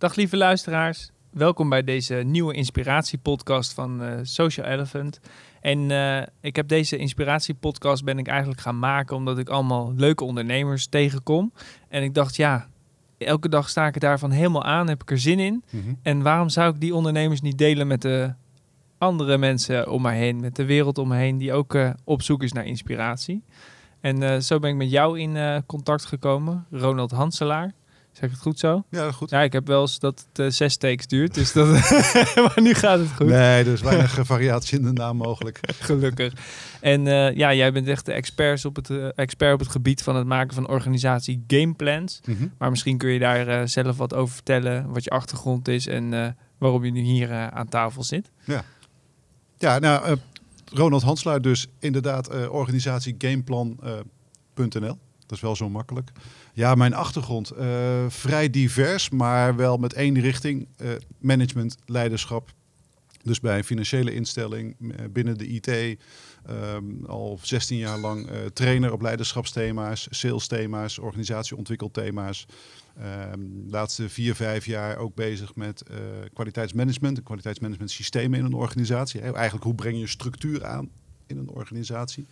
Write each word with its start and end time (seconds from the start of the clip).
Dag 0.00 0.14
lieve 0.14 0.36
luisteraars. 0.36 1.10
Welkom 1.30 1.68
bij 1.68 1.84
deze 1.84 2.14
nieuwe 2.14 2.54
inspiratiepodcast 2.54 3.72
van 3.72 4.02
eh, 4.02 4.18
Social 4.22 4.66
Elephant. 4.66 5.20
En 5.60 5.90
eh, 5.90 6.26
ik 6.40 6.56
heb 6.56 6.68
deze 6.68 6.96
inspiratiepodcast 6.96 8.04
ben 8.04 8.18
ik 8.18 8.28
eigenlijk 8.28 8.60
gaan 8.60 8.78
maken 8.78 9.16
omdat 9.16 9.38
ik 9.38 9.48
allemaal 9.48 9.92
leuke 9.96 10.24
ondernemers 10.24 10.86
tegenkom. 10.86 11.52
En 11.88 12.02
ik 12.02 12.14
dacht, 12.14 12.36
ja, 12.36 12.68
elke 13.18 13.48
dag 13.48 13.68
sta 13.68 13.86
ik 13.86 13.94
er 13.94 14.00
daarvan 14.00 14.30
helemaal 14.30 14.64
aan, 14.64 14.88
heb 14.88 15.02
ik 15.02 15.10
er 15.10 15.18
zin 15.18 15.38
in. 15.38 15.64
Mhm. 15.70 15.94
En 16.02 16.22
waarom 16.22 16.48
zou 16.48 16.74
ik 16.74 16.80
die 16.80 16.94
ondernemers 16.94 17.40
niet 17.40 17.58
delen 17.58 17.86
met 17.86 18.02
de 18.02 18.34
andere 18.98 19.38
mensen 19.38 19.90
om 19.90 20.02
mij 20.02 20.18
heen, 20.18 20.40
met 20.40 20.56
de 20.56 20.64
wereld 20.64 20.98
om 20.98 21.08
me 21.08 21.16
heen, 21.16 21.38
die 21.38 21.52
ook 21.52 21.74
eh, 21.74 21.90
op 22.04 22.22
zoek 22.22 22.42
is 22.42 22.52
naar 22.52 22.66
inspiratie? 22.66 23.44
En 24.00 24.42
zo 24.42 24.58
ben 24.58 24.70
ik 24.70 24.76
met 24.76 24.90
jou 24.90 25.20
in 25.20 25.62
contact 25.66 26.04
gekomen, 26.04 26.66
Ronald 26.70 27.10
Hanselaar. 27.10 27.72
Zeg 28.12 28.24
ik 28.24 28.30
het 28.30 28.40
goed 28.40 28.58
zo? 28.58 28.84
Ja, 28.90 29.12
goed. 29.12 29.30
Ja, 29.30 29.40
ik 29.40 29.52
heb 29.52 29.66
wel 29.66 29.80
eens 29.80 29.98
dat 29.98 30.26
het 30.28 30.38
eh, 30.38 30.52
zes 30.52 30.76
takes 30.76 31.06
duurt, 31.06 31.34
dus 31.34 31.52
dat... 31.52 31.66
maar 32.46 32.58
nu 32.62 32.74
gaat 32.74 32.98
het 32.98 33.08
goed. 33.16 33.26
Nee, 33.26 33.64
er 33.64 33.66
is 33.66 33.80
weinig 33.80 34.18
variatie 34.26 34.78
in 34.78 34.84
de 34.84 34.92
naam 34.92 35.16
mogelijk. 35.16 35.60
Gelukkig. 35.78 36.32
En 36.80 37.06
eh, 37.06 37.36
ja, 37.36 37.54
jij 37.54 37.72
bent 37.72 37.88
echt 37.88 38.06
de 38.06 38.12
expert 38.12 38.64
op, 38.64 38.76
het, 38.76 38.90
eh, 38.90 39.08
expert 39.14 39.52
op 39.52 39.58
het 39.58 39.68
gebied 39.68 40.02
van 40.02 40.16
het 40.16 40.26
maken 40.26 40.54
van 40.54 40.68
organisatie 40.68 41.44
gameplans. 41.46 42.20
Mhm. 42.24 42.46
Maar 42.58 42.70
misschien 42.70 42.98
kun 42.98 43.10
je 43.10 43.18
daar 43.18 43.68
zelf 43.68 43.96
wat 43.96 44.14
over 44.14 44.34
vertellen, 44.34 44.92
wat 44.92 45.04
je 45.04 45.10
achtergrond 45.10 45.68
is 45.68 45.86
en 45.86 46.36
waarom 46.58 46.84
je 46.84 46.90
nu 46.90 47.00
hier 47.00 47.50
aan 47.50 47.68
tafel 47.68 48.02
zit. 48.02 48.30
Ja, 49.60 49.78
nou, 49.78 50.04
eh, 50.04 50.12
Ronald 50.72 51.02
Hanselaar 51.02 51.42
dus 51.42 51.66
inderdaad 51.78 52.48
organisatie 52.48 53.14
gameplan.nl. 53.18 54.98
dat 55.30 55.38
is 55.38 55.44
wel 55.44 55.56
zo 55.56 55.68
makkelijk. 55.68 56.10
Ja, 56.52 56.74
mijn 56.74 56.94
achtergrond 56.94 57.50
eh, 57.50 58.04
vrij 58.08 58.50
divers, 58.50 59.10
maar 59.10 59.56
wel 59.56 59.76
met 59.76 59.92
één 59.92 60.20
richting. 60.20 60.68
eh, 60.76 60.88
management, 61.18 61.76
leiderschap. 61.86 62.52
Dus 63.22 63.40
bij 63.40 63.58
een 63.58 63.64
financiële 63.64 64.14
instelling 64.14 64.76
eh, 64.80 65.04
binnen 65.10 65.38
de 65.38 65.46
IT. 65.46 65.68
ehm, 66.46 67.04
al 67.06 67.38
16 67.42 67.78
jaar 67.78 67.98
lang 67.98 68.28
trainer 68.52 68.92
op 68.92 69.00
leiderschapsthema's, 69.02 70.06
salesthema's, 70.10 70.98
organisatieontwikkelthema's. 70.98 72.46
Ehm, 72.98 73.38
de 73.40 73.70
laatste 73.70 74.08
vier, 74.08 74.34
vijf 74.34 74.66
jaar 74.66 74.96
ook 74.96 75.14
bezig 75.14 75.54
met 75.54 75.82
kwaliteitsmanagement, 76.32 77.16
en 77.16 77.22
kwaliteitsmanagement 77.22 77.90
systemen 77.90 78.38
in 78.38 78.44
een 78.44 78.54
organisatie. 78.54 79.20
Eigenlijk 79.20 79.64
hoe 79.64 79.74
breng 79.74 79.98
je 79.98 80.06
structuur 80.06 80.64
aan 80.64 80.90
in 81.26 81.38
een 81.38 81.50
organisatie. 81.50 82.26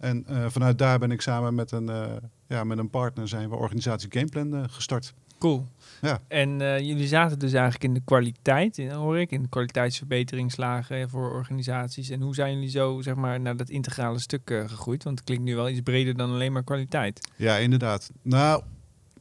En 0.00 0.26
eh, 0.26 0.44
vanuit 0.48 0.78
daar 0.78 0.98
ben 0.98 1.10
ik 1.10 1.20
samen 1.20 1.54
met 1.54 1.72
een, 1.72 1.88
eh, 1.88 2.06
ja, 2.46 2.64
met 2.64 2.78
een 2.78 2.90
partner 2.90 3.28
zijn 3.28 3.48
we 3.48 3.56
organisatie 3.56 4.08
Gameplan 4.12 4.54
eh, 4.54 4.64
gestart. 4.68 5.14
Cool. 5.38 5.66
Ja. 6.00 6.20
En 6.28 6.58
jullie 6.58 7.06
zaten 7.06 7.38
dus 7.38 7.52
eigenlijk 7.52 7.84
in 7.84 7.94
de 7.94 8.00
kwaliteit, 8.04 8.78
in, 8.78 8.90
hoor 8.90 9.18
ik, 9.18 9.30
in 9.30 9.42
de 9.42 9.48
kwaliteitsverbeteringslagen 9.48 11.10
voor 11.10 11.30
organisaties. 11.32 12.10
En 12.10 12.20
hoe 12.20 12.34
zijn 12.34 12.54
jullie 12.54 12.68
zo, 12.68 13.00
zeg 13.00 13.14
maar, 13.14 13.40
naar 13.40 13.56
dat 13.56 13.68
integrale 13.68 14.18
stuk 14.18 14.42
gegroeid? 14.66 15.04
Want 15.04 15.18
het 15.18 15.26
klinkt 15.26 15.44
nu 15.44 15.54
wel 15.54 15.68
iets 15.68 15.80
breder 15.80 16.16
dan 16.16 16.30
alleen 16.30 16.52
maar 16.52 16.64
kwaliteit. 16.64 17.28
Ja, 17.36 17.56
inderdaad. 17.56 18.10
Nou, 18.22 18.62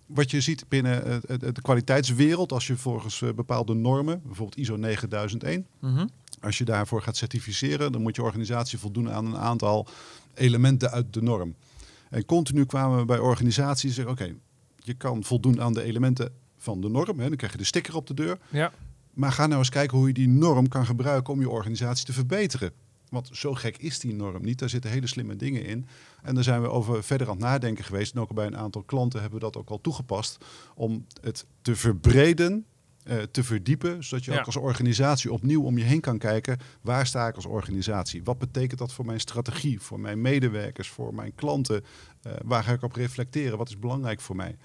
wat 0.05 0.31
je 0.31 0.41
ziet 0.41 0.66
binnen 0.67 1.21
de 1.38 1.61
kwaliteitswereld, 1.61 2.52
als 2.52 2.67
je 2.67 2.77
volgens 2.77 3.23
bepaalde 3.36 3.73
normen, 3.73 4.21
bijvoorbeeld 4.25 4.58
ISO 4.58 4.75
9001, 4.75 5.66
Mhm. 5.80 6.08
als 6.41 6.58
je 6.58 6.66
daarvoor 6.66 7.02
gaat 7.02 7.17
certificeren, 7.17 7.91
dan 7.91 8.02
moet 8.02 8.16
je 8.16 8.23
organisatie 8.23 8.80
voldoen 8.80 9.11
aan 9.11 9.25
een 9.25 9.38
aantal 9.38 9.88
elementen 10.33 10.91
uit 10.91 11.13
de 11.13 11.22
norm. 11.22 11.55
En 12.09 12.25
continu 12.25 12.66
kwamen 12.66 12.97
we 12.97 13.05
bij 13.05 13.19
organisaties 13.19 13.81
die 13.81 13.91
zeggen, 13.91 14.13
oké, 14.13 14.36
je 14.75 14.94
kan 14.94 15.23
voldoen 15.23 15.61
aan 15.61 15.73
de 15.73 15.83
elementen 15.83 16.31
van 16.58 16.81
de 16.81 16.89
norm, 16.89 17.19
hè, 17.19 17.27
dan 17.27 17.38
krijg 17.38 17.52
je 17.52 17.58
de 17.58 17.63
sticker 17.63 17.95
op 17.95 18.08
de 18.08 18.13
deur. 18.13 18.39
Ja. 18.49 18.71
Maar 19.13 19.31
ga 19.31 19.47
nou 19.47 19.59
eens 19.59 19.69
kijken 19.69 19.97
hoe 19.97 20.08
je 20.08 20.13
die 20.13 20.27
norm 20.27 20.67
kan 20.67 20.86
gebruiken 20.86 21.33
om 21.33 21.39
je 21.39 21.49
organisatie 21.49 22.05
te 22.05 22.13
verbeteren. 22.13 22.71
Want 23.09 23.30
zo 23.31 23.53
gek 23.53 23.77
is 23.77 23.99
die 23.99 24.13
norm 24.13 24.44
niet. 24.44 24.59
Daar 24.59 24.69
zitten 24.69 24.91
hele 24.91 25.08
slimme 25.08 25.36
dingen 25.36 25.65
in. 25.65 25.86
En 26.21 26.36
daar 26.36 26.43
zijn 26.43 26.61
we 26.61 26.70
over 26.70 27.03
verder 27.03 27.27
aan 27.27 27.33
het 27.33 27.43
nadenken 27.43 27.83
geweest. 27.83 28.15
En 28.15 28.21
ook 28.21 28.33
bij 28.33 28.45
een 28.45 28.58
aantal 28.58 28.83
klanten 28.83 29.21
hebben 29.21 29.39
we 29.39 29.45
dat 29.45 29.58
ook 29.58 29.70
al 29.70 29.82
toegepast. 29.82 30.45
Om 30.76 31.05
het 31.21 31.45
te 31.61 31.76
verbreden, 31.76 32.65
te 33.31 33.43
verdiepen. 33.43 34.03
Zodat 34.03 34.25
je 34.25 34.31
Ja. 34.31 34.39
ook 34.39 34.45
als 34.45 34.55
organisatie 34.55 35.31
opnieuw 35.33 35.64
om 35.64 35.77
je 35.77 35.83
heen 35.83 36.02
kan 36.02 36.17
kijken. 36.17 36.58
Waar 36.81 37.05
sta 37.08 37.27
ik 37.27 37.36
als 37.36 37.45
organisatie? 37.45 38.23
Wat 38.23 38.37
betekent 38.37 38.80
dat 38.80 38.93
voor 38.93 39.05
mijn 39.05 39.20
strategie? 39.20 39.80
Voor 39.81 39.99
mijn 39.99 40.21
medewerkers? 40.21 40.89
Voor 40.89 41.14
mijn 41.14 41.36
klanten? 41.36 41.83
Eh, 42.21 42.31
waar 42.43 42.64
ga 42.64 42.71
ik 42.73 42.83
op 42.83 42.93
reflecteren? 42.95 43.58
Wat 43.58 43.67
is 43.70 43.80
belangrijk 43.80 44.21
voor 44.21 44.36
mij? 44.36 44.55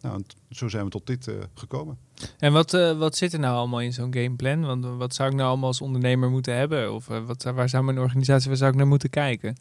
Nou, 0.00 0.22
zo 0.50 0.68
zijn 0.68 0.84
we 0.84 0.90
tot 0.90 1.06
dit 1.06 1.28
eh, 1.28 1.34
gekomen. 1.54 1.98
En 2.38 2.52
wat, 2.52 2.74
eh, 2.74 2.98
wat 2.98 3.16
zit 3.16 3.32
er 3.32 3.38
nou 3.38 3.56
allemaal 3.56 3.80
in 3.80 3.92
zo'n 3.92 4.14
gameplan? 4.14 4.60
Want 4.66 4.84
eh, 4.84 4.96
wat 4.96 5.14
zou 5.14 5.28
ik 5.30 5.34
nou 5.36 5.48
allemaal 5.48 5.68
als 5.68 5.80
ondernemer 5.80 6.30
moeten 6.30 6.54
hebben? 6.56 6.94
Of 6.94 7.08
eh, 7.08 7.24
wat, 7.26 7.42
waar 7.42 7.68
zou 7.68 7.84
mijn 7.84 7.98
organisatie, 7.98 8.48
waar 8.48 8.56
zou 8.56 8.70
ik 8.70 8.76
naar 8.76 8.86
moeten 8.86 9.10
kijken? 9.10 9.56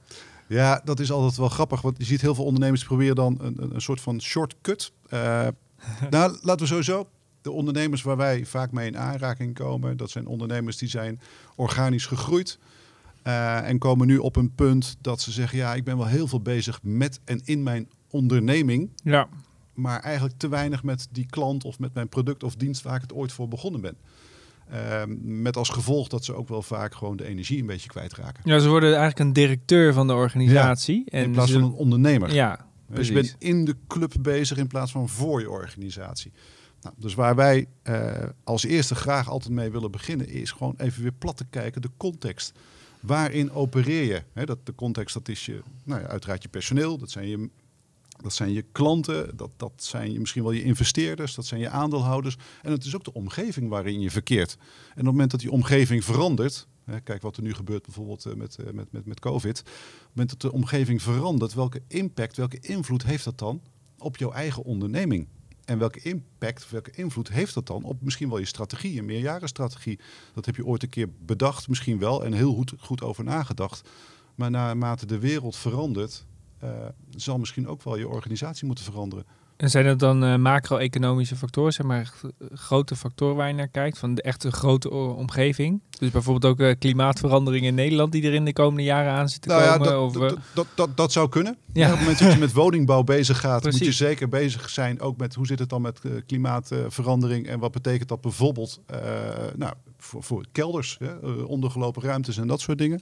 Ja, 0.47 0.81
dat 0.83 0.99
is 0.99 1.11
altijd 1.11 1.35
wel 1.37 1.49
grappig. 1.49 1.81
Want 1.81 1.97
je 1.97 2.03
ziet 2.03 2.21
heel 2.21 2.35
veel 2.35 2.45
ondernemers 2.45 2.83
proberen 2.83 3.15
dan 3.15 3.37
een, 3.41 3.73
een, 3.75 3.81
soort 3.81 4.01
van 4.01 4.21
shortcut. 4.21 4.91
Eh, 5.09 5.47
nou, 6.09 6.37
laten 6.41 6.61
we 6.61 6.65
sowieso. 6.67 7.07
De 7.41 7.51
ondernemers 7.51 8.01
waar 8.01 8.17
wij 8.17 8.45
vaak 8.45 8.71
mee 8.71 8.87
in 8.87 8.97
aanraking 8.97 9.53
komen, 9.53 9.97
dat 9.97 10.09
zijn 10.09 10.27
ondernemers 10.27 10.77
die 10.77 10.89
zijn 10.89 11.19
organisch 11.55 12.05
gegroeid. 12.05 12.59
eh, 13.23 13.67
en 13.69 13.77
komen 13.77 14.07
nu 14.07 14.17
op 14.17 14.35
een 14.35 14.51
punt 14.55 14.97
dat 15.01 15.21
ze 15.21 15.31
zeggen: 15.31 15.57
Ja, 15.57 15.75
ik 15.75 15.83
ben 15.83 15.97
wel 15.97 16.05
heel 16.07 16.27
veel 16.27 16.41
bezig 16.41 16.79
met 16.83 17.19
en 17.25 17.41
in 17.43 17.63
mijn 17.63 17.89
onderneming. 18.09 18.89
Ja. 19.03 19.27
Maar 19.73 19.99
eigenlijk 19.99 20.37
te 20.37 20.47
weinig 20.49 20.83
met 20.83 21.07
die 21.11 21.25
klant 21.25 21.63
of 21.63 21.79
met 21.79 21.93
mijn 21.93 22.09
product 22.09 22.43
of 22.43 22.55
dienst 22.55 22.81
waar 22.81 22.95
ik 22.95 23.01
het 23.01 23.13
ooit 23.13 23.31
voor 23.31 23.47
begonnen 23.47 23.81
ben. 23.81 23.95
Ehm, 24.69 25.41
met 25.41 25.57
als 25.57 25.69
gevolg 25.69 26.07
dat 26.07 26.25
ze 26.25 26.33
ook 26.33 26.47
wel 26.47 26.61
vaak 26.61 26.93
gewoon 26.95 27.15
de 27.17 27.25
energie 27.25 27.59
een 27.59 27.65
beetje 27.65 27.89
kwijtraken. 27.89 28.41
ja, 28.45 28.59
ze 28.59 28.69
worden 28.69 28.89
eigenlijk 28.89 29.19
een 29.19 29.33
directeur 29.33 29.93
van 29.93 30.07
de 30.07 30.13
organisatie. 30.13 31.03
en 31.09 31.23
in 31.23 31.31
plaats 31.31 31.51
ze- 31.51 31.59
van 31.59 31.69
een 31.69 31.75
ondernemer. 31.75 32.33
Ja, 32.33 32.65
Dus 32.89 33.07
je 33.07 33.13
bent 33.13 33.35
in 33.39 33.65
de 33.65 33.75
club 33.87 34.13
bezig 34.21 34.57
in 34.57 34.67
plaats 34.67 34.91
van 34.91 35.09
voor 35.09 35.39
je 35.41 35.49
organisatie. 35.49 36.31
Nou, 36.81 36.95
dus 36.97 37.13
waar 37.13 37.35
wij 37.35 37.67
eh, 37.81 38.23
als 38.43 38.63
eerste 38.63 38.95
graag 38.95 39.29
altijd 39.29 39.53
mee 39.53 39.69
willen 39.69 39.91
beginnen, 39.91 40.27
is 40.27 40.51
gewoon 40.51 40.73
even 40.77 41.01
weer 41.01 41.11
plat 41.11 41.37
te 41.37 41.45
kijken, 41.49 41.81
de 41.81 41.89
context. 41.97 42.51
Waarin 42.99 43.51
opereer 43.51 44.03
je? 44.03 44.45
Dat, 44.45 44.65
de 44.65 44.75
context 44.75 45.13
dat 45.13 45.27
is 45.27 45.45
je, 45.45 45.61
nou 45.83 46.03
uiteraard 46.03 46.43
je 46.43 46.49
personeel, 46.49 46.97
dat 46.97 47.11
zijn 47.11 47.27
je, 47.27 47.49
dat 48.21 48.33
zijn 48.33 48.51
je 48.51 48.65
klanten, 48.71 49.37
dat, 49.37 49.49
dat 49.57 49.71
zijn 49.75 50.11
je, 50.11 50.19
misschien 50.19 50.43
wel 50.43 50.51
je 50.51 50.63
investeerders, 50.63 51.35
dat 51.35 51.45
zijn 51.45 51.61
je 51.61 51.69
aandeelhouders. 51.69 52.37
En 52.61 52.71
het 52.71 52.85
is 52.85 52.95
ook 52.95 53.03
de 53.03 53.13
omgeving 53.13 53.69
waarin 53.69 53.99
je 53.99 54.11
verkeert. 54.11 54.53
En 54.59 54.89
op 54.89 54.95
het 54.95 55.05
moment 55.05 55.31
dat 55.31 55.39
die 55.39 55.51
omgeving 55.51 56.03
verandert, 56.03 56.67
kijk 57.03 57.21
wat 57.21 57.37
er 57.37 57.43
nu 57.43 57.53
gebeurt 57.53 57.83
bijvoorbeeld 57.83 58.25
eh, 58.25 58.33
met, 58.33 58.55
eh, 58.55 58.71
met, 58.73 58.91
met, 58.91 59.05
met 59.05 59.19
COVID. 59.19 59.59
Op 59.59 59.65
het 59.65 60.09
moment 60.09 60.29
dat 60.29 60.41
de 60.41 60.51
omgeving 60.51 61.01
verandert, 61.01 61.53
welke 61.53 61.81
impact, 61.87 62.37
welke 62.37 62.59
invloed 62.59 63.03
heeft 63.03 63.23
dat 63.23 63.37
dan 63.37 63.61
op 63.97 64.17
jouw 64.17 64.31
eigen 64.31 64.63
onderneming? 64.63 65.27
En 65.69 65.77
welke 65.77 65.99
impact, 65.99 66.69
welke 66.69 66.91
invloed 66.91 67.29
heeft 67.29 67.53
dat 67.53 67.67
dan 67.67 67.83
op 67.83 68.01
misschien 68.01 68.29
wel 68.29 68.37
je 68.37 68.45
strategie, 68.45 68.99
een 68.99 69.05
meerjarenstrategie? 69.05 69.99
Dat 70.33 70.45
heb 70.45 70.55
je 70.55 70.65
ooit 70.65 70.83
een 70.83 70.89
keer 70.89 71.09
bedacht, 71.25 71.67
misschien 71.67 71.99
wel, 71.99 72.23
en 72.23 72.33
heel 72.33 72.53
goed, 72.53 72.73
goed 72.77 73.01
over 73.01 73.23
nagedacht. 73.23 73.89
Maar 74.35 74.49
naarmate 74.51 75.05
de 75.05 75.19
wereld 75.19 75.55
verandert, 75.55 76.25
eh, 76.57 76.85
zal 77.09 77.37
misschien 77.37 77.67
ook 77.67 77.83
wel 77.83 77.97
je 77.97 78.07
organisatie 78.07 78.67
moeten 78.67 78.85
veranderen. 78.85 79.25
En 79.59 79.69
zijn 79.69 79.85
dat 79.85 79.99
dan 79.99 80.23
eh, 80.23 80.35
macro-economische 80.35 81.35
factoren, 81.35 81.73
zeg 81.73 81.85
maar 81.85 82.11
grote 82.53 82.95
factoren 82.95 83.35
waar 83.35 83.47
je 83.47 83.53
naar 83.53 83.67
kijkt, 83.67 83.97
van 83.97 84.15
de 84.15 84.21
echte 84.21 84.51
grote 84.51 84.91
o- 84.91 85.11
omgeving? 85.13 85.81
Dus 85.99 86.11
bijvoorbeeld 86.11 86.53
ook 86.53 86.59
eh, 86.67 86.75
klimaatverandering 86.79 87.65
in 87.65 87.75
Nederland 87.75 88.11
die 88.11 88.23
er 88.23 88.33
in 88.33 88.45
de 88.45 88.53
komende 88.53 88.83
jaren 88.83 89.11
aan 89.11 89.29
zit 89.29 89.41
te 89.41 89.47
Nou 89.47 89.61
ja, 89.61 89.77
komen? 89.77 89.87
dat, 89.87 89.99
of, 89.99 90.13
eh, 90.15 90.21
dat, 90.21 90.37
dat, 90.53 90.67
dat, 90.75 90.97
dat 90.97 91.11
zou 91.11 91.29
kunnen. 91.29 91.57
Ja. 91.73 91.85
Ja. 91.85 91.85
Op 91.85 91.91
het 91.91 91.99
moment 91.99 92.19
dat 92.19 92.33
je 92.33 92.39
met 92.39 92.53
woningbouw 92.53 93.03
bezig 93.03 93.39
gaat, 93.39 93.63
moet 93.63 93.77
je 93.77 93.91
zeker 93.91 94.29
bezig 94.29 94.69
zijn 94.69 95.01
ook 95.01 95.17
met 95.17 95.35
hoe 95.35 95.45
zit 95.45 95.59
het 95.59 95.69
dan 95.69 95.81
met 95.81 95.99
eh, 96.03 96.11
klimaatverandering 96.25 97.47
en 97.47 97.59
wat 97.59 97.71
betekent 97.71 98.09
dat 98.09 98.21
bijvoorbeeld 98.21 98.79
eh, 98.85 98.99
nou, 99.55 99.73
voor, 99.97 100.23
voor 100.23 100.45
kelders, 100.51 100.97
hè, 100.99 101.19
eh, 101.21 101.49
ondergelopen 101.49 102.01
ruimtes 102.01 102.37
en 102.37 102.47
dat 102.47 102.59
soort 102.61 102.77
dingen. 102.77 103.01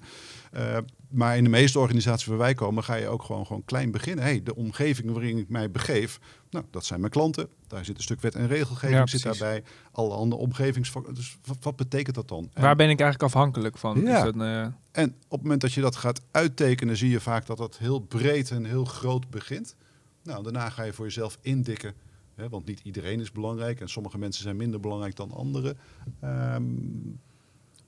Eh, 0.57 0.77
maar 1.09 1.37
in 1.37 1.43
de 1.43 1.49
meeste 1.49 1.79
organisaties 1.79 2.27
waar 2.27 2.37
wij 2.37 2.53
komen, 2.53 2.83
ga 2.83 2.95
je 2.95 3.07
ook 3.07 3.23
gewoon, 3.23 3.45
gewoon 3.45 3.65
klein 3.65 3.91
beginnen. 3.91 4.23
Hey, 4.25 4.43
de 4.43 4.55
omgeving 4.55 5.11
waarin 5.11 5.37
ik 5.37 5.49
mij 5.49 5.71
begeef, 5.71 6.19
nou, 6.49 6.65
dat 6.71 6.85
zijn 6.85 6.99
mijn 6.99 7.11
klanten. 7.11 7.49
Daar 7.67 7.85
zit 7.85 7.97
een 7.97 8.03
stuk 8.03 8.21
wet 8.21 8.35
en 8.35 8.47
regelgeving 8.47 8.97
Ja, 8.99 9.07
zit 9.07 9.23
daarbij. 9.23 9.63
Alle 9.91 10.13
andere 10.13 10.41
omgevingsfactoren. 10.41 11.15
Dus 11.15 11.37
wat, 11.45 11.57
wat 11.61 11.75
betekent 11.75 12.15
dat 12.15 12.27
dan? 12.27 12.49
En- 12.53 12.61
waar 12.61 12.75
ben 12.75 12.89
ik 12.89 12.99
eigenlijk 12.99 13.33
afhankelijk 13.33 13.77
van? 13.77 14.01
Ja. 14.01 14.17
Is 14.17 14.23
dat, 14.23 14.35
eh, 14.35 14.61
en 14.91 15.07
op 15.07 15.29
het 15.29 15.41
moment 15.41 15.61
dat 15.61 15.73
je 15.73 15.81
dat 15.81 15.95
gaat 15.95 16.21
uittekenen, 16.31 16.97
zie 16.97 17.09
je 17.09 17.19
vaak 17.19 17.45
dat 17.45 17.57
dat 17.57 17.77
heel 17.77 17.99
breed 17.99 18.51
en 18.51 18.65
heel 18.65 18.85
groot 18.85 19.29
begint. 19.29 19.75
Nou, 20.23 20.43
daarna 20.43 20.69
ga 20.69 20.83
je 20.83 20.93
voor 20.93 21.05
jezelf 21.05 21.37
indikken. 21.41 21.93
Hè, 22.35 22.49
want 22.49 22.65
niet 22.65 22.79
iedereen 22.83 23.19
is 23.19 23.31
belangrijk 23.31 23.79
en 23.81 23.89
sommige 23.89 24.17
mensen 24.17 24.43
zijn 24.43 24.57
minder 24.57 24.79
belangrijk 24.79 25.15
dan 25.15 25.31
anderen. 25.31 25.77
Ehm, 26.19 26.63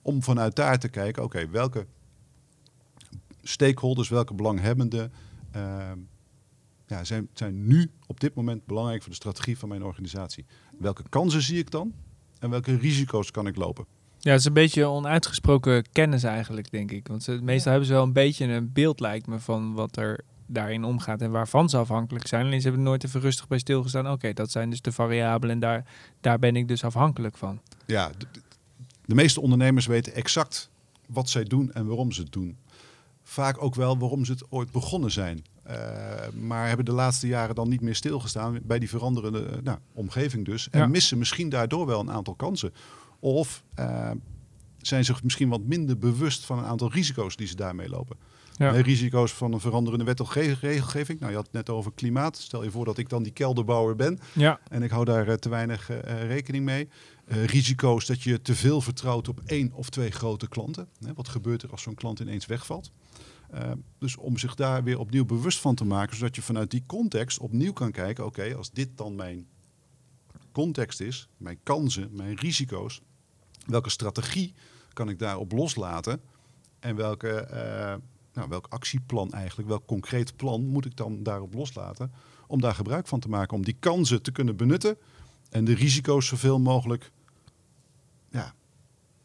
om 0.01 0.23
vanuit 0.23 0.55
daar 0.55 0.79
te 0.79 0.89
kijken, 0.89 1.23
oké, 1.23 1.49
welke 1.49 1.85
stakeholders, 3.43 4.09
welke 4.09 4.33
belanghebbenden 4.33 5.11
ehm, 5.51 5.97
ja, 6.87 7.03
zijn, 7.03 7.29
zijn 7.33 7.67
nu 7.67 7.91
op 8.05 8.19
dit 8.19 8.35
moment 8.35 8.65
belangrijk 8.65 9.01
voor 9.01 9.09
de 9.09 9.15
strategie 9.15 9.57
van 9.57 9.69
mijn 9.69 9.83
organisatie. 9.83 10.45
Welke 10.77 11.03
kansen 11.09 11.41
zie 11.41 11.57
ik 11.57 11.71
dan 11.71 11.93
en 12.39 12.49
welke 12.49 12.75
risico's 12.75 13.31
kan 13.31 13.47
ik 13.47 13.55
lopen? 13.55 13.85
Ja, 14.19 14.31
het 14.31 14.39
is 14.39 14.45
een 14.45 14.53
beetje 14.53 14.85
onuitgesproken 14.85 15.83
kennis 15.91 16.23
eigenlijk, 16.23 16.71
denk 16.71 16.91
ik. 16.91 17.07
Want 17.07 17.23
ze, 17.23 17.39
meestal 17.41 17.71
hebben 17.71 17.87
ze 17.87 17.93
wel 17.93 18.03
een 18.03 18.13
beetje 18.13 18.45
een 18.45 18.71
beeld, 18.73 18.99
lijkt 18.99 19.27
me, 19.27 19.39
van 19.39 19.73
wat 19.73 19.97
er 19.97 20.23
daarin 20.45 20.83
omgaat 20.83 21.21
en 21.21 21.31
waarvan 21.31 21.69
ze 21.69 21.77
afhankelijk 21.77 22.27
zijn. 22.27 22.45
Alleen 22.45 22.61
ze 22.61 22.67
hebben 22.67 22.85
nooit 22.85 23.03
even 23.03 23.21
rustig 23.21 23.47
bij 23.47 23.57
stilgestaan. 23.57 24.11
Oké, 24.11 24.33
dat 24.33 24.51
zijn 24.51 24.69
dus 24.69 24.81
de 24.81 24.91
variabelen 24.91 25.55
en 25.55 25.61
daar, 25.61 25.85
daar 26.21 26.39
ben 26.39 26.55
ik 26.55 26.67
dus 26.67 26.83
afhankelijk 26.83 27.37
van. 27.37 27.61
Ja, 27.85 28.11
de, 28.17 28.25
de 29.05 29.15
meeste 29.15 29.41
ondernemers 29.41 29.85
weten 29.85 30.13
exact 30.13 30.69
wat 31.07 31.29
zij 31.29 31.43
doen 31.43 31.71
en 31.71 31.85
waarom 31.85 32.11
ze 32.11 32.21
het 32.21 32.31
doen. 32.31 32.57
Vaak 33.29 33.63
ook 33.63 33.75
wel 33.75 33.97
waarom 33.97 34.25
ze 34.25 34.31
het 34.31 34.43
ooit 34.49 34.71
begonnen 34.71 35.11
zijn. 35.11 35.43
Uh, 35.69 35.75
maar 36.33 36.67
hebben 36.67 36.85
de 36.85 36.91
laatste 36.91 37.27
jaren 37.27 37.55
dan 37.55 37.69
niet 37.69 37.81
meer 37.81 37.95
stilgestaan 37.95 38.59
bij 38.63 38.79
die 38.79 38.89
veranderende 38.89 39.59
nou, 39.63 39.77
omgeving 39.93 40.45
dus. 40.45 40.69
En 40.69 40.91
missen 40.91 41.17
misschien 41.17 41.49
daardoor 41.49 41.85
wel 41.85 41.99
een 41.99 42.11
aantal 42.11 42.35
kansen. 42.35 42.73
Of 43.19 43.63
uh, 43.79 44.11
zijn 44.77 45.05
zich 45.05 45.23
misschien 45.23 45.49
wat 45.49 45.61
minder 45.61 45.97
bewust 45.97 46.45
van 46.45 46.57
een 46.57 46.65
aantal 46.65 46.91
risico's 46.91 47.35
die 47.35 47.47
ze 47.47 47.55
daarmee 47.55 47.89
lopen. 47.89 48.17
Ja. 48.55 48.73
Eh, 48.73 48.81
risico's 48.81 49.31
van 49.31 49.53
een 49.53 49.59
veranderende 49.59 50.05
wet 50.05 50.19
of 50.19 50.27
ge- 50.29 50.55
regelgeving. 50.61 51.19
Nou, 51.19 51.31
je 51.31 51.37
had 51.37 51.45
het 51.45 51.55
net 51.55 51.69
over 51.69 51.91
klimaat. 51.93 52.37
Stel 52.37 52.63
je 52.63 52.71
voor 52.71 52.85
dat 52.85 52.97
ik 52.97 53.09
dan 53.09 53.23
die 53.23 53.31
kelderbouwer 53.31 53.95
ben 53.95 54.19
Ja, 54.33 54.59
en 54.69 54.83
ik 54.83 54.89
hou 54.91 55.05
daar 55.05 55.27
eh, 55.27 55.33
te 55.33 55.49
weinig 55.49 55.89
eh, 55.89 56.27
rekening 56.27 56.65
mee. 56.65 56.89
Eh, 57.25 57.45
risico's 57.45 58.05
dat 58.05 58.21
je 58.23 58.41
te 58.41 58.55
veel 58.55 58.81
vertrouwt 58.81 59.27
op 59.27 59.41
één 59.45 59.71
of 59.73 59.89
twee 59.89 60.11
grote 60.11 60.47
klanten. 60.47 60.87
Hè, 61.05 61.13
wat 61.13 61.27
gebeurt 61.27 61.63
er 61.63 61.71
als 61.71 61.81
zo'n 61.81 61.95
klant 61.95 62.19
ineens 62.19 62.45
wegvalt? 62.45 62.91
Uh, 63.53 63.71
dus 63.97 64.17
om 64.17 64.37
zich 64.37 64.55
daar 64.55 64.83
weer 64.83 64.99
opnieuw 64.99 65.25
bewust 65.25 65.59
van 65.59 65.75
te 65.75 65.85
maken, 65.85 66.15
zodat 66.15 66.35
je 66.35 66.41
vanuit 66.41 66.71
die 66.71 66.83
context 66.85 67.39
opnieuw 67.39 67.73
kan 67.73 67.91
kijken: 67.91 68.25
oké, 68.25 68.55
als 68.55 68.71
dit 68.71 68.89
dan 68.95 69.15
mijn 69.15 69.47
context 70.51 71.01
is, 71.01 71.27
mijn 71.37 71.59
kansen, 71.63 72.09
mijn 72.11 72.35
risico's, 72.35 73.01
welke 73.65 73.89
strategie 73.89 74.53
kan 74.93 75.09
ik 75.09 75.19
daarop 75.19 75.51
loslaten? 75.51 76.21
En 76.79 76.95
welke, 76.95 77.47
uh, 77.51 77.95
nou, 78.33 78.49
welk 78.49 78.65
actieplan 78.69 79.31
eigenlijk, 79.31 79.69
welk 79.69 79.85
concreet 79.85 80.35
plan 80.35 80.65
moet 80.65 80.85
ik 80.85 80.95
dan 80.95 81.23
daarop 81.23 81.53
loslaten 81.53 82.11
om 82.47 82.61
daar 82.61 82.75
gebruik 82.75 83.07
van 83.07 83.19
te 83.19 83.29
maken, 83.29 83.57
om 83.57 83.63
die 83.63 83.77
kansen 83.79 84.21
te 84.21 84.31
kunnen 84.31 84.55
benutten 84.55 84.97
en 85.49 85.65
de 85.65 85.73
risico's 85.73 86.27
zoveel 86.27 86.59
mogelijk 86.59 87.11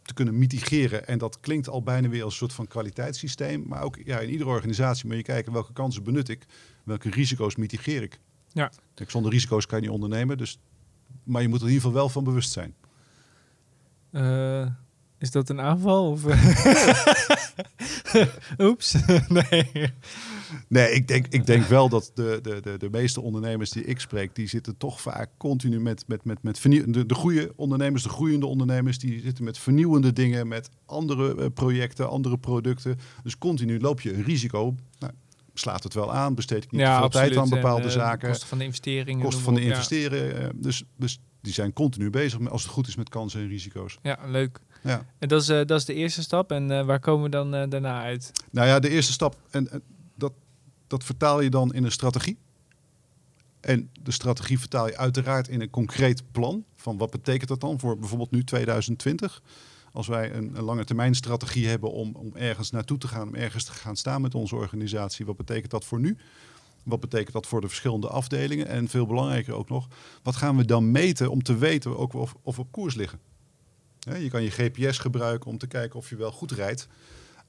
te 0.06 0.14
kunnen 0.14 0.38
mitigeren. 0.38 1.06
En 1.06 1.18
dat 1.18 1.40
klinkt 1.40 1.68
al 1.68 1.82
bijna 1.82 2.08
weer 2.08 2.22
als 2.22 2.32
een 2.32 2.38
soort 2.38 2.52
van 2.52 2.66
kwaliteitssysteem. 2.66 3.64
Maar 3.66 3.82
ook 3.82 3.98
ja, 4.04 4.18
in 4.18 4.30
iedere 4.30 4.50
organisatie 4.50 5.06
moet 5.06 5.16
je 5.16 5.22
kijken 5.22 5.52
welke 5.52 5.72
kansen 5.72 6.02
benut 6.02 6.28
ik, 6.28 6.46
welke 6.84 7.10
risico's 7.10 7.56
mitigeer 7.56 8.02
ik. 8.02 8.18
Ja. 8.52 8.72
Kijk, 8.94 9.10
zonder 9.10 9.32
risico's 9.32 9.66
kan 9.66 9.78
je 9.78 9.84
niet 9.84 9.94
ondernemen, 9.94 10.38
dus, 10.38 10.58
maar 11.22 11.42
je 11.42 11.48
moet 11.48 11.60
er 11.60 11.66
in 11.66 11.72
ieder 11.72 11.84
geval 11.86 12.00
wel 12.00 12.08
van 12.08 12.24
bewust 12.24 12.50
zijn. 12.50 12.74
Uh, 14.10 14.66
is 15.18 15.30
dat 15.30 15.48
een 15.48 15.60
aanval? 15.60 16.10
Of 16.10 16.24
Oeps. 18.58 18.96
nee. 19.28 19.92
Nee, 20.68 20.92
ik 20.92 21.08
denk, 21.08 21.26
ik 21.26 21.46
denk 21.46 21.64
wel 21.64 21.88
dat 21.88 22.10
de, 22.14 22.38
de, 22.42 22.60
de, 22.60 22.78
de 22.78 22.90
meeste 22.90 23.20
ondernemers 23.20 23.70
die 23.70 23.84
ik 23.84 24.00
spreek, 24.00 24.34
die 24.34 24.48
zitten 24.48 24.76
toch 24.76 25.00
vaak 25.00 25.30
continu 25.36 25.80
met, 25.80 26.04
met, 26.06 26.24
met, 26.24 26.42
met 26.42 26.62
de, 26.62 27.06
de 27.06 27.14
goede 27.14 27.52
ondernemers, 27.56 28.02
de 28.02 28.08
groeiende 28.08 28.46
ondernemers, 28.46 28.98
die 28.98 29.20
zitten 29.20 29.44
met 29.44 29.58
vernieuwende 29.58 30.12
dingen, 30.12 30.48
met 30.48 30.70
andere 30.86 31.36
uh, 31.38 31.46
projecten, 31.54 32.08
andere 32.08 32.38
producten. 32.38 32.98
Dus 33.22 33.38
continu 33.38 33.80
loop 33.80 34.00
je 34.00 34.14
een 34.14 34.24
risico. 34.24 34.74
Nou, 34.98 35.12
slaat 35.54 35.82
het 35.82 35.94
wel 35.94 36.12
aan, 36.12 36.34
besteed 36.34 36.64
ik 36.64 36.70
niet 36.70 36.80
ja, 36.80 36.96
veel 36.96 37.04
absoluut. 37.04 37.32
tijd 37.32 37.40
aan 37.40 37.48
bepaalde 37.48 37.82
en, 37.82 37.88
uh, 37.88 37.92
zaken. 37.92 38.28
Kosten 38.28 38.48
van 38.48 38.58
de 38.58 38.64
investeringen. 38.64 39.24
Kosten 39.24 39.44
van 39.44 39.54
de 39.54 39.60
investeren. 39.60 40.40
Ja. 40.42 40.50
Dus, 40.54 40.84
dus 40.96 41.20
die 41.40 41.52
zijn 41.52 41.72
continu 41.72 42.10
bezig, 42.10 42.38
met, 42.38 42.52
als 42.52 42.62
het 42.62 42.72
goed 42.72 42.86
is, 42.86 42.96
met 42.96 43.08
kansen 43.08 43.40
en 43.40 43.48
risico's. 43.48 43.98
Ja, 44.02 44.18
leuk. 44.26 44.60
Ja. 44.82 45.06
En 45.18 45.28
dat 45.28 45.42
is, 45.42 45.48
uh, 45.48 45.56
dat 45.56 45.78
is 45.78 45.84
de 45.84 45.94
eerste 45.94 46.22
stap. 46.22 46.52
En 46.52 46.70
uh, 46.70 46.84
waar 46.84 47.00
komen 47.00 47.24
we 47.24 47.30
dan 47.30 47.54
uh, 47.54 47.62
daarna 47.68 48.02
uit? 48.02 48.32
Nou 48.50 48.68
ja, 48.68 48.78
de 48.78 48.88
eerste 48.88 49.12
stap, 49.12 49.36
en, 49.50 49.70
en 49.70 49.82
dat, 50.86 51.04
vertaal 51.04 51.40
je 51.40 51.50
dan 51.50 51.74
in 51.74 51.84
een 51.84 51.92
strategie. 51.92 52.38
En 53.60 53.90
de 54.02 54.10
strategie 54.10 54.58
vertaal 54.58 54.86
je 54.86 54.96
uiteraard 54.96 55.48
in 55.48 55.60
een 55.60 55.70
concreet 55.70 56.22
plan. 56.32 56.64
Van 56.74 56.98
wat 56.98 57.10
betekent 57.10 57.48
dat 57.48 57.60
dan 57.60 57.78
voor 57.80 57.98
bijvoorbeeld 57.98 58.30
nu 58.30 58.44
2020? 58.44 59.42
Als 59.92 60.06
wij 60.06 60.34
een, 60.34 60.56
een 60.56 60.64
lange 60.64 60.84
termijn 60.84 61.14
strategie 61.14 61.68
hebben 61.68 61.92
om, 61.92 62.14
om 62.14 62.36
ergens 62.36 62.70
naartoe 62.70 62.98
te 62.98 63.08
gaan, 63.08 63.28
om 63.28 63.34
ergens 63.34 63.64
te 63.64 63.72
gaan 63.72 63.96
staan 63.96 64.20
met 64.20 64.34
onze 64.34 64.56
organisatie, 64.56 65.26
wat 65.26 65.36
betekent 65.36 65.70
dat 65.70 65.84
voor 65.84 66.00
nu? 66.00 66.16
Wat 66.82 67.00
betekent 67.00 67.32
dat 67.32 67.46
voor 67.46 67.60
de 67.60 67.68
verschillende 67.68 68.08
afdelingen? 68.08 68.66
En 68.66 68.88
veel 68.88 69.06
belangrijker 69.06 69.54
ook 69.54 69.68
nog, 69.68 69.88
wat 70.22 70.36
gaan 70.36 70.56
we 70.56 70.64
dan 70.64 70.90
meten 70.90 71.30
om 71.30 71.42
te 71.42 71.56
weten 71.56 71.98
ook 71.98 72.12
of, 72.12 72.34
of 72.42 72.56
we 72.56 72.62
op 72.62 72.72
koers 72.72 72.94
liggen? 72.94 73.20
Je 74.18 74.30
kan 74.30 74.42
je 74.42 74.50
GPS 74.50 74.98
gebruiken 74.98 75.50
om 75.50 75.58
te 75.58 75.66
kijken 75.66 75.98
of 75.98 76.10
je 76.10 76.16
wel 76.16 76.32
goed 76.32 76.50
rijdt. 76.50 76.88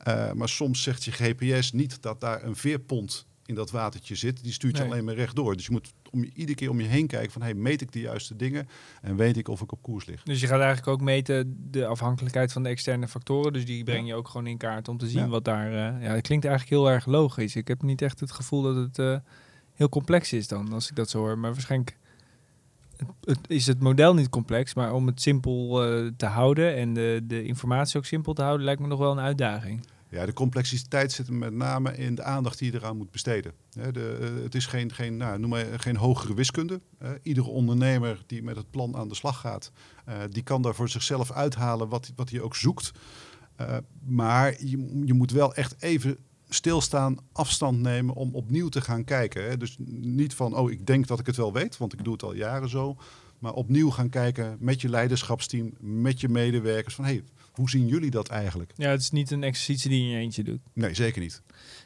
Uh, 0.07 0.31
maar 0.31 0.50
soms 0.50 0.83
zegt 0.83 1.03
je 1.03 1.12
GPS 1.12 1.71
niet 1.71 2.01
dat 2.01 2.21
daar 2.21 2.44
een 2.44 2.56
veerpont 2.56 3.27
in 3.45 3.56
dat 3.56 3.71
watertje 3.71 4.15
zit. 4.15 4.44
Die 4.44 4.53
stuurt 4.53 4.75
je 4.77 4.81
Nee. 4.83 4.92
alleen 4.92 5.03
maar 5.03 5.15
rechtdoor. 5.15 5.56
Dus 5.56 5.65
je 5.65 5.71
moet 5.71 5.94
om 6.12 6.24
je, 6.24 6.31
iedere 6.33 6.57
keer 6.57 6.69
om 6.69 6.81
je 6.81 6.88
heen 6.88 7.07
kijken 7.07 7.31
van... 7.31 7.42
Hey, 7.42 7.53
meet 7.53 7.81
ik 7.81 7.92
de 7.92 8.00
juiste 8.00 8.36
dingen 8.36 8.68
en 9.01 9.15
weet 9.15 9.38
ik 9.38 9.47
of 9.47 9.62
ik 9.62 9.71
op 9.71 9.81
koers 9.81 10.06
lig. 10.06 10.24
Dus 10.24 10.39
je 10.42 10.47
gaat 10.47 10.59
eigenlijk 10.59 10.88
ook 10.88 11.01
meten 11.01 11.57
de 11.71 11.86
afhankelijkheid 11.86 12.51
van 12.51 12.63
de 12.63 12.69
externe 12.69 13.07
factoren. 13.07 13.53
Dus 13.53 13.65
die 13.65 13.83
breng 13.83 14.07
je 14.07 14.15
ook 14.15 14.27
gewoon 14.27 14.47
in 14.47 14.57
kaart 14.57 14.88
om 14.88 14.97
te 14.97 15.07
zien 15.07 15.19
Ja. 15.21 15.27
wat 15.27 15.45
daar... 15.45 15.69
Uh, 15.71 16.03
ja, 16.03 16.13
dat 16.13 16.21
klinkt 16.21 16.45
eigenlijk 16.45 16.69
heel 16.69 16.89
erg 16.91 17.06
logisch. 17.06 17.56
Ik 17.56 17.68
heb 17.68 17.81
niet 17.81 18.01
echt 18.01 18.19
het 18.19 18.31
gevoel 18.31 18.62
dat 18.62 18.75
het 18.75 18.98
uh, 18.98 19.18
heel 19.74 19.89
complex 19.89 20.33
is 20.33 20.48
dan, 20.48 20.74
als 20.74 20.89
ik 20.89 20.95
dat 20.95 21.09
zo 21.09 21.19
hoor. 21.19 21.38
Maar 21.38 21.53
waarschijnlijk 21.53 21.98
het, 23.24 23.39
is 23.47 23.68
het 23.68 23.80
model 23.80 24.13
niet 24.13 24.30
complex. 24.30 24.74
Maar 24.74 24.94
om 24.94 25.07
het 25.07 25.21
simpel 25.21 25.88
uh, 25.88 26.12
te 26.18 26.25
houden 26.25 26.75
en 26.75 26.94
de, 26.94 27.21
de 27.24 27.44
informatie 27.44 27.97
ook 27.97 28.06
simpel 28.06 28.33
te 28.33 28.42
houden... 28.42 28.65
lijkt 28.65 28.81
me 28.81 28.88
nog 28.88 29.00
wel 29.00 29.12
een 29.12 29.19
uitdaging. 29.19 29.88
Ja, 30.09 30.25
de 30.25 30.33
complexiteit 30.33 31.12
zit 31.12 31.30
met 31.30 31.53
name 31.53 31.97
in 31.97 32.15
de 32.15 32.24
aandacht 32.24 32.59
die 32.59 32.71
je 32.71 32.77
eraan 32.77 32.97
moet 32.97 33.12
besteden. 33.12 33.53
De, 33.92 34.18
uh, 34.21 34.44
het 34.44 34.56
is 34.56 34.65
geen, 34.65 34.92
geen, 34.94 35.18
nou, 35.18 35.39
noem 35.39 35.50
maar, 35.50 35.65
geen 35.77 35.97
hogere 35.97 36.33
wiskunde. 36.33 36.81
Iedere 37.21 37.47
ondernemer 37.47 38.24
die 38.25 38.44
met 38.44 38.56
het 38.56 38.71
plan 38.71 38.95
aan 38.95 39.07
de 39.07 39.15
slag 39.15 39.39
gaat, 39.39 39.71
uh, 40.09 40.15
die 40.30 40.44
kan 40.44 40.62
daar 40.62 40.75
voor 40.75 40.89
zichzelf 40.89 41.31
uithalen 41.31 41.89
wat, 41.89 42.12
wat 42.15 42.30
hij 42.30 42.41
ook 42.41 42.56
zoekt. 42.56 42.91
Maar 44.06 44.63
je, 44.65 45.01
je 45.06 45.13
moet 45.13 45.31
wel 45.31 45.53
echt 45.53 45.75
even 45.80 46.18
stilstaan, 46.56 47.18
afstand 47.31 47.80
nemen 47.80 48.16
om 48.16 48.36
opnieuw 48.36 48.69
te 48.69 48.81
gaan 48.81 49.04
kijken. 49.04 49.50
Hè. 49.50 49.57
Dus 49.57 49.75
niet 49.88 50.34
van, 50.34 50.56
oh, 50.56 50.72
ik 50.72 50.86
denk 50.86 51.07
dat 51.07 51.19
ik 51.19 51.25
het 51.25 51.36
wel 51.36 51.54
weet, 51.54 51.78
want 51.78 51.94
ik 51.94 52.04
doe 52.04 52.13
het 52.13 52.24
al 52.24 52.34
jaren 52.34 52.69
zo. 52.69 52.98
Maar 53.40 53.54
opnieuw 53.54 53.90
gaan 53.90 54.10
kijken 54.10 54.57
met 54.60 54.81
je 54.81 54.90
leiderschapsteam, 54.90 55.74
met 55.80 56.22
je 56.22 56.30
medewerkers. 56.30 56.96
Van, 56.96 57.06
hey, 57.06 57.24
hoe 57.51 57.70
zien 57.70 57.88
jullie 57.88 58.12
dat 58.12 58.27
eigenlijk? 58.27 58.72
Ja, 58.75 58.89
het 58.89 59.01
is 59.01 59.12
niet 59.12 59.32
een 59.32 59.44
exercitie 59.44 59.89
die 59.89 60.00
je 60.00 60.06
in 60.06 60.12
je 60.12 60.18
eentje 60.18 60.44
doet. 60.44 60.60
Nee, 60.74 60.94
zeker 60.94 61.22
niet. 61.22 61.41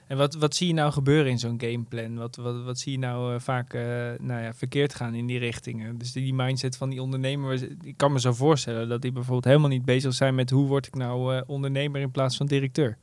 En 0.08 0.18
wat, 0.18 0.34
wat 0.34 0.56
zie 0.56 0.68
je 0.68 0.74
nou 0.74 0.92
gebeuren 0.92 1.32
in 1.32 1.40
zo'n 1.40 1.62
gameplan? 1.62 2.16
Wat, 2.16 2.36
wat, 2.36 2.64
wat 2.64 2.80
zie 2.80 2.92
je 2.92 2.98
nou 2.98 3.34
uh, 3.34 3.40
vaak 3.40 3.74
uh, 3.74 3.82
nou 4.20 4.44
ja, 4.44 4.54
verkeerd 4.54 4.96
gaan 4.96 5.14
in 5.14 5.26
die 5.26 5.40
richtingen? 5.40 5.98
Dus 5.98 6.12
die, 6.12 6.24
die 6.24 6.34
mindset 6.34 6.78
van 6.78 6.90
die 6.90 7.02
ondernemer, 7.02 7.70
ik 7.84 7.98
kan 7.98 8.12
me 8.12 8.20
zo 8.20 8.34
voorstellen 8.34 8.90
dat 8.90 9.02
die 9.02 9.12
bijvoorbeeld 9.12 9.46
helemaal 9.46 9.70
niet 9.70 9.86
bezig 9.86 10.14
zijn 10.14 10.36
met 10.36 10.50
hoe 10.50 10.68
word 10.68 10.88
ik 10.88 10.96
nou 10.96 11.36
uh, 11.36 11.42
ondernemer 11.46 12.02
in 12.02 12.12
plaats 12.12 12.38
van 12.38 12.46
directeur. 12.46 12.98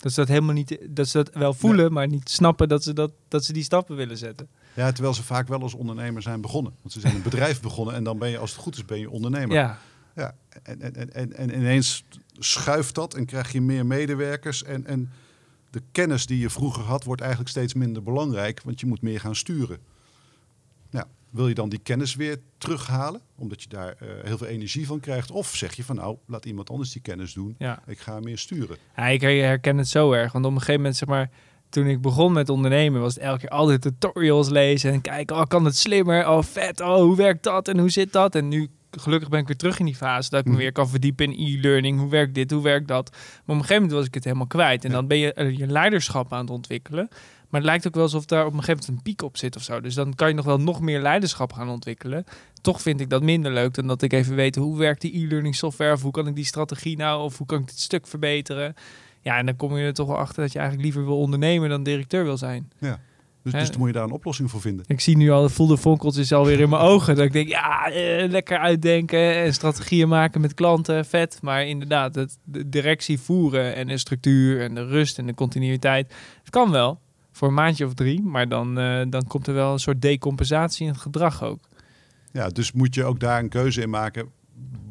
Dat 0.00 0.12
ze 0.12 0.20
dat 0.20 0.28
helemaal 0.28 0.54
niet, 0.54 0.78
dat 0.88 1.08
ze 1.08 1.16
dat 1.16 1.34
wel 1.34 1.54
voelen, 1.54 1.92
maar 1.92 2.08
niet 2.08 2.30
snappen 2.30 2.68
dat 2.68 2.82
ze, 2.82 2.92
dat, 2.92 3.12
dat 3.28 3.44
ze 3.44 3.52
die 3.52 3.62
stappen 3.62 3.96
willen 3.96 4.16
zetten. 4.16 4.48
Ja, 4.74 4.92
terwijl 4.92 5.14
ze 5.14 5.22
vaak 5.22 5.48
wel 5.48 5.62
als 5.62 5.74
ondernemer 5.74 6.22
zijn 6.22 6.40
begonnen. 6.40 6.72
Want 6.80 6.92
ze 6.92 7.00
zijn 7.00 7.14
een 7.14 7.22
bedrijf 7.22 7.60
begonnen 7.70 7.94
en 7.94 8.04
dan 8.04 8.18
ben 8.18 8.28
je, 8.28 8.38
als 8.38 8.50
het 8.50 8.60
goed 8.60 8.76
is, 8.76 8.84
ben 8.84 8.98
je 8.98 9.10
ondernemer. 9.10 9.56
Ja. 9.56 9.78
ja 10.14 10.34
en, 10.62 10.80
en, 10.80 11.14
en, 11.14 11.36
en 11.36 11.54
ineens 11.54 12.04
schuift 12.38 12.94
dat 12.94 13.14
en 13.14 13.26
krijg 13.26 13.52
je 13.52 13.60
meer 13.60 13.86
medewerkers. 13.86 14.62
En, 14.62 14.86
en 14.86 15.10
de 15.70 15.82
kennis 15.92 16.26
die 16.26 16.38
je 16.38 16.50
vroeger 16.50 16.82
had, 16.82 17.04
wordt 17.04 17.20
eigenlijk 17.20 17.50
steeds 17.50 17.74
minder 17.74 18.02
belangrijk, 18.02 18.62
want 18.64 18.80
je 18.80 18.86
moet 18.86 19.02
meer 19.02 19.20
gaan 19.20 19.36
sturen. 19.36 19.78
Wil 21.30 21.48
je 21.48 21.54
dan 21.54 21.68
die 21.68 21.78
kennis 21.78 22.14
weer 22.14 22.40
terughalen, 22.58 23.20
omdat 23.36 23.62
je 23.62 23.68
daar 23.68 23.96
uh, 24.02 24.08
heel 24.22 24.38
veel 24.38 24.46
energie 24.46 24.86
van 24.86 25.00
krijgt? 25.00 25.30
Of 25.30 25.56
zeg 25.56 25.74
je 25.74 25.84
van 25.84 25.96
nou, 25.96 26.16
laat 26.26 26.44
iemand 26.44 26.70
anders 26.70 26.92
die 26.92 27.02
kennis 27.02 27.32
doen, 27.32 27.54
ja. 27.58 27.82
ik 27.86 27.98
ga 27.98 28.20
meer 28.20 28.38
sturen. 28.38 28.76
Ja, 28.96 29.06
ik 29.06 29.20
herken 29.20 29.78
het 29.78 29.88
zo 29.88 30.12
erg, 30.12 30.32
want 30.32 30.44
op 30.44 30.50
een 30.50 30.58
gegeven 30.58 30.80
moment 30.80 30.96
zeg 30.96 31.08
maar 31.08 31.30
toen 31.70 31.86
ik 31.86 32.00
begon 32.00 32.32
met 32.32 32.48
ondernemen, 32.48 33.00
was 33.00 33.14
het 33.14 33.22
elke 33.22 33.40
keer 33.40 33.48
altijd 33.48 33.82
tutorials 33.82 34.48
lezen 34.48 34.92
en 34.92 35.00
kijken, 35.00 35.36
oh, 35.36 35.44
kan 35.46 35.64
het 35.64 35.76
slimmer? 35.76 36.28
Oh, 36.28 36.42
vet, 36.42 36.80
oh, 36.80 36.96
hoe 36.96 37.16
werkt 37.16 37.42
dat 37.42 37.68
en 37.68 37.78
hoe 37.78 37.90
zit 37.90 38.12
dat? 38.12 38.34
En 38.34 38.48
nu, 38.48 38.68
gelukkig 38.90 39.28
ben 39.28 39.40
ik 39.40 39.46
weer 39.46 39.56
terug 39.56 39.78
in 39.78 39.84
die 39.84 39.96
fase 39.96 40.30
dat 40.30 40.40
ik 40.40 40.52
me 40.52 40.56
weer 40.56 40.72
kan 40.72 40.88
verdiepen 40.88 41.32
in 41.32 41.46
e-learning. 41.46 41.98
Hoe 41.98 42.10
werkt 42.10 42.34
dit, 42.34 42.50
hoe 42.50 42.62
werkt 42.62 42.88
dat? 42.88 43.10
Maar 43.10 43.20
op 43.20 43.48
een 43.48 43.54
gegeven 43.54 43.74
moment 43.74 43.92
was 43.92 44.06
ik 44.06 44.14
het 44.14 44.24
helemaal 44.24 44.46
kwijt. 44.46 44.84
En 44.84 44.90
dan 44.90 45.06
ben 45.06 45.18
je 45.18 45.34
uh, 45.36 45.58
je 45.58 45.66
leiderschap 45.66 46.32
aan 46.32 46.40
het 46.40 46.50
ontwikkelen. 46.50 47.08
Maar 47.50 47.60
het 47.60 47.70
lijkt 47.70 47.86
ook 47.86 47.94
wel 47.94 48.02
alsof 48.02 48.24
daar 48.24 48.46
op 48.46 48.52
een 48.52 48.58
gegeven 48.58 48.80
moment 48.80 48.96
een 48.96 49.12
piek 49.12 49.22
op 49.22 49.36
zit 49.36 49.56
of 49.56 49.62
zo. 49.62 49.80
Dus 49.80 49.94
dan 49.94 50.14
kan 50.14 50.28
je 50.28 50.34
nog 50.34 50.44
wel 50.44 50.60
nog 50.60 50.80
meer 50.80 51.00
leiderschap 51.00 51.52
gaan 51.52 51.68
ontwikkelen. 51.68 52.24
Toch 52.60 52.82
vind 52.82 53.00
ik 53.00 53.10
dat 53.10 53.22
minder 53.22 53.52
leuk 53.52 53.74
dan 53.74 53.86
dat 53.86 54.02
ik 54.02 54.12
even 54.12 54.34
weet 54.34 54.56
hoe 54.56 54.78
werkt 54.78 55.00
die 55.00 55.24
e-learning 55.24 55.54
software 55.54 55.92
of 55.92 56.02
hoe 56.02 56.12
kan 56.12 56.26
ik 56.26 56.34
die 56.34 56.44
strategie 56.44 56.96
nou 56.96 57.22
of 57.22 57.38
hoe 57.38 57.46
kan 57.46 57.60
ik 57.60 57.66
dit 57.66 57.78
stuk 57.78 58.06
verbeteren. 58.06 58.74
Ja, 59.20 59.36
en 59.36 59.46
dan 59.46 59.56
kom 59.56 59.76
je 59.76 59.84
er 59.84 59.94
toch 59.94 60.06
wel 60.06 60.18
achter 60.18 60.42
dat 60.42 60.52
je 60.52 60.58
eigenlijk 60.58 60.88
liever 60.88 61.10
wil 61.10 61.18
ondernemen 61.18 61.68
dan 61.68 61.82
directeur 61.82 62.24
wil 62.24 62.36
zijn. 62.36 62.70
Ja. 62.78 63.00
Dus, 63.42 63.52
dus 63.52 63.70
dan 63.70 63.78
moet 63.78 63.88
je 63.88 63.94
daar 63.94 64.04
een 64.04 64.10
oplossing 64.10 64.50
voor 64.50 64.60
vinden. 64.60 64.84
Ik 64.88 65.00
zie 65.00 65.16
nu 65.16 65.30
al, 65.30 65.48
voel 65.48 65.66
de 65.66 65.76
vonkeltjes 65.76 66.32
alweer 66.32 66.60
in 66.60 66.68
mijn 66.68 66.82
ogen. 66.82 67.16
Dat 67.16 67.24
ik 67.24 67.32
denk, 67.32 67.48
ja, 67.48 67.90
eh, 67.90 68.28
lekker 68.28 68.58
uitdenken 68.58 69.34
en 69.34 69.54
strategieën 69.54 70.08
maken 70.08 70.40
met 70.40 70.54
klanten, 70.54 71.04
vet. 71.04 71.38
Maar 71.42 71.66
inderdaad, 71.66 72.14
het, 72.14 72.38
de 72.44 72.68
directie 72.68 73.18
voeren 73.18 73.74
en 73.74 73.86
de 73.86 73.98
structuur 73.98 74.62
en 74.62 74.74
de 74.74 74.86
rust 74.86 75.18
en 75.18 75.26
de 75.26 75.34
continuïteit. 75.34 76.14
Het 76.38 76.50
kan 76.50 76.70
wel, 76.70 77.00
voor 77.40 77.48
een 77.48 77.54
maandje 77.54 77.86
of 77.86 77.94
drie. 77.94 78.22
Maar 78.22 78.48
dan, 78.48 78.78
eh, 78.78 79.02
dan 79.08 79.26
komt 79.26 79.46
er 79.46 79.54
wel 79.54 79.72
een 79.72 79.78
soort 79.78 80.02
decompensatie 80.02 80.86
in 80.86 80.92
het 80.92 81.00
gedrag 81.00 81.42
ook. 81.42 81.68
Ja, 82.32 82.48
dus 82.48 82.72
moet 82.72 82.94
je 82.94 83.04
ook 83.04 83.20
daar 83.20 83.38
een 83.38 83.48
keuze 83.48 83.80
in 83.80 83.90
maken. 83.90 84.28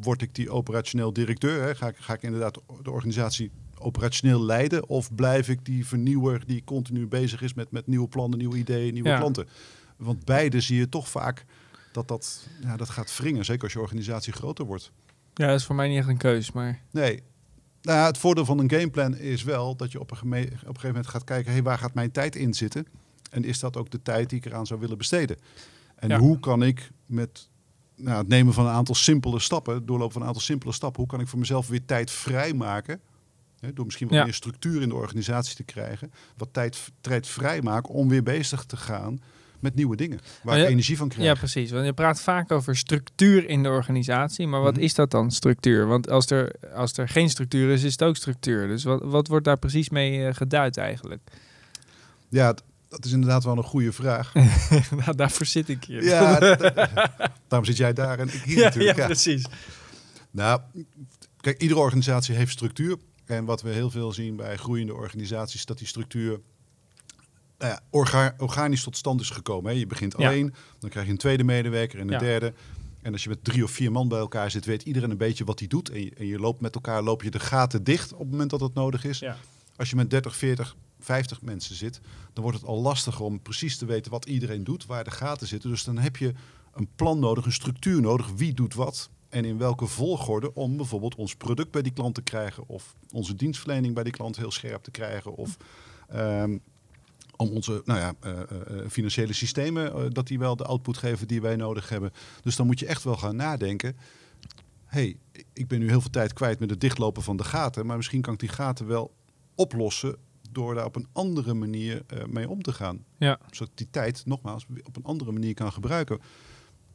Word 0.01 0.21
ik 0.21 0.35
die 0.35 0.49
operationeel 0.49 1.13
directeur? 1.13 1.61
Hè? 1.63 1.75
Ga, 1.75 1.87
ik, 1.87 1.95
ga 1.97 2.13
ik 2.13 2.21
inderdaad 2.21 2.59
de 2.83 2.91
organisatie 2.91 3.51
operationeel 3.77 4.43
leiden? 4.43 4.87
Of 4.87 5.15
blijf 5.15 5.49
ik 5.49 5.65
die 5.65 5.85
vernieuwer 5.87 6.43
die 6.45 6.63
continu 6.63 7.07
bezig 7.07 7.41
is 7.41 7.53
met, 7.53 7.71
met 7.71 7.87
nieuwe 7.87 8.07
plannen, 8.07 8.37
nieuwe 8.39 8.57
ideeën, 8.57 8.93
nieuwe 8.93 9.09
Ja. 9.09 9.17
klanten? 9.17 9.47
Want 9.97 10.25
beide 10.25 10.61
zie 10.61 10.77
je 10.77 10.89
toch 10.89 11.09
vaak 11.09 11.45
dat 11.91 12.07
dat, 12.07 12.47
ja, 12.61 12.77
dat 12.77 12.89
gaat 12.89 13.17
wringen. 13.17 13.45
Zeker 13.45 13.63
als 13.63 13.73
je 13.73 13.79
organisatie 13.79 14.33
groter 14.33 14.65
wordt. 14.65 14.91
Ja, 15.33 15.47
dat 15.47 15.59
is 15.59 15.65
voor 15.65 15.75
mij 15.75 15.87
niet 15.87 15.97
echt 15.97 16.07
een 16.07 16.17
keus, 16.17 16.51
maar... 16.51 16.79
Nee. 16.91 17.23
Nou 17.81 17.97
ja, 17.97 18.05
het 18.05 18.17
voordeel 18.17 18.45
van 18.45 18.59
een 18.59 18.69
gameplan 18.71 19.15
is 19.17 19.43
wel 19.43 19.75
dat 19.75 19.91
je 19.91 19.99
op 19.99 20.11
een, 20.11 20.17
geme- 20.17 20.41
op 20.41 20.51
een 20.51 20.57
gegeven 20.59 20.87
moment 20.87 21.07
gaat 21.07 21.23
kijken... 21.23 21.51
Hey, 21.51 21.63
waar 21.63 21.77
gaat 21.77 21.93
mijn 21.93 22.11
tijd 22.11 22.35
in 22.35 22.53
zitten? 22.53 22.85
En 23.31 23.43
is 23.43 23.59
dat 23.59 23.77
ook 23.77 23.89
de 23.89 24.01
tijd 24.01 24.29
die 24.29 24.37
ik 24.39 24.45
eraan 24.45 24.67
zou 24.67 24.79
willen 24.79 24.97
besteden? 24.97 25.37
En 25.95 26.09
Ja. 26.09 26.19
hoe 26.19 26.39
kan 26.39 26.63
ik 26.63 26.91
met 27.05 27.49
nou, 27.95 28.17
het 28.17 28.27
nemen 28.27 28.53
van 28.53 28.65
een 28.65 28.73
aantal 28.73 28.95
simpele 28.95 29.39
stappen... 29.39 29.73
het 29.73 29.87
doorlopen 29.87 30.13
van 30.13 30.21
een 30.21 30.27
aantal 30.27 30.43
simpele 30.43 30.71
stappen... 30.73 30.99
hoe 31.01 31.09
kan 31.09 31.19
ik 31.19 31.27
voor 31.27 31.39
mezelf 31.39 31.67
weer 31.67 31.85
tijd 31.85 32.11
vrijmaken... 32.11 32.99
Hè, 33.59 33.73
door 33.73 33.85
misschien 33.85 34.07
wat 34.07 34.17
Ja. 34.17 34.23
meer 34.23 34.33
structuur 34.33 34.81
in 34.81 34.89
de 34.89 34.95
organisatie 34.95 35.55
te 35.55 35.63
krijgen... 35.63 36.11
wat 36.37 36.49
tijd, 36.51 36.91
tijd 37.01 37.27
vrijmaken 37.27 37.93
om 37.93 38.09
weer 38.09 38.23
bezig 38.23 38.63
te 38.63 38.77
gaan 38.77 39.21
met 39.61 39.75
nieuwe 39.75 39.95
dingen... 39.95 40.19
waar 40.43 40.57
Ja, 40.57 40.63
ik 40.63 40.69
energie 40.69 40.97
van 40.97 41.09
krijg. 41.09 41.27
Ja, 41.27 41.33
precies. 41.33 41.71
Want 41.71 41.85
je 41.85 41.93
praat 41.93 42.21
vaak 42.21 42.51
over 42.51 42.75
structuur 42.77 43.49
in 43.49 43.63
de 43.63 43.69
organisatie. 43.69 44.47
Maar 44.47 44.61
wat 44.61 44.73
Mhm. 44.73 44.83
is 44.83 44.93
dat 44.93 45.11
dan, 45.11 45.31
structuur? 45.31 45.87
Want 45.87 46.09
als 46.09 46.29
er, 46.29 46.55
als 46.73 46.97
er 46.97 47.09
geen 47.09 47.29
structuur 47.29 47.71
is, 47.73 47.83
is 47.83 47.91
het 47.91 48.03
ook 48.03 48.15
structuur. 48.15 48.67
Dus 48.67 48.83
wat, 48.83 49.01
wat 49.03 49.27
wordt 49.27 49.45
daar 49.45 49.59
precies 49.59 49.89
mee 49.89 50.25
eh, 50.27 50.33
geduid 50.35 50.77
eigenlijk? 50.77 51.21
Ja, 52.29 52.53
dat 52.89 53.05
is 53.05 53.11
inderdaad 53.11 53.43
wel 53.43 53.57
een 53.57 53.63
goede 53.63 53.91
vraag. 53.91 54.33
nou, 55.03 55.15
daarvoor 55.15 55.45
zit 55.45 55.69
ik 55.69 55.83
hier. 55.83 56.03
Ja, 56.03 56.39
daarom 57.47 57.65
zit 57.67 57.77
jij 57.77 57.93
daar 57.93 58.19
en 58.19 58.27
ik 58.27 58.41
hier 58.41 58.57
ja, 58.57 58.63
natuurlijk. 58.63 58.95
ja, 58.95 59.01
Ja. 59.01 59.07
precies. 59.09 59.45
Nou, 60.31 60.61
kijk, 61.41 61.61
iedere 61.61 61.79
organisatie 61.79 62.35
heeft 62.35 62.51
structuur. 62.51 62.97
En 63.25 63.45
wat 63.45 63.61
we 63.61 63.69
heel 63.69 63.89
veel 63.91 64.11
zien 64.13 64.35
bij 64.35 64.57
groeiende 64.57 64.93
organisaties, 64.93 65.65
dat 65.65 65.77
die 65.77 65.87
structuur 65.87 66.39
orga- 67.89 68.35
organisch 68.37 68.83
tot 68.83 68.97
stand 68.97 69.21
is 69.21 69.29
gekomen. 69.29 69.71
Hè. 69.71 69.77
Je 69.79 69.87
begint 69.87 70.15
Ja. 70.17 70.27
alleen, 70.27 70.53
dan 70.79 70.89
krijg 70.89 71.05
je 71.05 71.11
een 71.11 71.17
tweede 71.17 71.43
medewerker 71.43 71.99
en 71.99 72.05
een 72.07 72.13
Ja. 72.13 72.19
derde. 72.19 72.53
En 73.01 73.11
als 73.11 73.23
je 73.23 73.29
met 73.29 73.43
drie 73.43 73.63
of 73.63 73.71
vier 73.71 73.91
man 73.91 74.07
bij 74.07 74.19
elkaar 74.19 74.51
zit, 74.51 74.65
weet 74.65 74.83
iedereen 74.83 75.11
een 75.11 75.17
beetje 75.17 75.43
wat 75.43 75.59
hij 75.59 75.67
doet. 75.67 75.89
En 75.89 76.03
je, 76.03 76.11
en 76.17 76.25
je 76.25 76.39
loopt 76.39 76.61
met 76.61 76.75
elkaar, 76.75 77.01
loop 77.03 77.23
je 77.23 77.31
de 77.31 77.39
gaten 77.39 77.83
dicht 77.83 78.13
op 78.13 78.19
het 78.19 78.29
moment 78.31 78.49
dat 78.49 78.59
het 78.59 78.73
nodig 78.73 79.03
is. 79.05 79.19
Ja. 79.19 79.37
Als 79.75 79.89
je 79.89 79.95
met 79.95 80.09
30, 80.09 80.35
40, 80.35 80.75
50 80.99 81.41
mensen 81.41 81.75
zit, 81.75 81.99
dan 82.33 82.43
wordt 82.43 82.59
het 82.59 82.67
al 82.67 82.81
lastiger 82.81 83.25
om 83.25 83.41
precies 83.41 83.77
te 83.77 83.85
weten 83.85 84.11
wat 84.11 84.25
iedereen 84.25 84.63
doet, 84.63 84.85
waar 84.85 85.03
de 85.03 85.11
gaten 85.11 85.47
zitten. 85.47 85.69
Dus 85.69 85.83
dan 85.83 85.97
heb 85.97 86.17
je 86.17 86.33
een 86.73 86.87
plan 86.95 87.19
nodig, 87.19 87.45
een 87.45 87.51
structuur 87.51 88.01
nodig. 88.01 88.29
Wie 88.35 88.53
doet 88.53 88.73
wat 88.73 89.09
en 89.29 89.45
in 89.45 89.57
welke 89.57 89.85
volgorde 89.85 90.53
om 90.53 90.77
bijvoorbeeld 90.77 91.15
ons 91.15 91.35
product 91.35 91.71
bij 91.71 91.81
die 91.81 91.91
klant 91.93 92.15
te 92.15 92.21
krijgen, 92.21 92.63
of 92.67 92.95
onze 93.11 93.35
dienstverlening 93.35 93.93
bij 93.93 94.03
die 94.03 94.13
klant 94.13 94.37
heel 94.37 94.51
scherp 94.51 94.83
te 94.83 94.91
krijgen, 94.91 95.35
of 95.35 95.57
ehm, 96.09 96.57
om 97.39 97.49
onze 97.49 97.81
nou 97.85 97.99
ja, 97.99 98.13
eh, 98.19 98.31
eh, 98.31 98.41
eh, 98.49 98.89
financiële 98.89 99.33
systemen, 99.33 100.13
dat 100.13 100.27
die 100.27 100.39
wel 100.39 100.55
de 100.55 100.63
output 100.63 100.97
geven 100.97 101.27
die 101.27 101.41
wij 101.41 101.55
nodig 101.55 101.89
hebben. 101.89 102.11
Dus 102.41 102.55
dan 102.55 102.65
moet 102.65 102.79
je 102.79 102.85
echt 102.85 103.03
wel 103.03 103.17
gaan 103.17 103.35
nadenken. 103.35 103.95
hey, 104.85 105.17
ik 105.53 105.67
ben 105.67 105.79
nu 105.79 105.87
heel 105.87 106.01
veel 106.01 106.09
tijd 106.09 106.33
kwijt 106.33 106.59
met 106.59 106.69
het 106.69 106.81
dichtlopen 106.81 107.23
van 107.23 107.37
de 107.37 107.43
gaten, 107.43 107.85
maar 107.85 107.97
misschien 107.97 108.21
kan 108.21 108.33
ik 108.33 108.39
die 108.39 108.49
gaten 108.49 108.87
wel 108.87 109.13
oplossen 109.55 110.15
door 110.51 110.75
daar 110.75 110.85
op 110.85 110.95
een 110.95 111.07
andere 111.11 111.53
manier 111.53 112.05
mee 112.27 112.49
om 112.49 112.61
te 112.61 112.73
gaan. 112.73 113.05
Ja. 113.17 113.39
Zodat 113.51 113.77
die 113.77 113.87
tijd, 113.91 114.25
nogmaals, 114.25 114.65
op 114.83 114.95
een 114.95 115.03
andere 115.03 115.31
manier 115.31 115.53
kan 115.53 115.71
gebruiken. 115.71 116.19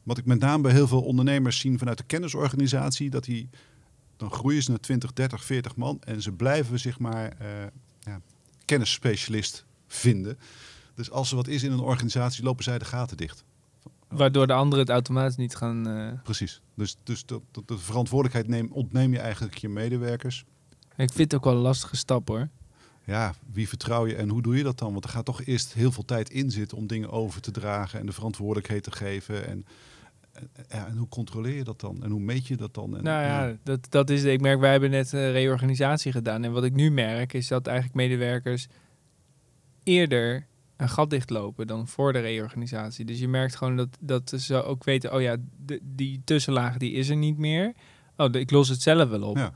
Wat 0.03 0.17
ik 0.17 0.25
met 0.25 0.39
name 0.39 0.63
bij 0.63 0.71
heel 0.71 0.87
veel 0.87 1.03
ondernemers 1.03 1.59
zie 1.59 1.77
vanuit 1.77 1.97
de 1.97 2.03
kennisorganisatie, 2.03 3.09
dat 3.09 3.23
die 3.23 3.49
dan 4.17 4.31
groeien 4.31 4.63
ze 4.63 4.69
naar 4.69 4.79
20, 4.79 5.13
30, 5.13 5.43
40 5.43 5.75
man 5.75 6.01
en 6.01 6.21
ze 6.21 6.31
blijven 6.31 6.79
zich 6.79 6.99
maar 6.99 7.37
ja, 7.99 8.21
kennisspecialist 8.65 9.65
vinden. 9.95 10.37
Dus 10.95 11.11
als 11.11 11.29
er 11.29 11.35
wat 11.35 11.47
is 11.47 11.63
in 11.63 11.71
een 11.71 11.79
organisatie, 11.79 12.43
lopen 12.43 12.63
zij 12.63 12.77
de 12.79 12.85
gaten 12.85 13.17
dicht. 13.17 13.43
Waardoor 14.07 14.47
de 14.47 14.53
anderen 14.53 14.79
het 14.79 14.89
automatisch 14.93 15.35
niet 15.35 15.55
gaan... 15.55 15.87
eh, 15.87 16.11
Precies. 16.23 16.61
Dus, 16.75 16.95
dus 17.03 17.25
dat, 17.25 17.41
dat- 17.51 17.67
de 17.67 17.77
verantwoordelijkheid 17.77 18.47
neem, 18.47 18.71
ontneem 18.71 19.11
je 19.11 19.19
eigenlijk 19.19 19.57
je 19.57 19.69
medewerkers. 19.69 20.45
Ik 20.97 21.11
vind 21.13 21.17
het 21.31 21.35
ook 21.35 21.43
wel 21.43 21.53
een 21.53 21.59
lastige 21.59 21.95
stap 21.95 22.27
hoor. 22.27 22.49
Ja, 23.03 23.33
wie 23.51 23.67
vertrouw 23.67 24.07
je 24.07 24.15
en 24.15 24.29
hoe 24.29 24.41
doe 24.41 24.57
je 24.57 24.63
dat 24.63 24.77
dan? 24.79 24.91
Want 24.91 25.03
er 25.03 25.09
gaat 25.09 25.25
toch 25.25 25.43
eerst 25.43 25.73
heel 25.73 25.91
veel 25.91 26.05
tijd 26.05 26.29
in 26.29 26.51
zitten 26.51 26.77
om 26.77 26.87
dingen 26.87 27.09
over 27.11 27.41
te 27.41 27.51
dragen 27.51 27.99
en 27.99 28.05
de 28.05 28.11
verantwoordelijkheid 28.11 28.83
te 28.83 28.91
geven. 28.91 29.47
En, 29.47 29.65
en, 30.31 30.49
ja, 30.69 30.87
en 30.87 30.97
hoe 30.97 31.07
controleer 31.07 31.55
je 31.55 31.63
dat 31.63 31.79
dan? 31.79 32.03
En 32.03 32.09
hoe 32.11 32.19
meet 32.19 32.47
je 32.47 32.55
dat 32.57 32.73
dan? 32.73 32.97
En, 32.97 33.03
nou 33.03 33.23
ja, 33.23 33.57
dat, 33.63 33.79
dat 33.89 34.09
is, 34.09 34.23
ik 34.23 34.41
merk, 34.41 34.59
wij 34.59 34.71
hebben 34.71 34.89
net 34.89 35.11
een 35.11 35.31
reorganisatie 35.31 36.11
gedaan. 36.11 36.43
En 36.43 36.51
wat 36.51 36.63
ik 36.63 36.73
nu 36.73 36.91
merk 36.91 37.33
is 37.33 37.47
dat 37.47 37.67
eigenlijk 37.67 37.95
medewerkers 37.97 38.67
eerder 39.85 40.47
een 40.77 40.89
gat 40.89 41.09
dichtlopen 41.09 41.67
dan 41.67 41.87
voor 41.87 42.13
de 42.13 42.19
reorganisatie. 42.19 43.05
Dus 43.05 43.19
je 43.19 43.27
merkt 43.27 43.55
gewoon 43.55 43.75
dat, 43.75 43.97
dat 43.99 44.33
ze 44.37 44.63
ook 44.63 44.83
weten, 44.83 45.13
oh 45.13 45.21
ja, 45.21 45.35
de, 45.65 45.79
die 45.83 46.21
tussenlaag 46.25 46.77
die 46.77 46.91
is 46.91 47.09
er 47.09 47.15
niet 47.15 47.37
meer. 47.37 47.73
Oh, 48.17 48.33
ik 48.33 48.51
los 48.51 48.69
het 48.69 48.81
zelf 48.81 49.09
wel 49.09 49.21
op. 49.21 49.53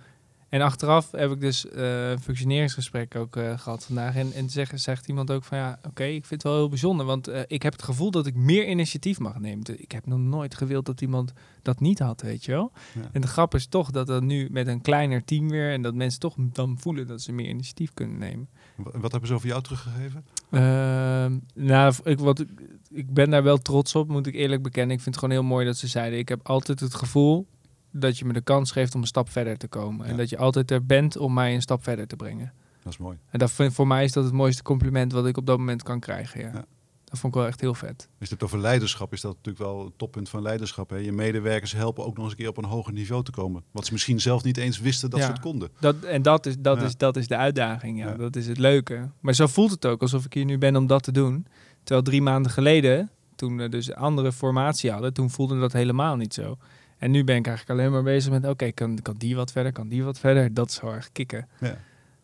En 0.49 0.61
achteraf 0.61 1.11
heb 1.11 1.31
ik 1.31 1.39
dus 1.39 1.69
eh, 1.69 2.09
een 2.09 2.19
functioneringsgesprek 2.19 3.15
ook 3.15 3.35
eh, 3.35 3.59
gehad 3.59 3.85
vandaag. 3.85 4.15
En, 4.15 4.33
en 4.33 4.49
zegt, 4.49 4.81
zegt 4.81 5.07
iemand 5.07 5.31
ook 5.31 5.43
van 5.43 5.57
ja, 5.57 5.79
oké, 5.87 6.03
ik 6.03 6.25
vind 6.25 6.43
het 6.43 6.51
wel 6.51 6.55
heel 6.59 6.69
bijzonder. 6.69 7.05
Want 7.05 7.27
eh, 7.27 7.41
ik 7.47 7.61
heb 7.61 7.73
het 7.73 7.83
gevoel 7.83 8.11
dat 8.11 8.25
ik 8.25 8.35
meer 8.35 8.67
initiatief 8.67 9.19
mag 9.19 9.39
nemen. 9.39 9.81
Ik 9.81 9.91
heb 9.91 10.05
nog 10.05 10.19
nooit 10.19 10.55
gewild 10.55 10.85
dat 10.85 11.01
iemand 11.01 11.33
dat 11.61 11.79
niet 11.79 11.99
had, 11.99 12.21
weet 12.21 12.45
je 12.45 12.51
wel. 12.51 12.71
Ja. 12.93 13.09
En 13.11 13.21
de 13.21 13.27
grap 13.27 13.55
is 13.55 13.67
toch 13.67 13.91
dat 13.91 14.07
dat 14.07 14.23
nu 14.23 14.47
met 14.51 14.67
een 14.67 14.81
kleiner 14.81 15.25
team 15.25 15.49
weer... 15.49 15.71
en 15.71 15.81
dat 15.81 15.93
mensen 15.93 16.19
toch 16.19 16.35
dan 16.37 16.77
voelen 16.79 17.07
dat 17.07 17.21
ze 17.21 17.31
meer 17.31 17.49
initiatief 17.49 17.93
kunnen 17.93 18.17
nemen. 18.17 18.49
Wat, 18.75 18.93
wat 18.93 19.11
hebben 19.11 19.29
ze 19.29 19.35
over 19.35 19.47
jou 19.47 19.61
teruggegeven? 19.61 20.25
Ehm, 20.49 21.37
nou, 21.53 21.93
ik, 22.03 22.19
wat, 22.19 22.45
ik 22.89 23.13
ben 23.13 23.29
daar 23.29 23.43
wel 23.43 23.57
trots 23.57 23.95
op, 23.95 24.07
moet 24.07 24.27
ik 24.27 24.35
eerlijk 24.35 24.61
bekennen. 24.61 24.95
Ik 24.95 25.01
vind 25.01 25.15
het 25.15 25.23
gewoon 25.23 25.39
heel 25.39 25.49
mooi 25.49 25.65
dat 25.65 25.77
ze 25.77 25.87
zeiden... 25.87 26.19
ik 26.19 26.29
heb 26.29 26.47
altijd 26.47 26.79
het 26.79 26.95
gevoel 26.95 27.47
dat 27.91 28.17
je 28.17 28.25
me 28.25 28.33
de 28.33 28.41
kans 28.41 28.71
geeft 28.71 28.95
om 28.95 29.01
een 29.01 29.07
stap 29.07 29.29
verder 29.29 29.57
te 29.57 29.67
komen. 29.67 30.05
En 30.05 30.17
dat 30.17 30.29
je 30.29 30.37
altijd 30.37 30.71
er 30.71 30.85
bent 30.85 31.17
om 31.17 31.33
mij 31.33 31.53
een 31.53 31.61
stap 31.61 31.83
verder 31.83 32.07
te 32.07 32.15
brengen. 32.15 32.53
Dat 32.83 32.91
is 32.93 32.97
mooi. 32.99 33.17
En 33.29 33.39
dat 33.39 33.51
vind, 33.51 33.73
voor 33.73 33.87
mij 33.87 34.03
is 34.03 34.11
dat 34.11 34.23
het 34.23 34.33
mooiste 34.33 34.63
compliment 34.63 35.11
wat 35.11 35.27
ik 35.27 35.37
op 35.37 35.45
dat 35.45 35.57
moment 35.57 35.83
kan 35.83 35.99
krijgen. 35.99 36.39
Ja. 36.41 36.51
Ja. 36.53 36.65
Dat 37.03 37.19
vond 37.19 37.33
ik 37.33 37.39
wel 37.39 37.49
echt 37.49 37.61
heel 37.61 37.73
vet. 37.73 37.95
Als 37.97 38.07
je 38.07 38.15
het 38.19 38.29
hebt 38.29 38.43
over 38.43 38.59
leiderschap, 38.59 39.13
is 39.13 39.21
dat 39.21 39.35
natuurlijk 39.35 39.63
wel 39.65 39.83
het 39.85 39.93
toppunt 39.97 40.29
van 40.29 40.41
leiderschap. 40.41 40.89
Hè? 40.89 40.95
Je 40.95 41.11
medewerkers 41.11 41.71
helpen 41.71 42.05
ook 42.05 42.15
nog 42.15 42.23
eens 42.23 42.31
een 42.33 42.39
keer 42.39 42.47
op 42.49 42.57
een 42.57 42.63
hoger 42.65 42.93
niveau 42.93 43.23
te 43.23 43.31
komen. 43.31 43.63
Wat 43.71 43.85
ze 43.85 43.91
misschien 43.93 44.19
zelf 44.21 44.43
niet 44.43 44.57
eens 44.57 44.79
wisten 44.79 45.09
dat 45.09 45.19
Ja. 45.19 45.25
ze 45.25 45.31
het 45.31 45.41
konden. 45.41 45.69
Dat, 45.79 45.95
en 46.03 46.21
dat 46.21 46.45
is, 46.45 46.55
dat, 46.59 46.79
Ja. 46.79 46.85
is, 46.85 46.97
dat 46.97 47.17
is 47.17 47.27
de 47.27 47.35
uitdaging. 47.35 47.97
Ja. 47.97 48.07
Ja. 48.07 48.13
Dat 48.15 48.35
is 48.35 48.47
het 48.47 48.57
leuke. 48.57 49.09
Maar 49.19 49.33
zo 49.33 49.47
voelt 49.47 49.71
het 49.71 49.85
ook 49.85 50.01
alsof 50.01 50.25
ik 50.25 50.33
hier 50.33 50.45
nu 50.45 50.57
ben 50.57 50.75
om 50.75 50.87
dat 50.87 51.03
te 51.03 51.11
doen. 51.11 51.45
Terwijl 51.83 52.01
drie 52.05 52.21
maanden 52.21 52.51
geleden, 52.51 53.09
toen 53.35 53.57
we 53.57 53.69
dus 53.69 53.87
een 53.87 53.95
andere 53.95 54.31
formatie 54.31 54.91
hadden, 54.91 55.13
toen 55.13 55.29
voelde 55.29 55.59
dat 55.59 55.73
helemaal 55.73 56.15
niet 56.15 56.33
zo. 56.33 56.57
En 56.99 57.11
nu 57.11 57.23
ben 57.23 57.35
ik 57.35 57.47
eigenlijk 57.47 57.79
alleen 57.79 57.91
maar 57.91 58.03
bezig 58.03 58.31
met, 58.31 58.45
oké, 58.45 58.71
kan, 58.71 58.99
kan 59.01 59.15
die 59.17 59.35
wat 59.35 59.51
verder, 59.51 59.71
kan 59.71 59.87
die 59.87 60.03
wat 60.03 60.19
verder? 60.19 60.53
Dat 60.53 60.69
is 60.69 60.79
heel 60.79 60.93
erg 60.93 61.11
kicken. 61.11 61.47
Ja. 61.59 61.77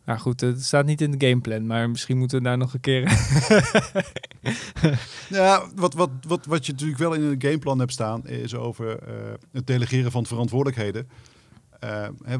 Nou 0.04 0.18
goed, 0.18 0.40
het 0.40 0.64
staat 0.64 0.86
niet 0.86 1.00
in 1.00 1.10
de 1.10 1.26
gameplan, 1.26 1.66
maar 1.66 1.90
misschien 1.90 2.18
moeten 2.18 2.38
we 2.38 2.44
daar 2.44 2.58
nog 2.58 2.74
een 2.74 2.80
keer... 2.80 3.02
Ja, 5.28 5.66
wat, 5.74 5.94
wat, 5.94 6.10
wat, 6.26 6.46
wat 6.46 6.66
je 6.66 6.72
natuurlijk 6.72 6.98
wel 6.98 7.12
in 7.12 7.22
een 7.22 7.42
gameplan 7.42 7.78
hebt 7.78 7.92
staan, 7.92 8.26
is 8.26 8.54
over 8.54 8.98
eh, 8.98 9.14
het 9.52 9.66
delegeren 9.66 10.10
van 10.10 10.26
verantwoordelijkheden. 10.26 11.08
Eh, 11.80 12.08
hè, 12.24 12.36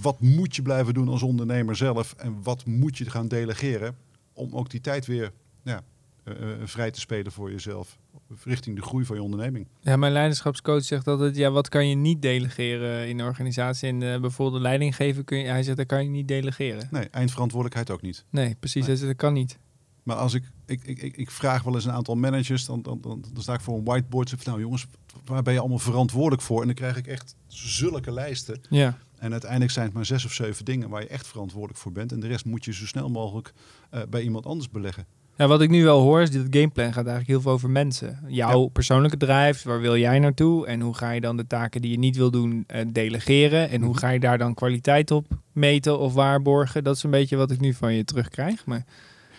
wat 0.00 0.20
moet 0.20 0.56
je 0.56 0.62
blijven 0.62 0.94
doen 0.94 1.08
als 1.08 1.22
ondernemer 1.22 1.76
zelf 1.76 2.14
en 2.18 2.42
wat 2.42 2.66
moet 2.66 2.98
je 2.98 3.10
gaan 3.10 3.28
delegeren 3.28 3.96
om 4.32 4.54
ook 4.54 4.70
die 4.70 4.80
tijd 4.80 5.06
weer 5.06 5.32
ja, 5.62 5.82
eh, 6.24 6.34
vrij 6.64 6.90
te 6.90 7.00
spelen 7.00 7.32
voor 7.32 7.50
jezelf, 7.50 7.98
richting 8.44 8.76
de 8.76 8.82
groei 8.82 9.04
van 9.04 9.16
je 9.16 9.22
onderneming. 9.22 9.66
Ja, 9.80 9.96
mijn 9.96 10.12
leiderschapscoach 10.12 10.84
zegt 10.84 11.06
altijd, 11.06 11.36
ja, 11.36 11.50
wat 11.50 11.68
kan 11.68 11.88
je 11.88 11.94
niet 11.94 12.22
delegeren 12.22 13.08
in 13.08 13.16
de 13.16 13.24
organisatie? 13.24 13.88
En 13.88 14.12
eh, 14.12 14.20
bijvoorbeeld 14.20 14.62
leiding 14.62 14.96
geven, 14.96 15.24
kun 15.24 15.38
je, 15.38 15.46
hij 15.46 15.62
zegt, 15.62 15.76
dat 15.76 15.86
kan 15.86 16.04
je 16.04 16.10
niet 16.10 16.28
delegeren. 16.28 16.88
Nee, 16.90 17.08
eindverantwoordelijkheid 17.10 17.90
ook 17.90 18.02
niet. 18.02 18.24
Nee, 18.30 18.56
precies. 18.60 18.80
Nee. 18.80 18.84
Hij 18.84 18.96
zegt, 18.96 19.08
dat 19.08 19.16
kan 19.20 19.32
niet. 19.32 19.58
Maar 20.02 20.16
als 20.16 20.34
ik, 20.34 20.44
ik, 20.66 20.84
ik, 20.84 21.16
ik, 21.16 21.30
vraag 21.30 21.62
wel 21.62 21.74
eens 21.74 21.84
een 21.84 21.92
aantal 21.92 22.14
managers, 22.14 22.64
dan, 22.64 22.82
dan, 22.82 22.98
dan, 23.00 23.24
dan 23.32 23.42
sta 23.42 23.54
ik 23.54 23.60
voor 23.60 23.76
een 23.76 23.84
whiteboard 23.84 24.28
zeg 24.28 24.44
nou 24.44 24.60
jongens, 24.60 24.86
waar 25.24 25.42
ben 25.42 25.52
je 25.52 25.58
allemaal 25.60 25.78
verantwoordelijk 25.78 26.42
voor? 26.42 26.60
En 26.60 26.66
dan 26.66 26.74
krijg 26.74 26.96
ik 26.96 27.06
echt 27.06 27.36
zulke 27.46 28.12
lijsten. 28.12 28.60
Ja. 28.70 28.98
En 29.18 29.32
uiteindelijk 29.32 29.70
zijn 29.70 29.86
het 29.86 29.94
maar 29.94 30.06
zes 30.06 30.24
of 30.24 30.32
zeven 30.32 30.64
dingen 30.64 30.88
waar 30.88 31.02
je 31.02 31.08
echt 31.08 31.26
verantwoordelijk 31.26 31.78
voor 31.78 31.92
bent. 31.92 32.12
En 32.12 32.20
de 32.20 32.26
rest 32.26 32.44
moet 32.44 32.64
je 32.64 32.72
zo 32.72 32.86
snel 32.86 33.08
mogelijk 33.08 33.52
eh, 33.90 34.00
bij 34.10 34.22
iemand 34.22 34.46
anders 34.46 34.70
beleggen. 34.70 35.06
Ja, 35.36 35.46
wat 35.46 35.60
ik 35.62 35.70
nu 35.70 35.84
wel 35.84 36.00
hoor 36.00 36.20
is 36.22 36.30
dat 36.30 36.42
het 36.42 36.54
gameplan 36.56 36.86
gaat 36.86 36.94
eigenlijk 37.06 37.26
heel 37.28 37.40
veel 37.40 37.52
over 37.52 37.70
mensen. 37.70 38.18
Jouw 38.26 38.66
persoonlijke 38.66 39.16
drive, 39.16 39.68
waar 39.68 39.80
wil 39.80 39.96
jij 39.96 40.18
naartoe? 40.18 40.66
En 40.66 40.80
hoe 40.80 40.94
ga 40.94 41.10
je 41.10 41.20
dan 41.20 41.36
de 41.36 41.46
taken 41.46 41.80
die 41.82 41.90
je 41.90 41.98
niet 41.98 42.16
wil 42.16 42.30
doen 42.30 42.64
eh, 42.66 42.84
delegeren? 42.88 43.68
En 43.70 43.80
hoe 43.80 43.90
Mhm. 43.90 43.98
ga 43.98 44.08
je 44.08 44.20
daar 44.20 44.38
dan 44.38 44.54
kwaliteit 44.54 45.10
op 45.10 45.26
meten 45.52 45.98
of 45.98 46.14
waarborgen? 46.14 46.84
Dat 46.84 46.96
is 46.96 47.02
een 47.02 47.10
beetje 47.10 47.36
wat 47.36 47.50
ik 47.50 47.60
nu 47.60 47.74
van 47.74 47.94
je 47.94 48.04
terugkrijg. 48.04 48.66
Maar 48.66 48.84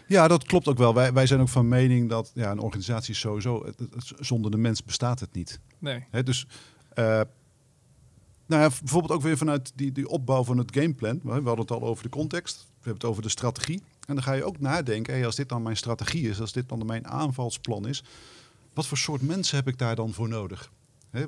Ja, 0.07 0.27
dat 0.27 0.43
klopt 0.43 0.67
ook 0.67 0.77
wel. 0.77 0.93
Wij, 0.93 1.13
wij 1.13 1.25
zijn 1.25 1.39
ook 1.39 1.49
van 1.49 1.67
mening 1.67 2.09
dat 2.09 2.31
ja, 2.33 2.51
een 2.51 2.59
organisatie 2.59 3.13
is 3.13 3.19
sowieso, 3.19 3.65
het- 3.65 3.79
het- 3.79 4.13
zonder 4.19 4.51
de 4.51 4.57
mens 4.57 4.83
bestaat 4.83 5.19
het 5.19 5.33
niet. 5.33 5.59
nee. 5.79 6.05
Hè, 6.11 6.23
dus 6.23 6.47
eh, 6.93 7.03
nou 8.47 8.61
ja, 8.61 8.69
bijvoorbeeld 8.79 9.11
ook 9.13 9.21
weer 9.21 9.37
vanuit 9.37 9.71
die, 9.75 9.91
die 9.91 10.07
opbouw 10.07 10.43
van 10.43 10.57
het 10.57 10.75
gameplan. 10.77 11.19
We 11.23 11.29
hadden 11.31 11.57
het 11.59 11.71
al 11.71 11.81
over 11.83 12.03
de 12.03 12.09
context, 12.09 12.55
we 12.57 12.63
hebben 12.75 12.93
het 12.93 13.05
over 13.05 13.21
de 13.23 13.29
strategie. 13.29 13.81
En 14.05 14.15
dan 14.15 14.23
ga 14.23 14.33
je 14.33 14.43
ook 14.43 14.59
nadenken, 14.59 15.13
hey, 15.13 15.25
als 15.25 15.35
dit 15.35 15.49
dan 15.49 15.63
mijn 15.63 15.77
strategie 15.77 16.29
is, 16.29 16.41
als 16.41 16.51
dit 16.51 16.69
dan 16.69 16.85
mijn 16.85 17.07
aanvalsplan 17.07 17.87
is, 17.87 18.03
wat 18.73 18.87
voor 18.87 18.97
soort 18.97 19.21
mensen 19.21 19.57
heb 19.57 19.67
ik 19.67 19.77
daar 19.77 19.95
dan 19.95 20.13
voor 20.13 20.29
nodig? 20.29 20.71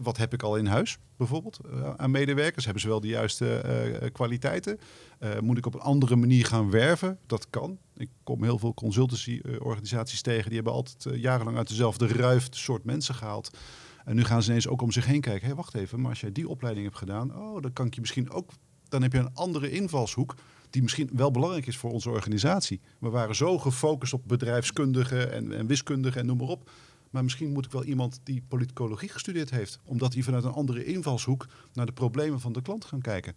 Wat 0.01 0.17
heb 0.17 0.33
ik 0.33 0.43
al 0.43 0.57
in 0.57 0.65
huis 0.65 0.97
bijvoorbeeld 1.17 1.59
eh, 1.65 1.93
aan 1.95 2.11
medewerkers? 2.11 2.63
Hebben 2.65 2.81
ze 2.81 2.87
wel 2.87 2.99
de 2.99 3.07
juiste 3.07 3.57
eh, 3.57 4.11
kwaliteiten? 4.11 4.79
Eh, 5.19 5.39
moet 5.39 5.57
ik 5.57 5.65
op 5.65 5.73
een 5.73 5.79
andere 5.79 6.15
manier 6.15 6.45
gaan 6.45 6.71
werven? 6.71 7.19
Dat 7.25 7.49
kan. 7.49 7.77
Ik 7.97 8.09
kom 8.23 8.43
heel 8.43 8.59
veel 8.59 8.73
consultancy-organisaties 8.73 10.21
tegen. 10.21 10.45
Die 10.45 10.55
hebben 10.55 10.73
altijd 10.73 11.19
jarenlang 11.19 11.57
uit 11.57 11.67
dezelfde 11.67 12.07
ruif 12.07 12.47
soort 12.51 12.83
mensen 12.83 13.15
gehaald. 13.15 13.57
En 14.05 14.15
nu 14.15 14.23
gaan 14.23 14.43
ze 14.43 14.49
ineens 14.49 14.67
ook 14.67 14.81
om 14.81 14.91
zich 14.91 15.05
heen 15.05 15.21
kijken. 15.21 15.41
Hé, 15.41 15.47
hey, 15.47 15.55
wacht 15.55 15.73
even, 15.73 16.01
maar 16.01 16.09
als 16.09 16.21
jij 16.21 16.31
die 16.31 16.49
opleiding 16.49 16.85
hebt 16.85 16.97
gedaan, 16.97 17.35
oh, 17.35 17.61
dan 17.61 17.73
kan 17.73 17.85
ik 17.85 17.93
je 17.95 18.01
misschien 18.01 18.31
ook. 18.31 18.51
Dan 18.87 19.01
heb 19.01 19.11
je 19.13 19.19
een 19.19 19.33
andere 19.33 19.71
invalshoek 19.71 20.35
die 20.75 20.83
misschien 20.83 21.09
wel 21.13 21.31
belangrijk 21.31 21.67
is 21.67 21.77
voor 21.77 21.91
onze 21.91 22.09
organisatie. 22.09 22.81
We 22.99 23.09
waren 23.09 23.35
zo 23.35 23.57
gefocust 23.57 24.13
op 24.13 24.21
bedrijfskundigen 24.27 25.31
en, 25.31 25.51
en 25.51 25.67
wiskundigen 25.67 26.21
en 26.21 26.25
noem 26.27 26.37
maar 26.37 26.47
op. 26.47 26.69
Maar 27.09 27.23
misschien 27.23 27.51
moet 27.51 27.65
ik 27.65 27.71
wel 27.71 27.83
iemand 27.83 28.19
die 28.23 28.43
politicologie 28.47 29.09
gestudeerd 29.09 29.49
heeft, 29.49 29.79
omdat 29.83 30.13
hij 30.13 30.23
vanuit 30.23 30.43
een 30.43 30.51
andere 30.51 30.85
invalshoek 30.85 31.47
naar 31.73 31.85
de 31.85 31.91
problemen 31.91 32.39
van 32.39 32.53
de 32.53 32.61
klant 32.61 32.85
gaan 32.85 33.01
kijken. 33.01 33.33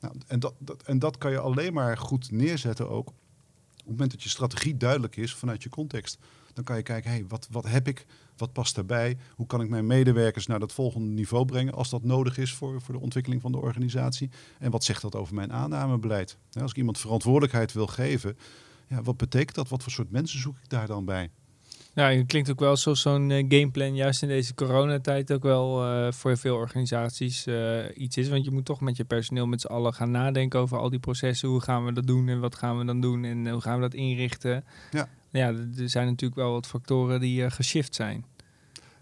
Nou, 0.00 0.14
en, 0.26 0.40
dat, 0.40 0.54
dat, 0.58 0.82
en 0.82 0.98
dat 0.98 1.18
kan 1.18 1.30
je 1.30 1.38
alleen 1.38 1.72
maar 1.72 1.98
goed 1.98 2.30
neerzetten 2.30 2.88
ook 2.88 3.08
op 3.08 3.14
het 3.76 3.86
moment 3.86 4.10
dat 4.10 4.22
je 4.22 4.28
strategie 4.28 4.76
duidelijk 4.76 5.16
is 5.16 5.34
vanuit 5.34 5.62
je 5.62 5.68
context. 5.68 6.18
Dan 6.54 6.64
kan 6.64 6.76
je 6.76 6.82
kijken, 6.82 7.10
hey, 7.10 7.24
wat, 7.28 7.48
wat 7.50 7.68
heb 7.68 7.88
ik? 7.88 8.06
Wat 8.36 8.52
past 8.52 8.74
daarbij? 8.74 9.16
Hoe 9.34 9.46
kan 9.46 9.60
ik 9.60 9.68
mijn 9.68 9.86
medewerkers 9.86 10.46
naar 10.46 10.58
dat 10.58 10.72
volgende 10.72 11.08
niveau 11.08 11.44
brengen 11.44 11.74
als 11.74 11.90
dat 11.90 12.04
nodig 12.04 12.38
is 12.38 12.52
voor, 12.52 12.80
voor 12.80 12.94
de 12.94 13.00
ontwikkeling 13.00 13.42
van 13.42 13.52
de 13.52 13.58
organisatie? 13.58 14.30
En 14.58 14.70
wat 14.70 14.84
zegt 14.84 15.02
dat 15.02 15.14
over 15.14 15.34
mijn 15.34 15.52
aannamebeleid? 15.52 16.38
Als 16.60 16.70
ik 16.70 16.76
iemand 16.76 16.98
verantwoordelijkheid 16.98 17.72
wil 17.72 17.86
geven, 17.86 18.36
ja, 18.86 19.02
wat 19.02 19.16
betekent 19.16 19.54
dat? 19.54 19.68
Wat 19.68 19.82
voor 19.82 19.92
soort 19.92 20.10
mensen 20.10 20.40
zoek 20.40 20.56
ik 20.62 20.68
daar 20.68 20.86
dan 20.86 21.04
bij? 21.04 21.30
Ja, 21.94 22.10
het 22.10 22.26
klinkt 22.26 22.50
ook 22.50 22.60
wel 22.60 22.68
alsof 22.68 22.96
zo'n 22.96 23.30
eh, 23.30 23.44
gameplan 23.48 23.94
juist 23.94 24.22
in 24.22 24.28
deze 24.28 24.54
coronatijd 24.54 25.32
ook 25.32 25.42
wel 25.42 25.84
eh, 25.84 26.12
voor 26.12 26.36
veel 26.36 26.56
organisaties 26.56 27.46
eh, 27.46 27.78
iets 27.94 28.16
is. 28.16 28.28
Want 28.28 28.44
je 28.44 28.50
moet 28.50 28.64
toch 28.64 28.80
met 28.80 28.96
je 28.96 29.04
personeel 29.04 29.46
met 29.46 29.60
z'n 29.60 29.66
allen 29.66 29.94
gaan 29.94 30.10
nadenken 30.10 30.60
over 30.60 30.78
al 30.78 30.90
die 30.90 30.98
processen. 30.98 31.48
Hoe 31.48 31.60
gaan 31.60 31.84
we 31.84 31.92
dat 31.92 32.06
doen 32.06 32.28
en 32.28 32.40
wat 32.40 32.54
gaan 32.54 32.78
we 32.78 32.84
dan 32.84 33.00
doen 33.00 33.24
en 33.24 33.48
hoe 33.48 33.60
gaan 33.60 33.74
we 33.74 33.80
dat 33.80 33.94
inrichten? 33.94 34.64
Ja. 34.90 35.08
Ja, 35.32 35.48
er 35.76 35.88
zijn 35.88 36.06
natuurlijk 36.06 36.40
wel 36.40 36.52
wat 36.52 36.66
factoren 36.66 37.20
die 37.20 37.44
eh, 37.44 37.50
geshift 37.50 37.94
zijn. 37.94 38.24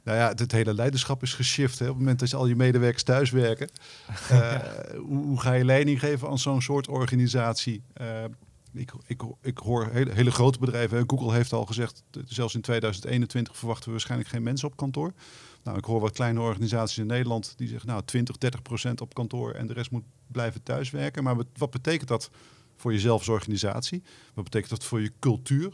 Nou 0.04 0.18
ja, 0.18 0.28
het 0.28 0.52
hele 0.52 0.74
leiderschap 0.74 1.22
is 1.22 1.34
geshift. 1.34 1.78
Hè. 1.78 1.84
Op 1.84 1.90
het 1.90 1.98
moment 1.98 2.18
dat 2.18 2.30
je 2.30 2.36
al 2.36 2.46
je 2.46 2.56
medewerkers 2.56 3.02
thuiswerken, 3.02 3.70
uh, 4.32 4.56
hoe, 5.08 5.24
hoe, 5.24 5.40
ga 5.40 5.52
je 5.52 5.64
leiding 5.64 6.00
geven 6.00 6.28
aan 6.28 6.38
zo'n 6.38 6.62
soort 6.62 6.88
organisatie? 6.88 7.82
Uh, 8.00 8.24
ik, 8.72 8.92
ik, 9.06 9.22
ik 9.42 9.58
hoor 9.58 9.88
hele, 9.92 10.12
hele 10.12 10.30
grote 10.30 10.58
bedrijven. 10.58 11.04
Google 11.06 11.32
heeft 11.32 11.52
al 11.52 11.66
gezegd, 11.66 12.02
zelfs 12.26 12.54
in 12.54 12.60
2021 12.60 13.56
verwachten 13.56 13.84
we 13.84 13.90
waarschijnlijk 13.90 14.30
geen 14.30 14.42
mensen 14.42 14.68
op 14.68 14.76
kantoor. 14.76 15.12
Nou, 15.62 15.78
ik 15.78 15.84
hoor 15.84 16.00
wat 16.00 16.12
kleine 16.12 16.40
organisaties 16.40 16.98
in 16.98 17.06
Nederland 17.06 17.54
die 17.56 17.68
zeggen, 17.68 17.88
nou 17.88 18.02
20, 18.04 18.38
30 18.38 18.62
procent 18.62 19.00
op 19.00 19.14
kantoor 19.14 19.52
en 19.52 19.66
de 19.66 19.72
rest 19.72 19.90
moet 19.90 20.04
blijven 20.26 20.62
thuiswerken. 20.62 21.24
Maar 21.24 21.36
wat 21.56 21.70
betekent 21.70 22.08
dat 22.08 22.30
voor 22.76 22.92
jezelf 22.92 23.18
als 23.18 23.28
organisatie? 23.28 24.02
Wat 24.34 24.44
betekent 24.44 24.70
dat 24.70 24.84
voor 24.84 25.00
je 25.00 25.12
cultuur? 25.18 25.72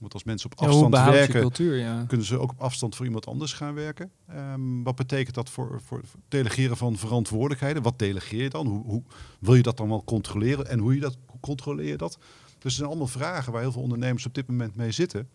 Want 0.00 0.12
als 0.12 0.24
mensen 0.24 0.50
op 0.50 0.60
afstand 0.60 0.94
ja, 0.94 1.10
werken, 1.10 1.40
cultuur, 1.40 1.76
ja. 1.76 2.04
kunnen 2.08 2.26
ze 2.26 2.38
ook 2.38 2.50
op 2.50 2.60
afstand 2.60 2.96
voor 2.96 3.06
iemand 3.06 3.26
anders 3.26 3.52
gaan 3.52 3.74
werken. 3.74 4.10
Um, 4.34 4.82
wat 4.82 4.96
betekent 4.96 5.34
dat 5.34 5.50
voor, 5.50 5.80
voor, 5.84 6.00
voor 6.04 6.20
delegeren 6.28 6.76
van 6.76 6.96
verantwoordelijkheden? 6.96 7.82
Wat 7.82 7.98
delegeer 7.98 8.42
je 8.42 8.50
dan? 8.50 8.66
Hoe, 8.66 8.84
hoe, 8.84 9.02
wil 9.38 9.54
je 9.54 9.62
dat 9.62 9.76
dan 9.76 9.88
wel 9.88 10.04
controleren? 10.04 10.68
En 10.68 10.78
hoe, 10.78 10.94
je 10.94 11.00
dat, 11.00 11.18
hoe 11.26 11.40
controleer 11.40 11.88
je 11.88 11.96
dat? 11.96 12.18
Dus 12.58 12.64
er 12.64 12.70
zijn 12.70 12.88
allemaal 12.88 13.06
vragen 13.06 13.52
waar 13.52 13.60
heel 13.60 13.72
veel 13.72 13.82
ondernemers 13.82 14.26
op 14.26 14.34
dit 14.34 14.46
moment 14.46 14.76
mee 14.76 14.90
zitten. 14.90 15.28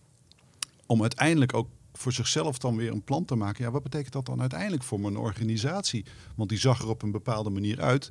Om 0.85 1.01
uiteindelijk 1.01 1.53
ook 1.53 1.67
voor 1.93 2.11
zichzelf 2.11 2.57
dan 2.57 2.75
weer 2.75 2.91
een 2.91 3.03
plan 3.03 3.25
te 3.25 3.35
maken. 3.35 3.63
Ja, 3.63 3.71
wat 3.71 3.83
betekent 3.83 4.13
dat 4.13 4.25
dan 4.25 4.41
uiteindelijk 4.41 4.83
voor 4.83 4.99
mijn 4.99 5.17
organisatie? 5.17 6.05
Want 6.35 6.49
die 6.49 6.59
zag 6.59 6.81
er 6.81 6.89
op 6.89 7.01
een 7.01 7.11
bepaalde 7.11 7.49
manier 7.49 7.81
uit. 7.81 8.09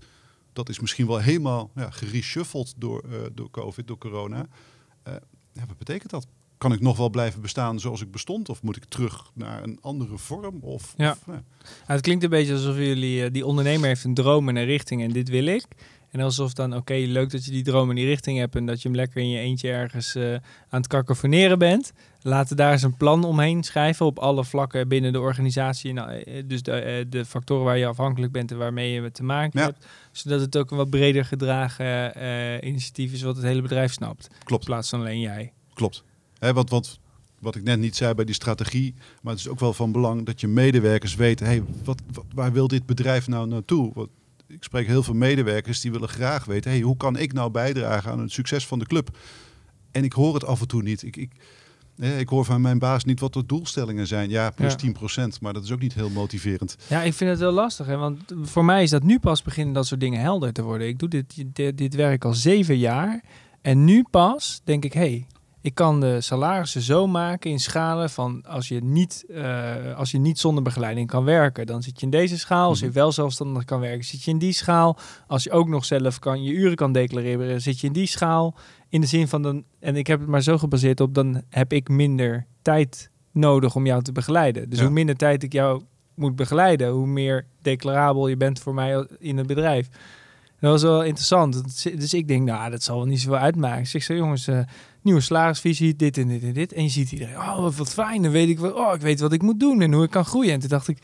Dat 0.52 0.68
is 0.68 0.80
misschien 0.80 1.06
wel 1.06 1.18
helemaal 1.18 1.70
ja, 1.74 1.90
gereshuffeld 1.90 2.74
door, 2.76 3.04
uh, 3.08 3.18
door 3.34 3.50
COVID, 3.50 3.86
door 3.86 3.98
corona. 3.98 4.46
Uh, 5.08 5.14
ja, 5.52 5.66
wat 5.66 5.78
betekent 5.78 6.10
dat? 6.10 6.26
Kan 6.60 6.72
ik 6.72 6.80
nog 6.80 6.96
wel 6.96 7.10
blijven 7.10 7.40
bestaan 7.40 7.80
zoals 7.80 8.00
ik 8.00 8.10
bestond? 8.10 8.48
Of 8.48 8.62
moet 8.62 8.76
ik 8.76 8.84
terug 8.84 9.30
naar 9.34 9.62
een 9.62 9.78
andere 9.80 10.18
vorm? 10.18 10.58
Of, 10.60 10.94
ja. 10.96 11.16
Of, 11.26 11.34
het 11.86 12.00
klinkt 12.00 12.24
een 12.24 12.30
beetje 12.30 12.52
alsof 12.52 12.76
jullie, 12.76 13.24
uh, 13.24 13.30
die 13.32 13.46
ondernemer 13.46 13.88
heeft 13.88 14.04
een 14.04 14.14
droom 14.14 14.48
en 14.48 14.56
een 14.56 14.64
richting 14.64 15.02
en 15.02 15.10
dit 15.10 15.28
wil 15.28 15.46
ik. 15.46 15.64
En 16.10 16.20
alsof 16.20 16.52
dan, 16.52 16.70
oké, 16.70 16.78
okay, 16.78 17.04
leuk 17.04 17.30
dat 17.30 17.44
je 17.44 17.50
die 17.50 17.62
droom 17.62 17.88
en 17.88 17.96
die 17.96 18.06
richting 18.06 18.38
hebt 18.38 18.56
en 18.56 18.66
dat 18.66 18.82
je 18.82 18.88
hem 18.88 18.96
lekker 18.96 19.20
in 19.20 19.28
je 19.28 19.38
eentje 19.38 19.70
ergens 19.70 20.16
uh, 20.16 20.32
aan 20.68 20.80
het 20.80 20.86
kakofoneren 20.86 21.58
bent. 21.58 21.92
Laten 22.22 22.56
daar 22.56 22.72
eens 22.72 22.82
een 22.82 22.96
plan 22.96 23.24
omheen 23.24 23.62
schrijven 23.62 24.06
op 24.06 24.18
alle 24.18 24.44
vlakken 24.44 24.88
binnen 24.88 25.12
de 25.12 25.20
organisatie. 25.20 25.92
Nou, 25.92 26.24
dus 26.46 26.62
de, 26.62 27.06
de, 27.08 27.24
factoren 27.24 27.64
waar 27.64 27.78
je 27.78 27.86
afhankelijk 27.86 28.32
bent 28.32 28.50
en 28.50 28.58
waarmee 28.58 28.92
je 28.92 29.10
te 29.10 29.22
maken 29.22 29.60
ja. 29.60 29.66
hebt. 29.66 29.86
Zodat 30.12 30.40
het 30.40 30.56
ook 30.56 30.70
een 30.70 30.76
wat 30.76 30.90
breder 30.90 31.24
gedragen 31.24 32.18
uh, 32.18 32.68
initiatief 32.68 33.12
is 33.12 33.22
wat 33.22 33.36
het 33.36 33.44
hele 33.44 33.62
bedrijf 33.62 33.92
snapt. 33.92 34.28
Klopt. 34.44 34.62
In 34.62 34.68
plaats 34.70 34.88
van 34.88 35.00
alleen 35.00 35.20
jij. 35.20 35.52
Klopt. 35.74 36.04
He, 36.40 36.52
wat, 36.52 36.70
wat, 36.70 36.98
wat 37.38 37.54
ik 37.54 37.62
net 37.62 37.78
niet 37.78 37.96
zei 37.96 38.14
bij 38.14 38.24
die 38.24 38.34
strategie, 38.34 38.94
maar 39.22 39.32
het 39.32 39.42
is 39.42 39.48
ook 39.48 39.60
wel 39.60 39.72
van 39.72 39.92
belang 39.92 40.26
dat 40.26 40.40
je 40.40 40.48
medewerkers 40.48 41.14
weten, 41.14 41.46
hey, 41.46 41.62
wat, 41.84 42.02
wat, 42.12 42.24
waar 42.34 42.52
wil 42.52 42.68
dit 42.68 42.86
bedrijf 42.86 43.28
nou 43.28 43.48
naartoe? 43.48 43.90
Wat, 43.94 44.08
ik 44.46 44.64
spreek 44.64 44.86
heel 44.86 45.02
veel 45.02 45.14
medewerkers 45.14 45.80
die 45.80 45.92
willen 45.92 46.08
graag 46.08 46.44
weten, 46.44 46.70
hey, 46.70 46.80
hoe 46.80 46.96
kan 46.96 47.16
ik 47.16 47.32
nou 47.32 47.50
bijdragen 47.50 48.10
aan 48.10 48.20
het 48.20 48.32
succes 48.32 48.66
van 48.66 48.78
de 48.78 48.86
club? 48.86 49.18
En 49.90 50.04
ik 50.04 50.12
hoor 50.12 50.34
het 50.34 50.44
af 50.44 50.60
en 50.60 50.68
toe 50.68 50.82
niet. 50.82 51.02
Ik, 51.02 51.16
ik, 51.16 51.32
ik 52.18 52.28
hoor 52.28 52.44
van 52.44 52.60
mijn 52.60 52.78
baas 52.78 53.04
niet 53.04 53.20
wat 53.20 53.32
de 53.32 53.46
doelstellingen 53.46 54.06
zijn. 54.06 54.30
Ja, 54.30 54.50
plus 54.50 54.74
ja. 54.76 55.26
10%, 55.28 55.40
maar 55.40 55.52
dat 55.52 55.64
is 55.64 55.72
ook 55.72 55.80
niet 55.80 55.94
heel 55.94 56.10
motiverend. 56.10 56.76
Ja, 56.86 57.02
ik 57.02 57.14
vind 57.14 57.30
het 57.30 57.38
wel 57.38 57.52
lastig. 57.52 57.86
Hè? 57.86 57.96
Want 57.96 58.20
voor 58.42 58.64
mij 58.64 58.82
is 58.82 58.90
dat 58.90 59.02
nu 59.02 59.18
pas 59.18 59.42
beginnen 59.42 59.74
dat 59.74 59.86
soort 59.86 60.00
dingen 60.00 60.20
helder 60.20 60.52
te 60.52 60.62
worden. 60.62 60.88
Ik 60.88 60.98
doe 60.98 61.08
dit, 61.08 61.44
dit, 61.46 61.78
dit 61.78 61.94
werk 61.94 62.24
al 62.24 62.34
zeven 62.34 62.78
jaar. 62.78 63.24
En 63.60 63.84
nu 63.84 64.04
pas 64.10 64.60
denk 64.64 64.84
ik, 64.84 64.92
hé, 64.92 65.00
hey, 65.00 65.26
ik 65.62 65.74
kan 65.74 66.00
de 66.00 66.20
salarissen 66.20 66.80
zo 66.80 67.06
maken 67.06 67.50
in 67.50 67.60
schalen 67.60 68.10
van 68.10 68.42
als 68.46 68.68
je 68.68 68.80
niet, 68.82 69.24
uh, 69.28 69.96
als 69.96 70.10
je 70.10 70.18
niet 70.18 70.38
zonder 70.38 70.62
begeleiding 70.62 71.08
kan 71.08 71.24
werken, 71.24 71.66
dan 71.66 71.82
zit 71.82 72.00
je 72.00 72.04
in 72.04 72.10
deze 72.10 72.38
schaal. 72.38 72.68
Als 72.68 72.80
je 72.80 72.90
wel 72.90 73.12
zelfstandig 73.12 73.64
kan 73.64 73.80
werken, 73.80 74.04
zit 74.04 74.22
je 74.22 74.30
in 74.30 74.38
die 74.38 74.52
schaal. 74.52 74.98
Als 75.26 75.44
je 75.44 75.50
ook 75.50 75.68
nog 75.68 75.84
zelf 75.84 76.18
kan, 76.18 76.42
je 76.42 76.52
uren 76.52 76.76
kan 76.76 76.92
declareren, 76.92 77.60
zit 77.60 77.80
je 77.80 77.86
in 77.86 77.92
die 77.92 78.06
schaal. 78.06 78.54
In 78.88 79.00
de 79.00 79.06
zin 79.06 79.28
van 79.28 79.42
dan, 79.42 79.64
en 79.80 79.96
ik 79.96 80.06
heb 80.06 80.20
het 80.20 80.28
maar 80.28 80.42
zo 80.42 80.58
gebaseerd 80.58 81.00
op, 81.00 81.14
dan 81.14 81.42
heb 81.48 81.72
ik 81.72 81.88
minder 81.88 82.46
tijd 82.62 83.10
nodig 83.32 83.74
om 83.74 83.86
jou 83.86 84.02
te 84.02 84.12
begeleiden. 84.12 84.68
Dus 84.68 84.78
ja. 84.78 84.84
hoe 84.84 84.94
minder 84.94 85.16
tijd 85.16 85.42
ik 85.42 85.52
jou 85.52 85.82
moet 86.14 86.36
begeleiden, 86.36 86.88
hoe 86.88 87.06
meer 87.06 87.46
declarabel 87.62 88.28
je 88.28 88.36
bent 88.36 88.60
voor 88.60 88.74
mij 88.74 89.06
in 89.18 89.36
het 89.36 89.46
bedrijf. 89.46 89.88
Dat 90.60 90.70
was 90.70 90.82
wel 90.82 91.02
interessant. 91.02 91.82
Dus 91.82 92.14
ik 92.14 92.28
denk, 92.28 92.46
nou, 92.46 92.70
dat 92.70 92.82
zal 92.82 92.96
wel 92.96 93.06
niet 93.06 93.20
zoveel 93.20 93.38
uitmaken. 93.38 93.82
Dus 93.82 93.94
ik 93.94 94.02
zei, 94.02 94.18
jongens, 94.18 94.48
uh, 94.48 94.60
nieuwe 95.02 95.20
salarisvisie, 95.20 95.96
dit 95.96 96.18
en 96.18 96.28
dit 96.28 96.42
en 96.42 96.52
dit. 96.52 96.72
En 96.72 96.82
je 96.82 96.88
ziet 96.88 97.12
iedereen, 97.12 97.36
oh, 97.36 97.76
wat 97.76 97.92
fijn. 97.92 98.22
Dan 98.22 98.32
weet 98.32 98.48
ik, 98.48 98.58
wat, 98.58 98.74
oh, 98.74 98.94
ik 98.94 99.00
weet 99.00 99.20
wat 99.20 99.32
ik 99.32 99.42
moet 99.42 99.60
doen 99.60 99.80
en 99.80 99.92
hoe 99.92 100.04
ik 100.04 100.10
kan 100.10 100.24
groeien. 100.24 100.52
En 100.52 100.60
toen 100.60 100.68
dacht 100.68 100.88
ik, 100.88 100.98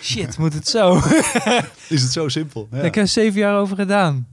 shit, 0.00 0.38
moet 0.38 0.54
het 0.54 0.68
zo? 0.68 0.94
Is 1.88 2.02
het 2.02 2.12
zo 2.12 2.28
simpel? 2.28 2.68
Ja. 2.70 2.76
Ik 2.76 2.94
heb 2.94 3.04
er 3.04 3.08
zeven 3.08 3.40
jaar 3.40 3.58
over 3.58 3.76
gedaan. 3.76 4.28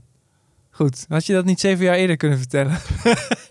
Goed, 0.70 1.04
had 1.08 1.26
je 1.26 1.32
dat 1.32 1.44
niet 1.44 1.60
zeven 1.60 1.84
jaar 1.84 1.94
eerder 1.94 2.16
kunnen 2.16 2.38
vertellen? 2.38 2.78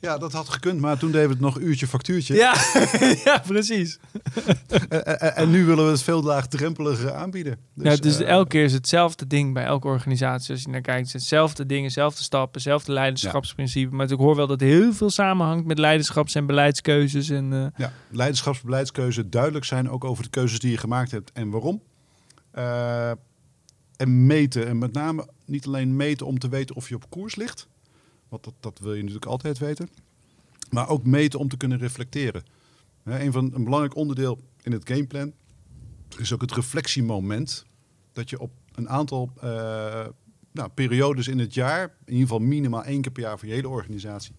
Ja, 0.00 0.18
dat 0.18 0.32
had 0.32 0.48
gekund, 0.48 0.80
maar 0.80 0.98
toen 0.98 1.10
deden 1.10 1.26
we 1.26 1.32
het 1.32 1.42
nog 1.42 1.58
uurtje 1.58 1.86
factuurtje. 1.86 2.34
Ja, 2.34 2.54
ja 3.24 3.42
precies. 3.46 3.98
en, 4.88 5.20
en, 5.20 5.36
en, 5.36 5.50
nu 5.50 5.64
willen 5.64 5.84
we 5.84 5.90
het 5.90 6.02
veel 6.02 6.22
laagdrempeliger 6.22 7.12
aanbieden. 7.12 7.58
Dus, 7.74 7.94
ja, 7.94 8.00
dus 8.00 8.20
uh, 8.20 8.28
elke 8.28 8.48
keer 8.48 8.64
is 8.64 8.72
hetzelfde 8.72 9.26
ding 9.26 9.54
bij 9.54 9.64
elke 9.64 9.86
organisatie. 9.86 10.54
Als 10.54 10.62
je 10.62 10.68
naar 10.68 10.80
kijkt, 10.80 11.12
hetzelfde 11.12 11.66
dingen, 11.66 11.84
hetzelfde 11.84 12.22
stappen, 12.22 12.52
hetzelfde 12.52 12.92
leiderschapsprincipe. 12.92 13.90
Ja. 13.90 13.96
Maar 13.96 14.10
ik 14.10 14.18
hoor 14.18 14.36
wel 14.36 14.46
dat 14.46 14.60
heel 14.60 14.92
veel 14.92 15.10
samenhangt 15.10 15.66
met 15.66 15.78
leiderschaps- 15.78 16.34
en 16.34 16.46
beleidskeuzes. 16.46 17.28
En, 17.28 17.52
uh... 17.52 17.66
Ja, 17.76 17.92
leiderschaps- 18.10 18.58
en 18.58 18.66
beleidskeuze 18.66 19.28
duidelijk 19.28 19.64
zijn 19.64 19.90
ook 19.90 20.04
over 20.04 20.22
de 20.22 20.30
keuzes 20.30 20.58
die 20.58 20.70
je 20.70 20.78
gemaakt 20.78 21.10
hebt 21.10 21.32
en 21.32 21.50
waarom. 21.50 21.82
Uh, 22.54 23.10
en 23.96 24.26
meten, 24.26 24.66
en 24.66 24.78
met 24.78 24.92
name 24.92 25.28
niet 25.44 25.66
alleen 25.66 25.96
meten 25.96 26.26
om 26.26 26.38
te 26.38 26.48
weten 26.48 26.76
of 26.76 26.88
je 26.88 26.94
op 26.94 27.10
koers 27.10 27.36
ligt. 27.36 27.68
Want 28.28 28.44
dat, 28.44 28.54
dat 28.60 28.78
wil 28.78 28.94
je 28.94 29.00
natuurlijk 29.00 29.26
altijd 29.26 29.58
weten. 29.58 29.88
Maar 30.70 30.88
ook 30.88 31.04
meten 31.04 31.38
om 31.38 31.48
te 31.48 31.56
kunnen 31.56 31.78
reflecteren. 31.78 32.42
Een, 33.04 33.32
van, 33.32 33.50
een 33.54 33.64
belangrijk 33.64 33.96
onderdeel 33.96 34.38
in 34.62 34.72
het 34.72 34.88
gameplan 34.88 35.32
is 36.16 36.32
ook 36.32 36.40
het 36.40 36.52
reflectiemoment. 36.52 37.64
Dat 38.12 38.30
je 38.30 38.40
op 38.40 38.50
een 38.74 38.88
aantal 38.88 39.30
uh, 39.36 40.06
nou, 40.52 40.68
periodes 40.74 41.28
in 41.28 41.38
het 41.38 41.54
jaar, 41.54 41.82
in 41.82 42.12
ieder 42.12 42.28
geval 42.28 42.38
minimaal 42.38 42.84
één 42.84 43.00
keer 43.00 43.12
per 43.12 43.22
jaar 43.22 43.38
voor 43.38 43.48
je 43.48 43.54
hele 43.54 43.68
organisatie, 43.68 44.34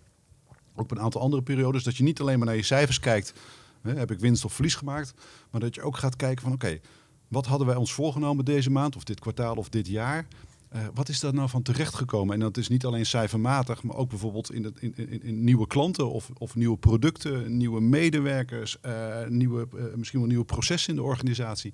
ook 0.50 0.84
op 0.84 0.92
een 0.92 1.00
aantal 1.00 1.22
andere 1.22 1.42
periodes, 1.42 1.84
dat 1.84 1.98
je 1.98 2.04
niet 2.04 2.20
alleen 2.20 2.38
maar 2.38 2.48
naar 2.48 2.56
je 2.56 2.64
cijfers 2.64 3.00
kijkt, 3.00 3.34
hè, 3.82 3.94
heb 3.94 4.12
ik 4.12 4.20
winst 4.20 4.46
of 4.46 4.54
verlies 4.54 4.76
gemaakt, 4.76 5.14
maar 5.52 5.62
dat 5.62 5.76
je 5.76 5.82
ook 5.82 5.98
gaat 5.98 6.16
kijken 6.16 6.44
van 6.44 6.54
oké, 6.54 6.80
wat 7.28 7.46
hadden 7.46 7.68
wij 7.68 7.76
ons 7.76 7.94
voorgenomen 7.94 8.46
deze 8.46 8.70
maand 8.70 8.96
of 8.96 9.04
dit 9.04 9.20
kwartaal 9.20 9.56
of 9.56 9.70
dit 9.70 9.88
jaar? 9.88 10.28
Uh, 10.76 10.82
wat 10.94 11.10
is 11.10 11.20
daar 11.20 11.34
nou 11.34 11.50
van 11.50 11.62
terechtgekomen? 11.62 12.34
En 12.34 12.40
dat 12.40 12.58
is 12.58 12.68
niet 12.68 12.86
alleen 12.86 13.06
cijfermatig, 13.06 13.84
maar 13.84 13.96
ook 13.96 14.10
bijvoorbeeld 14.10 14.54
in, 14.54 14.76
in, 14.80 14.94
in, 14.96 15.24
in 15.24 15.44
nieuwe 15.44 15.68
klanten 15.68 16.12
of, 16.12 16.30
of, 16.38 16.56
nieuwe 16.56 16.78
producten, 16.78 17.58
nieuwe 17.58 17.82
medewerkers, 17.82 18.78
uh, 18.86 19.28
nieuwe, 19.28 19.68
uh, 19.76 19.84
misschien 19.96 20.20
wel 20.20 20.28
nieuwe 20.28 20.46
processen 20.46 20.90
in 20.90 20.96
de 20.96 21.04
organisatie. 21.04 21.74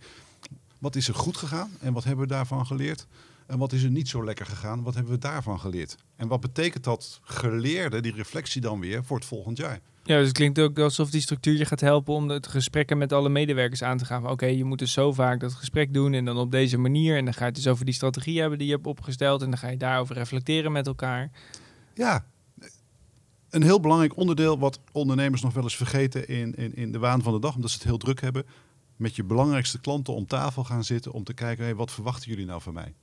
Wat 0.80 0.96
is 0.96 1.08
er 1.08 1.16
goed 1.16 1.38
gegaan 1.38 1.72
en 1.80 1.94
wat 1.94 2.04
hebben 2.04 2.28
we 2.28 2.34
daarvan 2.34 2.66
geleerd? 2.66 3.08
En 3.46 3.58
wat 3.58 3.74
is 3.74 3.84
er 3.84 3.90
niet 3.90 4.10
zo 4.10 4.24
lekker 4.24 4.46
gegaan? 4.46 4.84
Wat 4.84 4.94
hebben 4.94 5.14
we 5.14 5.20
daarvan 5.20 5.60
geleerd? 5.60 5.98
En 6.16 6.28
wat 6.28 6.40
betekent 6.40 6.84
dat 6.84 7.20
geleerde, 7.24 8.02
die 8.02 8.14
reflectie 8.14 8.62
dan 8.62 8.80
weer 8.80 9.04
voor 9.04 9.18
het 9.18 9.26
volgend 9.26 9.58
jaar? 9.58 9.80
Ja, 10.08 10.18
dus 10.18 10.28
het 10.28 10.38
klinkt 10.38 10.60
ook 10.60 10.80
alsof 10.80 11.10
die 11.10 11.22
structuur 11.22 11.58
je 11.58 11.66
gaat 11.66 11.80
helpen 11.80 12.14
om 12.14 12.30
het 12.30 12.48
gesprekken 12.48 12.98
met 12.98 13.14
alle 13.14 13.30
medewerkers 13.30 13.84
aan 13.84 13.98
te 13.98 14.06
gaan. 14.06 14.30
Oké, 14.30 14.46
je 14.46 14.64
moet 14.64 14.80
dus 14.80 14.92
zo 14.92 15.14
vaak 15.14 15.40
dat 15.40 15.54
gesprek 15.54 15.94
doen 15.94 16.14
en 16.14 16.26
dan 16.26 16.38
op 16.38 16.52
deze 16.52 16.78
manier. 16.78 17.18
En 17.18 17.26
dan 17.26 17.34
ga 17.34 17.40
je 17.40 17.46
het 17.46 17.56
dus 17.56 17.68
over 17.68 17.86
die 17.86 17.94
strategie 17.94 18.40
hebben 18.40 18.58
die 18.58 18.68
je 18.68 18.74
hebt 18.74 18.88
opgesteld. 18.88 19.42
En 19.42 19.50
dan 19.50 19.60
ga 19.60 19.68
je 19.68 19.78
daarover 19.78 20.16
reflecteren 20.16 20.72
met 20.72 20.88
elkaar. 20.88 21.32
Ja, 21.94 22.26
een 23.50 23.64
heel 23.64 23.80
belangrijk 23.80 24.18
onderdeel 24.18 24.60
wat 24.60 24.80
ondernemers 24.92 25.42
nog 25.42 25.54
wel 25.54 25.64
eens 25.64 25.76
vergeten 25.76 26.28
in, 26.28 26.56
in, 26.56 26.76
in 26.76 26.92
de 26.92 27.00
waan 27.00 27.22
van 27.22 27.34
de 27.34 27.40
dag, 27.40 27.56
omdat 27.56 27.70
ze 27.70 27.78
het 27.78 27.88
heel 27.88 27.98
druk 27.98 28.22
hebben. 28.22 28.46
Met 28.96 29.16
je 29.16 29.24
belangrijkste 29.24 29.80
klanten 29.80 30.14
om 30.14 30.28
tafel 30.28 30.64
gaan 30.64 30.84
zitten 30.84 31.12
om 31.12 31.24
te 31.24 31.34
kijken, 31.34 31.76
wat 31.76 31.92
verwachten 31.92 32.30
jullie 32.30 32.46
nou 32.46 32.62
van 32.62 32.74
mij? 32.74 32.94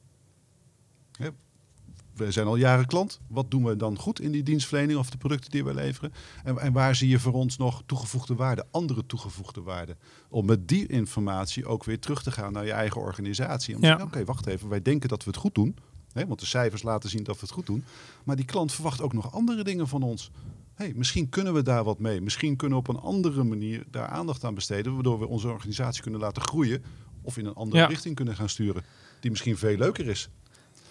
Zijn 2.30 2.46
al 2.46 2.56
jaren 2.56 2.86
klant. 2.86 3.20
Wat 3.26 3.50
doen 3.50 3.64
we 3.64 3.76
dan 3.76 3.98
goed 3.98 4.20
in 4.20 4.32
die 4.32 4.42
dienstverlening 4.42 4.98
of 4.98 5.10
de 5.10 5.16
producten 5.16 5.50
die 5.50 5.64
we 5.64 5.74
leveren? 5.74 6.12
En, 6.44 6.58
en 6.58 6.72
waar 6.72 6.94
zie 6.94 7.08
je 7.08 7.18
voor 7.18 7.32
ons 7.32 7.56
nog 7.56 7.82
toegevoegde 7.86 8.34
waarde, 8.34 8.66
andere 8.70 9.06
toegevoegde 9.06 9.62
waarde? 9.62 9.96
Om 10.28 10.46
met 10.46 10.68
die 10.68 10.86
informatie 10.86 11.66
ook 11.66 11.84
weer 11.84 11.98
terug 11.98 12.22
te 12.22 12.30
gaan 12.30 12.52
naar 12.52 12.64
je 12.64 12.72
eigen 12.72 13.00
organisatie. 13.00 13.74
Om 13.74 13.80
te 13.80 13.86
zeggen, 13.86 14.06
oké, 14.06 14.24
wacht 14.24 14.46
even, 14.46 14.68
wij 14.68 14.82
denken 14.82 15.08
dat 15.08 15.24
we 15.24 15.30
het 15.30 15.38
goed 15.38 15.54
doen. 15.54 15.76
Hè, 16.12 16.26
want 16.26 16.40
de 16.40 16.46
cijfers 16.46 16.82
laten 16.82 17.10
zien 17.10 17.24
dat 17.24 17.34
we 17.34 17.40
het 17.40 17.50
goed 17.50 17.66
doen. 17.66 17.84
Maar 18.24 18.36
die 18.36 18.44
klant 18.44 18.72
verwacht 18.72 19.00
ook 19.00 19.12
nog 19.12 19.32
andere 19.32 19.64
dingen 19.64 19.88
van 19.88 20.02
ons. 20.02 20.30
Hey, 20.74 20.92
misschien 20.96 21.28
kunnen 21.28 21.54
we 21.54 21.62
daar 21.62 21.84
wat 21.84 21.98
mee. 21.98 22.20
Misschien 22.20 22.56
kunnen 22.56 22.82
we 22.82 22.88
op 22.88 22.96
een 22.96 23.02
andere 23.02 23.44
manier 23.44 23.84
daar 23.90 24.06
aandacht 24.06 24.44
aan 24.44 24.54
besteden. 24.54 24.94
Waardoor 24.94 25.18
we 25.18 25.26
onze 25.26 25.48
organisatie 25.48 26.02
kunnen 26.02 26.20
laten 26.20 26.42
groeien. 26.42 26.84
Of 27.22 27.36
in 27.36 27.46
een 27.46 27.54
andere 27.54 27.86
richting 27.86 28.14
kunnen 28.14 28.36
gaan 28.36 28.48
sturen. 28.48 28.84
Die 29.20 29.30
misschien 29.30 29.56
veel 29.56 29.76
leuker 29.76 30.06
is 30.06 30.28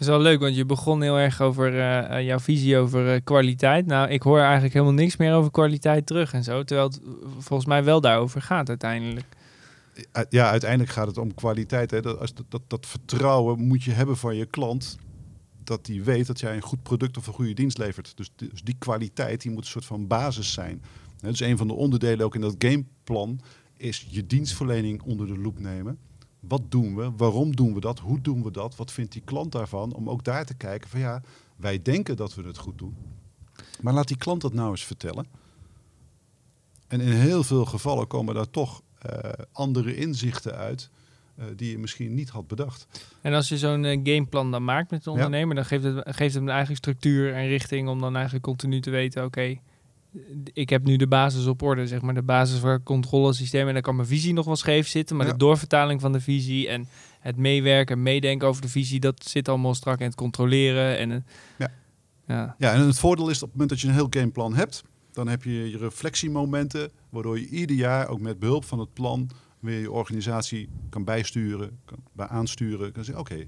is 0.02 0.08
wel 0.08 0.20
leuk, 0.20 0.40
want 0.40 0.56
je 0.56 0.66
begon 0.66 1.02
heel 1.02 1.18
erg 1.18 1.42
over 1.42 1.74
uh, 1.74 2.26
jouw 2.26 2.40
visie 2.40 2.78
over 2.78 3.14
uh, 3.14 3.22
kwaliteit. 3.24 3.86
Nou, 3.86 4.10
ik 4.10 4.22
hoor 4.22 4.40
eigenlijk 4.40 4.74
helemaal 4.74 4.94
niks 4.94 5.18
meer 5.18 5.34
over 5.34 5.52
kwaliteit 5.52 6.06
terug 6.06 6.34
en 6.34 6.44
zo. 6.44 6.64
Terwijl 6.64 6.88
het 6.88 7.02
volgens 7.38 7.66
mij 7.70 7.84
wel 7.84 8.02
daarover 8.02 8.42
gaat 8.42 8.70
uiteindelijk. 8.70 9.26
Ja, 10.30 10.50
uiteindelijk 10.50 10.92
gaat 10.92 11.08
het 11.08 11.18
om 11.18 11.34
kwaliteit. 11.34 11.92
Hè. 11.92 12.02
Dat, 12.02 12.20
als, 12.20 12.34
dat, 12.50 12.62
dat, 12.68 12.86
vertrouwen 12.86 13.68
moet 13.68 13.84
je 13.84 13.92
hebben 13.92 14.18
van 14.18 14.36
je 14.36 14.46
klant. 14.46 14.98
Dat 15.64 15.86
die 15.86 16.04
weet 16.04 16.28
dat 16.28 16.40
jij 16.40 16.56
een 16.56 16.62
goed 16.62 16.84
product 16.84 17.18
of 17.18 17.28
een 17.28 17.34
goede 17.34 17.54
dienst 17.54 17.78
levert. 17.78 18.12
Dus, 18.16 18.32
dus 18.36 18.62
die 18.64 18.76
kwaliteit 18.80 19.42
die 19.42 19.52
moet 19.52 19.64
een 19.64 19.70
soort 19.70 19.86
van 19.86 20.08
basis 20.08 20.54
zijn. 20.54 20.82
Dus 21.22 21.40
een 21.40 21.58
van 21.58 21.68
de 21.68 21.74
onderdelen 21.74 22.26
ook 22.26 22.36
in 22.36 22.42
dat 22.42 22.56
gameplan 22.58 23.40
is 23.78 24.08
je 24.10 24.28
dienstverlening 24.28 25.02
onder 25.02 25.28
de 25.28 25.38
loep 25.38 25.60
nemen. 25.60 25.98
Wat 26.42 26.62
doen 26.72 26.96
we? 26.96 27.12
Waarom 27.18 27.56
doen 27.56 27.74
we 27.74 27.80
dat? 27.80 28.00
Hoe 28.00 28.22
doen 28.22 28.44
we 28.44 28.52
dat? 28.52 28.76
Wat 28.76 28.92
vindt 28.92 29.12
die 29.12 29.22
klant 29.26 29.52
daarvan? 29.52 29.94
Om 29.94 30.10
ook 30.10 30.24
daar 30.24 30.46
te 30.46 30.54
kijken 30.54 30.90
van 30.90 31.00
ja, 31.00 31.22
wij 31.56 31.82
denken 31.82 32.16
dat 32.16 32.36
we 32.36 32.44
het 32.44 32.58
goed 32.58 32.78
doen. 32.78 32.96
Maar 33.82 33.94
laat 33.94 34.08
die 34.08 34.18
klant 34.18 34.42
dat 34.42 34.54
nou 34.54 34.70
eens 34.70 34.86
vertellen. 34.86 35.26
En 36.88 37.02
in 37.02 37.12
heel 37.12 37.44
veel 37.44 37.66
gevallen 37.66 38.08
komen 38.08 38.36
daar 38.36 38.50
toch 38.50 38.82
uh, 39.06 39.32
andere 39.52 39.96
inzichten 39.96 40.56
uit. 40.56 40.90
Uh, 41.36 41.46
die 41.56 41.72
je 41.72 41.78
misschien 41.78 42.14
niet 42.14 42.30
had 42.30 42.48
bedacht. 42.48 42.88
En 43.22 43.34
als 43.34 43.50
je 43.50 43.58
zo'n 43.58 43.84
uh, 43.84 44.00
gameplan 44.04 44.52
dan 44.52 44.64
maakt 44.64 44.92
met 44.92 45.04
de 45.04 45.12
ondernemer, 45.12 45.56
ja. 45.56 45.62
dan 45.62 45.66
geeft 45.66 45.84
het, 45.84 46.04
geeft 46.04 46.34
het 46.34 46.34
hem 46.34 46.50
eigenlijk 46.50 46.78
structuur 46.78 47.34
en 47.34 47.48
richting 47.48 47.90
om 47.90 48.00
dan 48.00 48.14
eigenlijk 48.16 48.44
continu 48.44 48.82
te 48.82 48.90
weten: 48.90 49.24
oké, 49.24 49.60
ik 50.54 50.70
heb 50.70 50.84
nu 50.84 50.96
de 50.96 51.08
basis 51.08 51.46
op 51.46 51.62
orde, 51.62 51.88
zeg 51.88 52.02
maar, 52.02 52.14
de 52.14 52.22
basis 52.22 52.60
voor 52.60 52.70
het 52.70 52.84
controlesysteem. 52.84 53.68
En 53.68 53.74
dan 53.74 53.82
kan 53.82 53.96
mijn 53.96 54.08
visie 54.08 54.34
nog 54.34 54.46
wel 54.46 54.56
scheef 54.56 54.88
zitten, 54.88 55.16
maar 55.16 55.26
de 55.26 55.38
doorvertaling 55.38 56.02
van 56.02 56.12
de 56.12 56.22
visie 56.22 56.68
en 56.68 56.88
het 57.20 57.38
meewerken, 57.38 58.04
meedenken 58.04 58.48
over 58.48 58.62
de 58.62 58.70
visie, 58.70 59.00
dat 59.00 59.26
zit 59.26 59.50
allemaal 59.50 59.76
strak 59.76 60.00
in 60.00 60.06
het 60.06 60.16
controleren. 60.16 60.98
En, 60.98 61.26
ja. 61.58 61.72
Ja. 62.28 62.56
ja, 62.58 62.74
en 62.74 62.86
het 62.86 63.00
voordeel 63.00 63.30
is 63.30 63.36
op 63.36 63.42
het 63.42 63.52
moment 63.52 63.70
dat 63.70 63.80
je 63.80 63.88
een 63.88 63.94
heel 63.94 64.08
gameplan 64.10 64.56
hebt, 64.56 64.84
dan 65.12 65.28
heb 65.28 65.44
je 65.44 65.70
je 65.70 65.78
reflectiemomenten, 65.78 66.92
waardoor 67.10 67.40
je 67.40 67.48
ieder 67.48 67.76
jaar 67.76 68.08
ook 68.08 68.20
met 68.20 68.40
behulp 68.40 68.66
van 68.66 68.80
het 68.80 68.94
plan 68.94 69.30
weer 69.60 69.80
je 69.80 69.92
organisatie 69.92 70.70
kan 70.90 71.04
bijsturen, 71.04 71.80
kan 71.86 72.30
aansturen. 72.30 72.92
Kan 72.92 73.04
zeggen, 73.04 73.24
oké, 73.24 73.48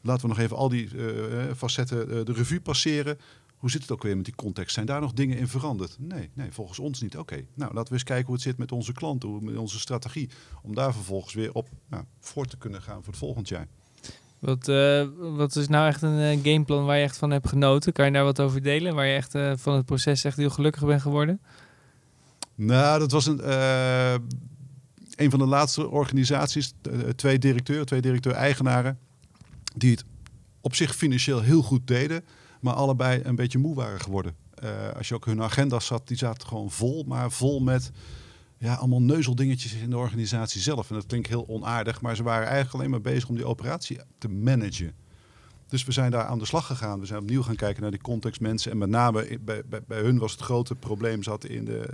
laten 0.00 0.22
we 0.22 0.28
nog 0.28 0.38
even 0.38 0.56
al 0.56 0.68
die 0.68 0.88
uh, 0.94 1.42
facetten 1.56 2.08
uh, 2.08 2.24
de 2.24 2.32
revue 2.32 2.60
passeren. 2.60 3.18
Hoe 3.64 3.72
zit 3.72 3.82
het 3.82 3.90
ook 3.90 4.02
weer 4.02 4.16
met 4.16 4.24
die 4.24 4.34
context? 4.34 4.74
Zijn 4.74 4.86
daar 4.86 5.00
nog 5.00 5.12
dingen 5.12 5.38
in 5.38 5.48
veranderd? 5.48 5.96
Nee, 5.98 6.30
nee 6.34 6.52
volgens 6.52 6.78
ons 6.78 7.00
niet. 7.00 7.16
Oké, 7.16 7.44
nou 7.54 7.74
laten 7.74 7.88
we 7.88 7.92
eens 7.92 8.02
kijken 8.02 8.26
hoe 8.26 8.34
het 8.34 8.42
zit 8.42 8.58
met 8.58 8.72
onze 8.72 8.92
klanten, 8.92 9.44
met 9.44 9.56
onze 9.56 9.78
strategie. 9.78 10.30
Om 10.62 10.74
daar 10.74 10.92
vervolgens 10.92 11.34
weer 11.34 11.52
op 11.52 11.68
nou, 11.88 12.04
voor 12.20 12.46
te 12.46 12.56
kunnen 12.56 12.82
gaan 12.82 12.96
voor 13.02 13.12
het 13.12 13.16
volgend 13.16 13.48
jaar. 13.48 13.66
Wat, 14.38 14.68
uh, 14.68 15.06
wat 15.16 15.56
is 15.56 15.68
nou 15.68 15.86
echt 15.86 16.02
een 16.02 16.38
uh, 16.38 16.42
gameplan 16.42 16.84
waar 16.84 16.96
je 16.96 17.02
echt 17.02 17.16
van 17.16 17.30
hebt 17.30 17.48
genoten? 17.48 17.92
Kan 17.92 18.04
je 18.04 18.12
daar 18.12 18.24
wat 18.24 18.40
over 18.40 18.62
delen? 18.62 18.94
Waar 18.94 19.06
je 19.06 19.14
echt 19.14 19.34
uh, 19.34 19.52
van 19.56 19.74
het 19.74 19.86
proces 19.86 20.24
echt 20.24 20.36
heel 20.36 20.50
gelukkig 20.50 20.84
bent 20.84 21.02
geworden? 21.02 21.40
Nou, 22.54 22.98
dat 22.98 23.10
was 23.10 23.26
een, 23.26 23.50
een 25.16 25.30
van 25.30 25.38
de 25.38 25.46
laatste 25.46 25.88
organisaties. 25.88 26.72
twee 27.16 27.38
directeuren, 27.38 27.86
twee 27.86 28.00
directeur-eigenaren. 28.00 28.98
Die 29.76 29.90
het 29.90 30.04
op 30.60 30.74
zich 30.74 30.96
financieel 30.96 31.40
heel 31.40 31.62
goed 31.62 31.86
deden 31.86 32.24
maar 32.64 32.74
allebei 32.74 33.20
een 33.24 33.36
beetje 33.36 33.58
moe 33.58 33.74
waren 33.74 34.00
geworden. 34.00 34.34
Uh, 34.64 34.70
als 34.96 35.08
je 35.08 35.14
ook 35.14 35.24
hun 35.24 35.42
agenda's 35.42 35.86
zat, 35.86 36.08
die 36.08 36.16
zaten 36.16 36.48
gewoon 36.48 36.70
vol, 36.70 37.04
maar 37.06 37.30
vol 37.30 37.60
met 37.60 37.90
ja, 38.58 38.74
allemaal 38.74 39.02
neuzeldingetjes 39.02 39.72
in 39.72 39.90
de 39.90 39.96
organisatie 39.96 40.60
zelf. 40.60 40.88
En 40.88 40.94
dat 40.94 41.06
klinkt 41.06 41.28
heel 41.28 41.48
onaardig, 41.48 42.00
maar 42.00 42.16
ze 42.16 42.22
waren 42.22 42.46
eigenlijk 42.46 42.74
alleen 42.74 42.90
maar 42.90 43.00
bezig 43.00 43.28
om 43.28 43.34
die 43.34 43.46
operatie 43.46 43.98
te 44.18 44.28
managen. 44.28 44.94
Dus 45.74 45.84
we 45.84 45.92
zijn 45.92 46.10
daar 46.10 46.24
aan 46.24 46.38
de 46.38 46.44
slag 46.44 46.66
gegaan. 46.66 47.00
We 47.00 47.06
zijn 47.06 47.20
opnieuw 47.20 47.42
gaan 47.42 47.56
kijken 47.56 47.82
naar 47.82 47.90
die 47.90 48.00
contextmensen. 48.00 48.70
En 48.70 48.78
met 48.78 48.88
name 48.88 49.38
bij, 49.40 49.64
bij, 49.68 49.82
bij 49.86 50.00
hun 50.00 50.18
was 50.18 50.32
het 50.32 50.40
grote 50.40 50.74
probleem 50.74 51.22
zat 51.22 51.44
in 51.44 51.64
de, 51.64 51.88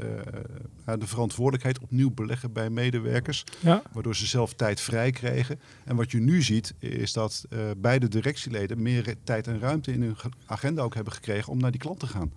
uh, 0.86 0.94
de 0.98 1.06
verantwoordelijkheid 1.06 1.78
opnieuw 1.78 2.10
beleggen 2.10 2.52
bij 2.52 2.70
medewerkers. 2.70 3.44
Ja. 3.60 3.82
Waardoor 3.92 4.16
ze 4.16 4.26
zelf 4.26 4.54
tijd 4.54 4.80
vrij 4.80 5.10
kregen. 5.10 5.60
En 5.84 5.96
wat 5.96 6.10
je 6.10 6.18
nu 6.20 6.42
ziet 6.42 6.74
is 6.78 7.12
dat 7.12 7.44
uh, 7.50 7.60
beide 7.76 8.08
directieleden 8.08 8.82
meer 8.82 9.14
tijd 9.24 9.46
en 9.46 9.60
ruimte 9.60 9.92
in 9.92 10.02
hun 10.02 10.16
agenda 10.46 10.82
ook 10.82 10.94
hebben 10.94 11.12
gekregen 11.12 11.52
om 11.52 11.58
naar 11.58 11.70
die 11.70 11.80
klant 11.80 12.00
te 12.00 12.06
gaan. 12.06 12.32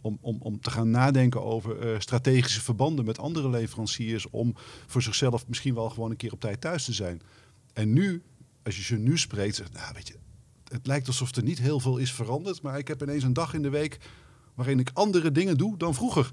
Om, 0.00 0.18
om, 0.20 0.38
om 0.40 0.60
te 0.60 0.70
gaan 0.70 0.90
nadenken 0.90 1.42
over 1.44 1.92
uh, 1.92 2.00
strategische 2.00 2.60
verbanden 2.60 3.04
met 3.04 3.18
andere 3.18 3.50
leveranciers. 3.50 4.30
Om 4.30 4.54
voor 4.86 5.02
zichzelf 5.02 5.48
misschien 5.48 5.74
wel 5.74 5.90
gewoon 5.90 6.10
een 6.10 6.16
keer 6.16 6.32
op 6.32 6.40
tijd 6.40 6.60
thuis 6.60 6.84
te 6.84 6.92
zijn. 6.92 7.20
En 7.72 7.92
nu, 7.92 8.22
als 8.62 8.76
je 8.76 8.82
ze 8.82 8.96
nu 8.96 9.18
spreekt, 9.18 9.56
zegt, 9.56 9.72
nou 9.72 9.94
weet 9.94 10.08
je, 10.08 10.14
het 10.68 10.86
lijkt 10.86 11.06
alsof 11.06 11.36
er 11.36 11.42
niet 11.42 11.58
heel 11.58 11.80
veel 11.80 11.96
is 11.96 12.12
veranderd. 12.12 12.62
Maar 12.62 12.78
ik 12.78 12.88
heb 12.88 13.02
ineens 13.02 13.24
een 13.24 13.32
dag 13.32 13.54
in 13.54 13.62
de 13.62 13.70
week 13.70 13.98
waarin 14.54 14.78
ik 14.78 14.90
andere 14.92 15.32
dingen 15.32 15.56
doe 15.56 15.76
dan 15.76 15.94
vroeger. 15.94 16.32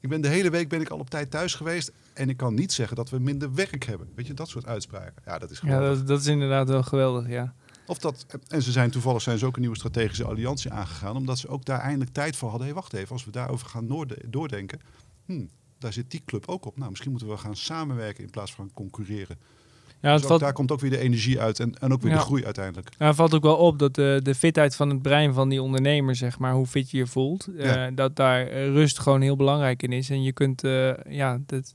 Ik 0.00 0.08
ben 0.08 0.20
de 0.20 0.28
hele 0.28 0.50
week 0.50 0.68
ben 0.68 0.80
ik 0.80 0.88
al 0.88 0.98
op 0.98 1.10
tijd 1.10 1.30
thuis 1.30 1.54
geweest. 1.54 1.92
En 2.12 2.28
ik 2.28 2.36
kan 2.36 2.54
niet 2.54 2.72
zeggen 2.72 2.96
dat 2.96 3.10
we 3.10 3.18
minder 3.18 3.54
werk 3.54 3.84
hebben. 3.84 4.08
Weet 4.14 4.26
je, 4.26 4.34
dat 4.34 4.48
soort 4.48 4.66
uitspraken. 4.66 5.22
Ja, 5.24 5.38
dat 5.38 5.50
is 5.50 5.58
geweldig. 5.58 5.88
Ja, 5.88 5.94
dat, 5.94 6.06
dat 6.06 6.20
is 6.20 6.26
inderdaad 6.26 6.68
wel 6.68 6.82
geweldig, 6.82 7.28
ja. 7.28 7.54
Of 7.86 7.98
dat, 7.98 8.26
en 8.48 8.62
ze 8.62 8.72
zijn 8.72 8.90
toevallig 8.90 9.22
zijn 9.22 9.38
ze 9.38 9.46
ook 9.46 9.54
een 9.54 9.60
nieuwe 9.60 9.76
strategische 9.76 10.24
alliantie 10.24 10.72
aangegaan. 10.72 11.16
Omdat 11.16 11.38
ze 11.38 11.48
ook 11.48 11.64
daar 11.64 11.80
eindelijk 11.80 12.12
tijd 12.12 12.36
voor 12.36 12.48
hadden. 12.48 12.66
Hé, 12.66 12.72
hey, 12.72 12.82
wacht 12.82 12.92
even, 12.92 13.12
als 13.12 13.24
we 13.24 13.30
daarover 13.30 13.66
gaan 13.66 14.06
doordenken. 14.28 14.80
Hmm, 15.24 15.48
daar 15.78 15.92
zit 15.92 16.10
die 16.10 16.22
club 16.24 16.48
ook 16.48 16.64
op. 16.64 16.76
Nou, 16.76 16.90
misschien 16.90 17.10
moeten 17.10 17.28
we 17.28 17.36
gaan 17.36 17.56
samenwerken 17.56 18.24
in 18.24 18.30
plaats 18.30 18.54
van 18.54 18.70
concurreren. 18.74 19.38
Ja, 20.00 20.16
dus 20.16 20.26
valt... 20.26 20.40
daar 20.40 20.52
komt 20.52 20.72
ook 20.72 20.80
weer 20.80 20.90
de 20.90 20.98
energie 20.98 21.40
uit 21.40 21.60
en, 21.60 21.74
en 21.74 21.92
ook 21.92 22.02
weer 22.02 22.12
de 22.12 22.18
groei 22.18 22.44
uiteindelijk. 22.44 22.88
Ja, 22.98 23.06
het 23.06 23.16
valt 23.16 23.34
ook 23.34 23.42
wel 23.42 23.56
op 23.56 23.78
dat 23.78 23.94
de, 23.94 24.20
de 24.22 24.34
fitheid 24.34 24.76
van 24.76 24.88
het 24.88 25.02
brein 25.02 25.32
van 25.34 25.48
die 25.48 25.62
ondernemer, 25.62 26.16
zeg 26.16 26.38
maar, 26.38 26.52
hoe 26.52 26.66
fit 26.66 26.90
je 26.90 26.96
je 26.96 27.06
voelt, 27.06 27.48
uh, 27.48 27.86
dat 27.94 28.16
daar 28.16 28.52
rust 28.52 28.98
gewoon 28.98 29.20
heel 29.20 29.36
belangrijk 29.36 29.82
in 29.82 29.92
is. 29.92 30.10
En 30.10 30.22
je 30.22 30.32
kunt, 30.32 30.64
uh, 30.64 30.92
ja, 31.08 31.38
dat, 31.46 31.74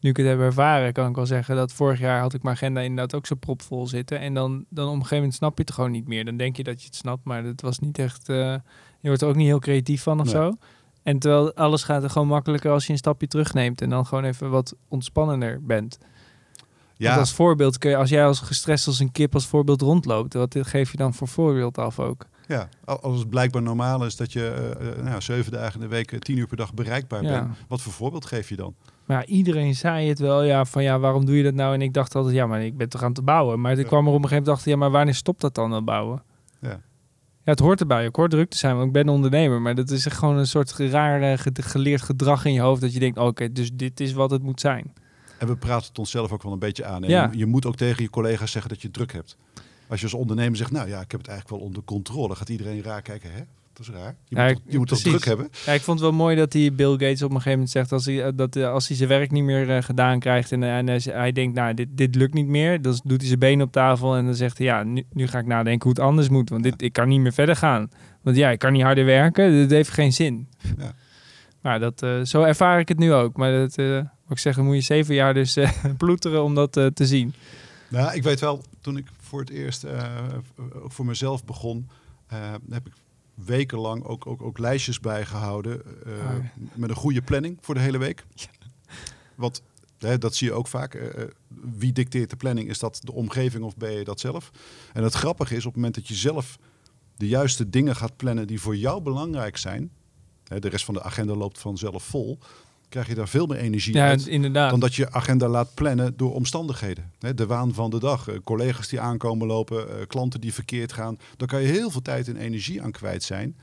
nu 0.00 0.10
ik 0.10 0.16
het 0.16 0.26
heb 0.26 0.38
ervaren, 0.38 0.92
kan 0.92 1.08
ik 1.08 1.14
wel 1.14 1.26
zeggen 1.26 1.56
dat 1.56 1.72
vorig 1.72 1.98
jaar 1.98 2.20
had 2.20 2.34
ik 2.34 2.42
mijn 2.42 2.54
agenda 2.54 2.80
inderdaad 2.80 3.14
ook 3.14 3.26
zo 3.26 3.34
propvol 3.34 3.86
zitten. 3.86 4.18
En 4.20 4.34
dan, 4.34 4.64
dan 4.68 4.86
op 4.86 4.92
een 4.92 4.96
gegeven 4.96 5.16
moment 5.16 5.34
snap 5.34 5.56
je 5.56 5.64
het 5.64 5.72
gewoon 5.72 5.90
niet 5.90 6.08
meer. 6.08 6.24
Dan 6.24 6.36
denk 6.36 6.56
je 6.56 6.62
dat 6.62 6.80
je 6.80 6.86
het 6.86 6.96
snapt, 6.96 7.24
maar 7.24 7.44
het 7.44 7.62
was 7.62 7.78
niet 7.78 7.98
echt, 7.98 8.28
uh, 8.28 8.36
je 9.00 9.08
wordt 9.08 9.22
er 9.22 9.28
ook 9.28 9.36
niet 9.36 9.46
heel 9.46 9.58
creatief 9.58 10.02
van 10.02 10.20
of 10.20 10.28
zo. 10.28 10.56
En 11.02 11.18
terwijl 11.18 11.54
alles 11.54 11.82
gaat 11.82 12.02
er 12.02 12.10
gewoon 12.10 12.28
makkelijker 12.28 12.70
als 12.70 12.86
je 12.86 12.92
een 12.92 12.98
stapje 12.98 13.26
terugneemt 13.26 13.80
en 13.80 13.90
dan 13.90 14.06
gewoon 14.06 14.24
even 14.24 14.50
wat 14.50 14.74
ontspannender 14.88 15.64
bent. 15.64 15.98
Ja, 17.00 17.06
Want 17.08 17.20
als 17.20 17.32
voorbeeld 17.32 17.78
kun 17.78 17.90
je, 17.90 17.96
als 17.96 18.10
jij 18.10 18.26
als 18.26 18.40
gestrest 18.40 18.86
als 18.86 18.98
een 18.98 19.12
kip 19.12 19.34
als 19.34 19.46
voorbeeld 19.46 19.80
rondloopt, 19.80 20.34
wat 20.34 20.56
geef 20.60 20.90
je 20.90 20.96
dan 20.96 21.14
voor 21.14 21.28
voorbeeld 21.28 21.78
af 21.78 21.98
ook? 21.98 22.26
ja, 22.46 22.68
al- 22.84 23.00
als 23.00 23.18
het 23.18 23.28
blijkbaar 23.30 23.62
normaal 23.62 24.04
is 24.04 24.16
dat 24.16 24.32
je 24.32 24.46
eh, 24.80 24.88
eh, 24.98 25.04
nou, 25.04 25.20
zeven 25.20 25.52
dagen 25.52 25.74
in 25.74 25.80
de 25.80 25.86
week, 25.94 26.12
eh, 26.12 26.18
tien 26.18 26.36
uur 26.38 26.46
per 26.46 26.56
dag 26.56 26.74
bereikbaar 26.74 27.22
Ja. 27.22 27.28
bent. 27.42 27.56
Wat 27.68 27.80
voor 27.80 27.92
voorbeeld 27.92 28.24
geef 28.26 28.48
je 28.48 28.56
dan? 28.56 28.74
Maar 29.04 29.16
ja, 29.18 29.24
iedereen 29.26 29.74
zei 29.74 30.08
het 30.08 30.18
wel, 30.18 30.42
ja, 30.42 30.64
van 30.64 30.82
ja, 30.82 30.98
waarom 30.98 31.24
doe 31.24 31.36
je 31.36 31.42
dat 31.42 31.54
nou? 31.54 31.74
En 31.74 31.82
ik 31.82 31.92
dacht 31.94 32.14
altijd, 32.14 32.34
ja, 32.34 32.46
maar 32.46 32.62
ik 32.64 32.76
ben 32.76 32.88
toch 32.88 33.02
aan 33.02 33.12
het 33.12 33.24
bouwen. 33.24 33.60
Maar 33.60 33.72
ik 33.72 33.78
Ja. 33.78 33.84
kwam 33.84 34.06
er 34.06 34.12
op 34.12 34.14
een 34.14 34.28
gegeven 34.28 34.36
moment 34.42 34.56
achter, 34.56 34.70
ja, 34.72 34.76
maar 34.78 34.90
wanneer 34.90 35.14
stopt 35.14 35.40
dat 35.40 35.54
dan, 35.54 35.70
dat 35.70 35.84
bouwen? 35.84 36.22
Ja. 36.60 36.68
Ja, 37.44 37.50
het 37.56 37.58
hoort 37.58 37.80
erbij. 37.80 38.04
Ik 38.04 38.16
hoor 38.16 38.28
druk 38.28 38.50
te 38.50 38.56
zijn, 38.56 38.74
want 38.74 38.86
ik 38.86 38.92
ben 38.92 39.08
ondernemer. 39.08 39.60
Maar 39.60 39.74
dat 39.74 39.90
is 39.90 40.06
echt 40.06 40.16
gewoon 40.18 40.36
een 40.36 40.46
soort 40.46 40.72
raar 40.72 41.22
eh, 41.22 41.38
ge- 41.38 41.50
geleerd 41.62 42.02
gedrag 42.02 42.44
in 42.44 42.52
je 42.52 42.60
hoofd. 42.60 42.80
Dat 42.80 42.92
je 42.92 42.98
denkt, 42.98 43.18
oké, 43.18 43.52
dus 43.52 43.70
dit 43.74 44.00
is 44.00 44.12
wat 44.12 44.30
het 44.30 44.42
moet 44.42 44.60
zijn. 44.60 44.92
En 45.40 45.46
we 45.46 45.56
praten 45.56 45.88
het 45.88 45.98
onszelf 45.98 46.32
ook 46.32 46.42
wel 46.42 46.52
een 46.52 46.58
beetje 46.58 46.84
aan. 46.84 47.04
En 47.04 47.10
Ja. 47.10 47.28
je, 47.32 47.38
je 47.38 47.46
moet 47.46 47.66
ook 47.66 47.76
tegen 47.76 48.02
je 48.02 48.10
collega's 48.10 48.50
zeggen 48.50 48.70
dat 48.70 48.82
je 48.82 48.90
druk 48.90 49.12
hebt. 49.12 49.36
Als 49.88 50.00
je 50.00 50.06
als 50.06 50.14
ondernemer 50.14 50.56
zegt, 50.56 50.70
nou 50.70 50.88
ja, 50.88 51.00
ik 51.00 51.10
heb 51.10 51.20
het 51.20 51.28
eigenlijk 51.28 51.60
wel 51.60 51.68
onder 51.68 51.82
controle. 51.84 52.34
gaat 52.34 52.48
iedereen 52.48 52.82
raar 52.82 53.02
kijken, 53.02 53.32
hè? 53.32 53.40
Dat 53.72 53.88
is 53.88 53.94
raar. 53.94 54.16
Je 54.24 54.36
Ja, 54.36 54.46
moet, 54.46 54.60
je 54.66 54.78
moet 54.78 54.88
toch 54.88 54.98
druk 54.98 55.24
hebben? 55.24 55.48
Ja, 55.66 55.72
ik 55.72 55.80
vond 55.80 56.00
het 56.00 56.08
wel 56.08 56.18
mooi 56.18 56.36
dat 56.36 56.52
die 56.52 56.72
Bill 56.72 56.90
Gates 56.90 57.22
op 57.22 57.30
een 57.30 57.36
gegeven 57.36 57.50
moment 57.50 57.70
zegt... 57.70 57.92
als 57.92 58.04
hij, 58.06 58.24
eh, 58.24 58.32
dat, 58.34 58.56
eh, 58.56 58.72
als 58.72 58.88
hij 58.88 58.96
zijn 58.96 59.08
werk 59.08 59.30
niet 59.30 59.44
meer 59.44 59.70
eh, 59.76 59.82
gedaan 59.82 60.18
krijgt... 60.18 60.52
en, 60.52 60.62
en 60.62 60.86
hij, 60.86 61.00
hij 61.04 61.32
denkt, 61.32 61.54
nou, 61.54 61.74
dit, 61.74 61.88
dit 61.90 62.14
lukt 62.14 62.34
niet 62.34 62.46
meer... 62.46 62.82
dan 62.82 63.00
doet 63.04 63.18
hij 63.18 63.26
zijn 63.26 63.38
benen 63.38 63.66
op 63.66 63.72
tafel 63.72 64.16
en 64.16 64.24
dan 64.24 64.34
zegt 64.34 64.58
hij... 64.58 64.66
ja, 64.66 64.82
nu, 64.82 65.04
nu 65.12 65.26
ga 65.26 65.38
ik 65.38 65.46
nadenken 65.46 65.82
hoe 65.82 65.92
het 65.98 66.06
anders 66.08 66.28
moet... 66.28 66.50
want 66.50 66.62
dit, 66.62 66.82
ik 66.82 66.92
kan 66.92 67.08
niet 67.08 67.20
meer 67.20 67.32
verder 67.32 67.56
gaan. 67.56 67.90
Want 68.22 68.36
ja, 68.36 68.50
ik 68.50 68.58
kan 68.58 68.72
niet 68.72 68.82
harder 68.82 69.04
werken, 69.04 69.50
dit 69.50 69.70
heeft 69.70 69.90
geen 69.90 70.12
zin. 70.12 70.48
Ja. 70.78 70.92
Maar 71.60 71.80
dat, 71.80 72.06
zo 72.28 72.42
ervaar 72.42 72.78
ik 72.78 72.88
het 72.88 72.98
nu 72.98 73.12
ook. 73.12 73.36
Maar 73.36 73.52
dat, 73.52 73.76
ik 74.30 74.38
zeg, 74.38 74.56
moet 74.56 74.74
je 74.74 74.80
zeven 74.80 75.14
jaar 75.14 75.34
dus 75.34 75.56
eh, 75.56 75.84
ploeteren 75.98 76.42
om 76.44 76.54
dat 76.54 76.76
eh, 76.76 76.86
te 76.86 77.06
zien. 77.06 77.34
Nou, 77.88 78.14
ik 78.14 78.22
weet 78.22 78.40
wel, 78.40 78.64
toen 78.80 78.96
ik 78.96 79.06
voor 79.20 79.40
het 79.40 79.50
eerst 79.50 79.84
eh, 79.84 80.14
ook 80.74 80.92
voor 80.92 81.06
mezelf 81.06 81.44
begon, 81.44 81.88
heb 82.70 82.86
ik 82.86 82.92
wekenlang 83.34 84.04
ook, 84.04 84.26
ook, 84.26 84.42
ook 84.42 84.58
lijstjes 84.58 85.00
bijgehouden 85.00 85.82
ja. 86.06 86.52
met 86.74 86.90
een 86.90 86.96
goede 86.96 87.22
planning 87.22 87.58
voor 87.60 87.74
de 87.74 87.80
hele 87.80 87.98
week. 87.98 88.24
Want 89.34 89.62
hè, 89.98 90.18
dat 90.18 90.34
zie 90.34 90.48
je 90.48 90.54
ook 90.54 90.66
vaak. 90.66 91.12
wie 91.78 91.92
dicteert 91.92 92.30
de 92.30 92.36
planning? 92.36 92.68
Is 92.68 92.78
dat 92.78 93.00
de 93.02 93.12
omgeving 93.12 93.64
of 93.64 93.76
ben 93.76 93.92
je 93.92 94.04
dat 94.04 94.20
zelf? 94.20 94.50
En 94.92 95.02
het 95.02 95.14
grappige 95.14 95.52
is, 95.56 95.66
op 95.66 95.72
het 95.72 95.74
moment 95.74 95.94
dat 95.94 96.08
je 96.08 96.14
zelf 96.14 96.58
de 97.16 97.28
juiste 97.28 97.70
dingen 97.70 97.96
gaat 97.96 98.16
plannen 98.16 98.46
die 98.46 98.60
voor 98.60 98.76
jou 98.76 99.02
belangrijk 99.02 99.56
zijn, 99.56 99.90
hè, 100.44 100.58
de 100.58 100.68
rest 100.68 100.84
van 100.84 100.94
de 100.94 101.02
agenda 101.02 101.34
loopt 101.34 101.58
vanzelf 101.58 102.02
vol, 102.02 102.38
krijg 102.90 103.06
je 103.08 103.14
daar 103.14 103.28
veel 103.28 103.46
meer 103.46 103.56
energie 103.56 103.94
Ja, 103.94 104.06
uit 104.06 104.26
inderdaad. 104.26 104.70
dan 104.70 104.80
dat 104.80 104.94
je 104.94 105.12
agenda 105.12 105.48
laat 105.48 105.74
plannen 105.74 106.16
door 106.16 106.34
omstandigheden. 106.34 107.12
De 107.34 107.46
waan 107.46 107.74
van 107.74 107.90
de 107.90 107.98
dag, 107.98 108.28
eh, 108.28 108.38
collega's 108.44 108.88
die 108.88 109.00
aankomen 109.00 109.46
lopen, 109.46 109.88
eh, 110.00 110.06
klanten 110.06 110.40
die 110.40 110.54
verkeerd 110.54 110.92
gaan. 110.92 111.18
Daar 111.36 111.48
kan 111.48 111.60
je 111.62 111.68
heel 111.68 111.90
veel 111.90 112.02
tijd 112.02 112.28
en 112.28 112.36
energie 112.36 112.82
aan 112.82 112.90
kwijt 112.90 113.22
zijn. 113.22 113.56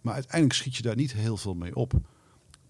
Maar 0.00 0.14
uiteindelijk 0.14 0.54
schiet 0.54 0.76
je 0.76 0.82
daar 0.82 0.96
niet 0.96 1.12
heel 1.12 1.36
veel 1.36 1.54
mee 1.54 1.74
op. 1.76 1.92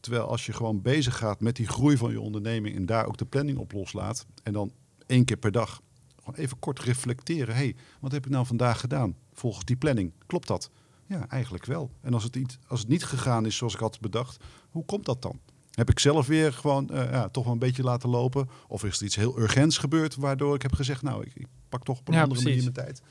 Terwijl 0.01 0.25
als 0.25 0.47
je 0.47 0.53
gewoon 0.53 0.83
bezig 0.83 1.17
gaat 1.17 1.41
met 1.41 1.57
die 1.57 1.67
groei 1.69 1.97
van 1.97 2.11
je 2.11 2.21
onderneming 2.21 2.77
en 2.77 2.87
daar 2.87 3.07
ook 3.07 3.17
de 3.17 3.25
planning 3.25 3.59
op 3.59 3.73
loslaat. 3.73 4.27
En 4.43 4.53
dan 4.53 4.73
één 5.07 5.25
keer 5.25 5.37
per 5.37 5.53
dag 5.53 5.81
gewoon 6.19 6.45
even 6.45 6.59
kort 6.59 6.79
reflecteren. 6.79 7.55
hey, 7.55 7.75
wat 8.01 8.13
heb 8.13 8.25
ik 8.27 8.31
nou 8.31 8.47
vandaag 8.47 8.81
gedaan 8.81 9.17
volgens 9.33 9.65
die 9.65 9.77
planning? 9.77 10.13
Klopt 10.27 10.47
dat? 10.47 10.71
Ja, 11.07 11.29
eigenlijk 11.29 11.65
wel. 11.65 11.91
En 12.01 12.15
als 12.15 12.23
het, 12.25 12.35
niet, 12.35 12.59
als 12.67 12.81
het 12.81 12.89
niet 12.89 13.05
gegaan 13.05 13.47
is 13.47 13.57
zoals 13.57 13.75
ik 13.75 13.81
had 13.81 14.01
bedacht, 14.01 14.45
hoe 14.71 14.85
komt 14.85 15.05
dat 15.05 15.23
dan? 15.23 15.41
Heb 15.79 15.91
ik 15.91 15.99
zelf 15.99 16.27
weer 16.27 16.53
gewoon 16.53 16.91
eh, 16.91 17.11
ja, 17.11 17.29
toch 17.29 17.45
wel 17.45 17.53
een 17.53 17.59
beetje 17.59 17.83
laten 17.83 18.09
lopen? 18.09 18.49
Of 18.69 18.85
is 18.85 18.99
er 18.99 19.05
iets 19.05 19.17
heel 19.17 19.39
urgents 19.39 19.79
gebeurd 19.79 20.15
waardoor 20.17 20.55
ik 20.55 20.63
heb 20.63 20.73
gezegd, 20.73 21.03
nou, 21.03 21.23
ik, 21.25 21.33
ik 21.35 21.47
pak 21.69 21.85
toch 21.85 21.99
op 21.99 22.09
een 22.09 22.15
Ja, 22.15 22.23
andere 22.23 22.41
precies. 22.43 22.59
manier 22.63 22.73
mijn 22.75 22.87
tijd. 22.87 23.03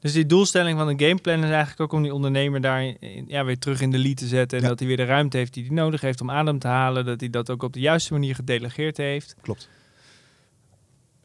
Dus 0.00 0.12
die 0.12 0.26
doelstelling 0.26 0.78
van 0.78 0.88
een 0.88 1.00
gameplan 1.00 1.44
is 1.44 1.50
eigenlijk 1.50 1.80
ook 1.80 1.92
om 1.92 2.02
die 2.02 2.14
ondernemer 2.14 2.60
daar 2.60 2.94
ja, 3.26 3.44
weer 3.44 3.58
terug 3.58 3.80
in 3.80 3.90
de 3.90 3.98
lead 3.98 4.16
te 4.16 4.26
zetten. 4.26 4.56
En 4.58 4.62
Ja. 4.64 4.68
dat 4.70 4.78
hij 4.78 4.88
weer 4.88 4.96
de 4.96 5.04
ruimte 5.04 5.36
heeft 5.36 5.54
die 5.54 5.64
hij 5.66 5.74
nodig 5.74 6.00
heeft 6.00 6.20
om 6.20 6.30
adem 6.30 6.58
te 6.58 6.66
halen. 6.68 7.04
Dat 7.04 7.20
hij 7.20 7.30
dat 7.30 7.50
ook 7.50 7.62
op 7.62 7.72
de 7.72 7.80
juiste 7.80 8.12
manier 8.12 8.34
gedelegeerd 8.34 8.96
heeft. 8.96 9.34
Klopt. 9.40 9.68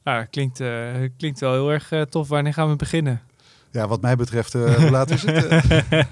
Ah, 0.03 0.25
klinkt, 0.29 0.59
eh, 0.59 0.91
klinkt 1.17 1.39
wel 1.39 1.51
heel 1.53 1.71
erg 1.71 1.91
eh, 1.91 2.01
tof. 2.01 2.27
Wanneer 2.27 2.53
gaan 2.53 2.69
we 2.69 2.75
beginnen? 2.75 3.21
Ja, 3.73 3.87
wat 3.87 4.01
mij 4.01 4.15
betreft, 4.15 4.55
eh, 4.55 4.75
hoe 4.75 4.89
laat 4.89 5.09
is 5.09 5.21
het? 5.23 5.45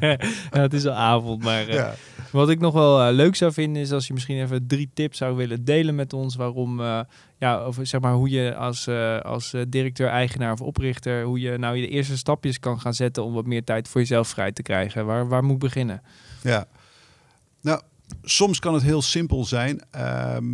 Eh, 0.01 0.17
ja, 0.51 0.61
het 0.61 0.73
is 0.73 0.85
al 0.85 0.93
avond, 0.93 1.43
maar 1.43 1.67
eh, 1.67 1.73
ja. 1.73 1.93
wat 2.31 2.49
ik 2.49 2.59
nog 2.59 2.73
wel 2.73 3.11
leuk 3.11 3.35
zou 3.35 3.53
vinden 3.53 3.81
is 3.81 3.91
als 3.91 4.07
je 4.07 4.13
misschien 4.13 4.41
even 4.41 4.67
drie 4.67 4.89
tips 4.93 5.17
zou 5.17 5.35
willen 5.35 5.65
delen 5.65 5.95
met 5.95 6.13
ons. 6.13 6.35
Waarom, 6.35 6.81
ja, 7.37 7.57
over 7.57 7.85
zeg 7.85 8.01
maar 8.01 8.13
hoe 8.13 8.29
je 8.29 8.55
als, 8.55 8.87
als 9.21 9.53
directeur, 9.67 10.07
eigenaar 10.07 10.51
of 10.51 10.61
oprichter, 10.61 11.23
hoe 11.23 11.39
je 11.39 11.57
nou 11.57 11.77
je 11.77 11.87
eerste 11.87 12.17
stapjes 12.17 12.59
kan 12.59 12.79
gaan 12.79 12.93
zetten 12.93 13.23
om 13.23 13.33
wat 13.33 13.45
meer 13.45 13.63
tijd 13.63 13.87
voor 13.87 14.01
jezelf 14.01 14.27
vrij 14.27 14.51
te 14.51 14.61
krijgen. 14.61 15.05
Waar, 15.05 15.27
waar 15.27 15.43
moet 15.43 15.53
ik 15.53 15.59
beginnen? 15.59 16.01
Ja. 16.41 16.65
Nou, 17.61 17.81
soms 18.23 18.59
kan 18.59 18.73
het 18.73 18.83
heel 18.83 19.01
simpel 19.01 19.45
zijn. 19.45 19.81
Ehm, 19.91 20.45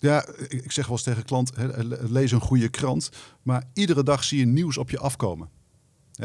ja, 0.00 0.26
ik 0.48 0.72
zeg 0.72 0.86
wel 0.86 0.96
eens 0.96 1.04
tegen 1.04 1.24
klant, 1.24 1.52
lees 2.08 2.32
een 2.32 2.40
goede 2.40 2.68
krant. 2.68 3.10
Maar 3.42 3.64
iedere 3.72 4.02
dag 4.02 4.24
zie 4.24 4.38
je 4.38 4.46
nieuws 4.46 4.76
op 4.78 4.90
je 4.90 4.98
afkomen. 4.98 5.48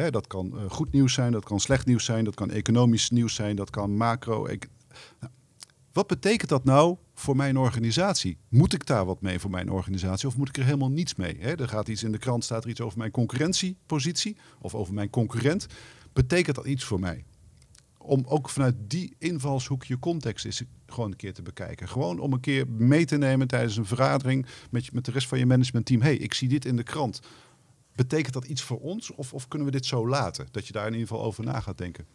Dat 0.09 0.27
kan 0.27 0.57
eh, 0.57 0.69
goed 0.69 0.91
nieuws 0.91 1.13
zijn, 1.13 1.31
dat 1.31 1.45
kan 1.45 1.59
slecht 1.59 1.85
nieuws 1.85 2.05
zijn, 2.05 2.23
dat 2.23 2.35
kan 2.35 2.51
economisch 2.51 3.09
nieuws 3.09 3.35
zijn, 3.35 3.55
dat 3.55 3.69
kan 3.69 3.97
macro. 3.97 4.45
Nou, 4.45 5.31
wat 5.93 6.07
betekent 6.07 6.49
dat 6.49 6.63
nou 6.63 6.97
voor 7.13 7.35
mijn 7.35 7.57
organisatie? 7.57 8.37
Moet 8.49 8.73
ik 8.73 8.85
daar 8.85 9.05
wat 9.05 9.21
mee 9.21 9.39
voor 9.39 9.49
mijn 9.49 9.71
organisatie 9.71 10.27
of 10.27 10.37
moet 10.37 10.49
ik 10.49 10.57
er 10.57 10.63
helemaal 10.63 10.91
niets 10.91 11.15
mee? 11.15 11.37
Er 11.37 11.67
gaat 11.67 11.87
iets 11.87 12.03
in 12.03 12.11
de 12.11 12.17
krant, 12.17 12.43
staat 12.43 12.63
er 12.63 12.69
iets 12.69 12.81
over 12.81 12.97
mijn 12.97 13.11
concurrentiepositie 13.11 14.37
of 14.59 14.75
over 14.75 14.93
mijn 14.93 15.09
concurrent. 15.09 15.65
Betekent 16.13 16.55
dat 16.55 16.65
iets 16.65 16.83
voor 16.83 16.99
mij? 16.99 17.25
Om 17.97 18.23
ook 18.27 18.49
vanuit 18.49 18.75
die 18.87 19.15
invalshoek 19.17 19.83
je 19.83 19.99
context 19.99 20.45
eens 20.45 20.63
gewoon 20.87 21.11
een 21.11 21.17
keer 21.17 21.33
te 21.33 21.41
bekijken. 21.41 21.87
Gewoon 21.87 22.19
om 22.19 22.33
een 22.33 22.39
keer 22.39 22.67
mee 22.67 23.05
te 23.05 23.17
nemen 23.17 23.47
tijdens 23.47 23.77
een 23.77 23.85
vergadering 23.85 24.45
met, 24.69 24.93
met 24.93 25.05
de 25.05 25.11
rest 25.11 25.27
van 25.27 25.39
je 25.39 25.45
managementteam. 25.45 26.01
hey, 26.01 26.15
ik 26.15 26.33
zie 26.33 26.49
dit 26.49 26.65
in 26.65 26.75
de 26.75 26.83
krant. 26.83 27.21
Betekent 27.95 28.33
dat 28.33 28.45
iets 28.45 28.61
voor 28.61 28.79
ons 28.79 29.11
of, 29.11 29.33
of 29.33 29.47
kunnen 29.47 29.67
we 29.67 29.73
dit 29.73 29.85
zo 29.85 30.07
laten? 30.07 30.47
Dat 30.51 30.67
je 30.67 30.73
daar 30.73 30.87
in 30.87 30.93
ieder 30.93 31.07
geval 31.07 31.23
over 31.23 31.43
na 31.43 31.59
gaat 31.59 31.77
denken. 31.77 32.05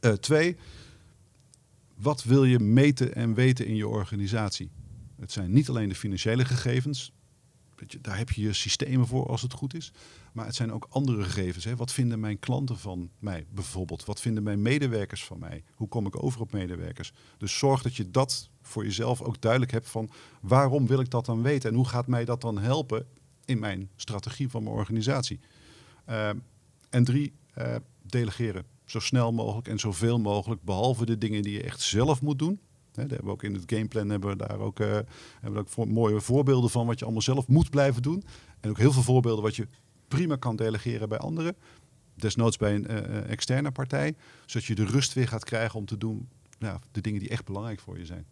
Eh, 0.00 0.12
twee, 0.12 0.56
wat 1.94 2.24
wil 2.24 2.44
je 2.44 2.58
meten 2.58 3.14
en 3.14 3.34
weten 3.34 3.66
in 3.66 3.76
je 3.76 3.88
organisatie? 3.88 4.70
Het 5.20 5.32
zijn 5.32 5.52
niet 5.52 5.68
alleen 5.68 5.88
de 5.88 5.94
financiële 5.94 6.44
gegevens. 6.44 7.12
Daar 8.00 8.18
heb 8.18 8.30
je 8.30 8.42
je 8.42 8.52
systemen 8.52 9.06
voor 9.06 9.26
als 9.26 9.42
het 9.42 9.52
goed 9.52 9.74
is. 9.74 9.92
Maar 10.32 10.46
het 10.46 10.54
zijn 10.54 10.72
ook 10.72 10.86
andere 10.90 11.22
gegevens. 11.22 11.64
Hè. 11.64 11.76
Wat 11.76 11.92
vinden 11.92 12.20
mijn 12.20 12.38
klanten 12.38 12.78
van 12.78 13.10
mij 13.18 13.46
bijvoorbeeld? 13.50 14.04
Wat 14.04 14.20
vinden 14.20 14.42
mijn 14.42 14.62
medewerkers 14.62 15.24
van 15.24 15.38
mij? 15.38 15.64
Hoe 15.74 15.88
kom 15.88 16.06
ik 16.06 16.22
over 16.22 16.40
op 16.40 16.52
medewerkers? 16.52 17.12
Dus 17.38 17.58
zorg 17.58 17.82
dat 17.82 17.96
je 17.96 18.10
dat 18.10 18.50
voor 18.62 18.84
jezelf 18.84 19.22
ook 19.22 19.40
duidelijk 19.40 19.72
hebt 19.72 19.88
van 19.88 20.10
waarom 20.40 20.86
wil 20.86 21.00
ik 21.00 21.10
dat 21.10 21.26
dan 21.26 21.42
weten? 21.42 21.70
En 21.70 21.76
hoe 21.76 21.88
gaat 21.88 22.06
mij 22.06 22.24
dat 22.24 22.40
dan 22.40 22.58
helpen 22.58 23.06
in 23.44 23.58
mijn 23.58 23.90
strategie 23.96 24.48
van 24.48 24.62
mijn 24.62 24.74
organisatie? 24.74 25.40
Uh, 26.08 26.28
en 26.90 27.04
drie, 27.04 27.32
uh, 27.58 27.76
delegeren. 28.02 28.64
Zo 28.84 29.00
snel 29.00 29.32
mogelijk 29.32 29.68
en 29.68 29.78
zoveel 29.78 30.18
mogelijk, 30.18 30.62
behalve 30.62 31.06
de 31.06 31.18
dingen 31.18 31.42
die 31.42 31.52
je 31.52 31.62
echt 31.62 31.80
zelf 31.80 32.22
moet 32.22 32.38
doen. 32.38 32.60
He, 32.98 33.06
daar 33.06 33.16
hebben 33.16 33.26
we 33.26 33.32
ook 33.32 33.42
in 33.42 33.54
het 33.54 33.62
gameplan 33.66 34.08
hebben 34.08 34.30
we 34.30 34.36
daar 34.36 34.58
ook, 34.58 34.80
uh, 34.80 34.86
hebben 34.86 35.52
we 35.52 35.58
ook 35.58 35.68
voor, 35.68 35.88
mooie 35.88 36.20
voorbeelden 36.20 36.70
van 36.70 36.86
wat 36.86 36.98
je 36.98 37.04
allemaal 37.04 37.22
zelf 37.22 37.46
moet 37.46 37.70
blijven 37.70 38.02
doen. 38.02 38.24
En 38.60 38.70
ook 38.70 38.78
heel 38.78 38.92
veel 38.92 39.02
voorbeelden 39.02 39.44
wat 39.44 39.56
je 39.56 39.66
prima 40.08 40.36
kan 40.36 40.56
delegeren 40.56 41.08
bij 41.08 41.18
anderen. 41.18 41.56
Desnoods 42.14 42.56
bij 42.56 42.74
een 42.74 42.86
uh, 42.90 43.30
externe 43.30 43.70
partij. 43.70 44.14
Zodat 44.46 44.66
je 44.66 44.74
de 44.74 44.84
rust 44.84 45.12
weer 45.12 45.28
gaat 45.28 45.44
krijgen 45.44 45.78
om 45.78 45.86
te 45.86 45.98
doen 45.98 46.28
nou, 46.58 46.78
de 46.92 47.00
dingen 47.00 47.20
die 47.20 47.28
echt 47.28 47.44
belangrijk 47.44 47.80
voor 47.80 47.98
je 47.98 48.06
zijn. 48.06 48.26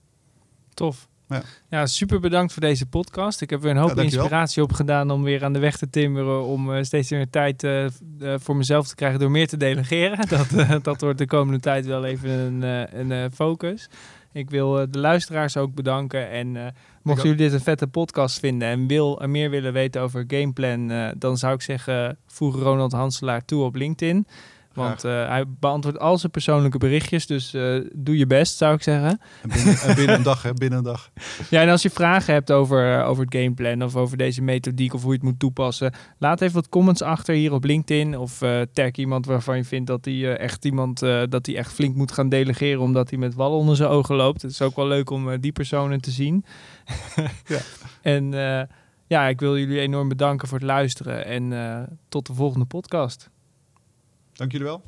Tof. 0.74 1.08
Ja. 1.28 1.42
ja, 1.68 1.86
super 1.86 2.20
bedankt 2.20 2.52
voor 2.52 2.62
deze 2.62 2.86
podcast. 2.86 3.40
Ik 3.40 3.50
heb 3.50 3.60
weer 3.60 3.70
een 3.70 3.76
hoop 3.76 3.96
Ja, 3.96 4.02
inspiratie 4.02 4.62
opgedaan 4.62 5.10
om 5.10 5.22
weer 5.22 5.44
aan 5.44 5.52
de 5.52 5.58
weg 5.58 5.76
te 5.76 5.90
timmeren. 5.90 6.44
Om 6.44 6.70
uh, 6.70 6.82
steeds 6.82 7.10
meer 7.10 7.30
tijd 7.30 7.62
uh, 7.62 7.84
uh, 8.18 8.34
voor 8.38 8.56
mezelf 8.56 8.88
te 8.88 8.94
krijgen 8.94 9.20
door 9.20 9.30
meer 9.30 9.48
te 9.48 9.56
delegeren. 9.56 10.28
Dat, 10.36 10.84
dat 10.84 11.00
wordt 11.00 11.18
de 11.18 11.26
komende 11.26 11.60
tijd 11.60 11.86
wel 11.86 12.04
even 12.04 12.30
een, 12.30 12.62
eh, 12.62 13.18
een 13.20 13.32
focus. 13.32 13.88
Ik 14.36 14.50
wil 14.50 14.80
eh, 14.80 14.86
de 14.90 14.98
luisteraars 14.98 15.56
ook 15.56 15.74
bedanken. 15.74 16.30
En 16.30 16.54
uh, 16.54 16.66
mochten 17.02 17.28
jullie 17.28 17.44
dit 17.44 17.52
een 17.52 17.60
vette 17.60 17.86
podcast 17.86 18.38
vinden 18.38 18.68
en 18.68 18.86
wil, 18.86 19.22
uh, 19.22 19.28
meer 19.28 19.50
willen 19.50 19.72
weten 19.72 20.00
over 20.00 20.24
Gameplan, 20.26 20.90
uh, 20.90 21.08
dan 21.18 21.36
zou 21.36 21.54
ik 21.54 21.62
zeggen, 21.62 22.18
voeg 22.26 22.56
Ronald 22.56 22.92
Hanselaar 22.92 23.44
toe 23.44 23.64
op 23.64 23.74
LinkedIn. 23.74 24.26
Want 24.76 25.04
uh, 25.04 25.28
hij 25.28 25.44
beantwoordt 25.60 25.98
al 25.98 26.18
zijn 26.18 26.32
persoonlijke 26.32 26.78
berichtjes. 26.78 27.26
Dus 27.26 27.54
uh, 27.54 27.84
doe 27.94 28.18
je 28.18 28.26
best, 28.26 28.56
zou 28.56 28.74
ik 28.74 28.82
zeggen. 28.82 29.20
En 29.42 29.48
binnen, 29.48 29.78
en 29.78 29.94
binnen 29.94 30.16
een 30.16 30.22
dag, 30.22 30.42
hè? 30.42 30.52
Binnen 30.52 30.78
een 30.78 30.84
dag. 30.84 31.10
Ja, 31.50 31.62
en 31.62 31.68
als 31.68 31.82
je 31.82 31.90
vragen 31.90 32.34
hebt 32.34 32.52
over, 32.52 33.04
over 33.04 33.24
het 33.24 33.34
gameplan 33.34 33.82
of 33.82 33.96
over 33.96 34.16
deze 34.16 34.42
methodiek 34.42 34.94
of 34.94 35.02
hoe 35.02 35.10
je 35.10 35.16
het 35.16 35.26
moet 35.26 35.38
toepassen, 35.38 35.92
laat 36.18 36.40
even 36.40 36.54
wat 36.54 36.68
comments 36.68 37.02
achter 37.02 37.34
hier 37.34 37.52
op 37.52 37.64
LinkedIn. 37.64 38.18
Of 38.18 38.42
uh, 38.42 38.60
tag 38.72 38.90
iemand 38.90 39.26
waarvan 39.26 39.56
je 39.56 39.64
vindt 39.64 39.86
dat 39.86 40.04
hij 40.04 40.36
echt 40.36 40.64
iemand 40.64 40.98
dat 41.28 41.46
hij 41.46 41.56
echt 41.56 41.72
flink 41.72 41.96
moet 41.96 42.12
gaan 42.12 42.28
delegeren 42.28 42.80
omdat 42.80 43.10
hij 43.10 43.18
met 43.18 43.34
wallen 43.34 43.58
onder 43.58 43.76
zijn 43.76 43.88
ogen 43.88 44.14
loopt. 44.14 44.42
Het 44.42 44.50
is 44.50 44.62
ook 44.62 44.76
wel 44.76 44.86
leuk 44.86 45.10
om 45.10 45.40
die 45.40 45.52
personen 45.52 46.00
te 46.00 46.10
zien. 46.10 46.44
ja. 47.46 47.58
En 48.02 48.30
ja, 49.06 49.26
ik 49.26 49.40
wil 49.40 49.58
jullie 49.58 49.80
enorm 49.80 50.08
bedanken 50.08 50.48
voor 50.48 50.58
het 50.58 50.66
luisteren 50.66 51.26
en 51.26 51.98
tot 52.08 52.26
de 52.26 52.34
volgende 52.34 52.66
podcast. 52.66 53.30
Dank 54.36 54.52
jullie 54.52 54.66
wel. 54.66 54.82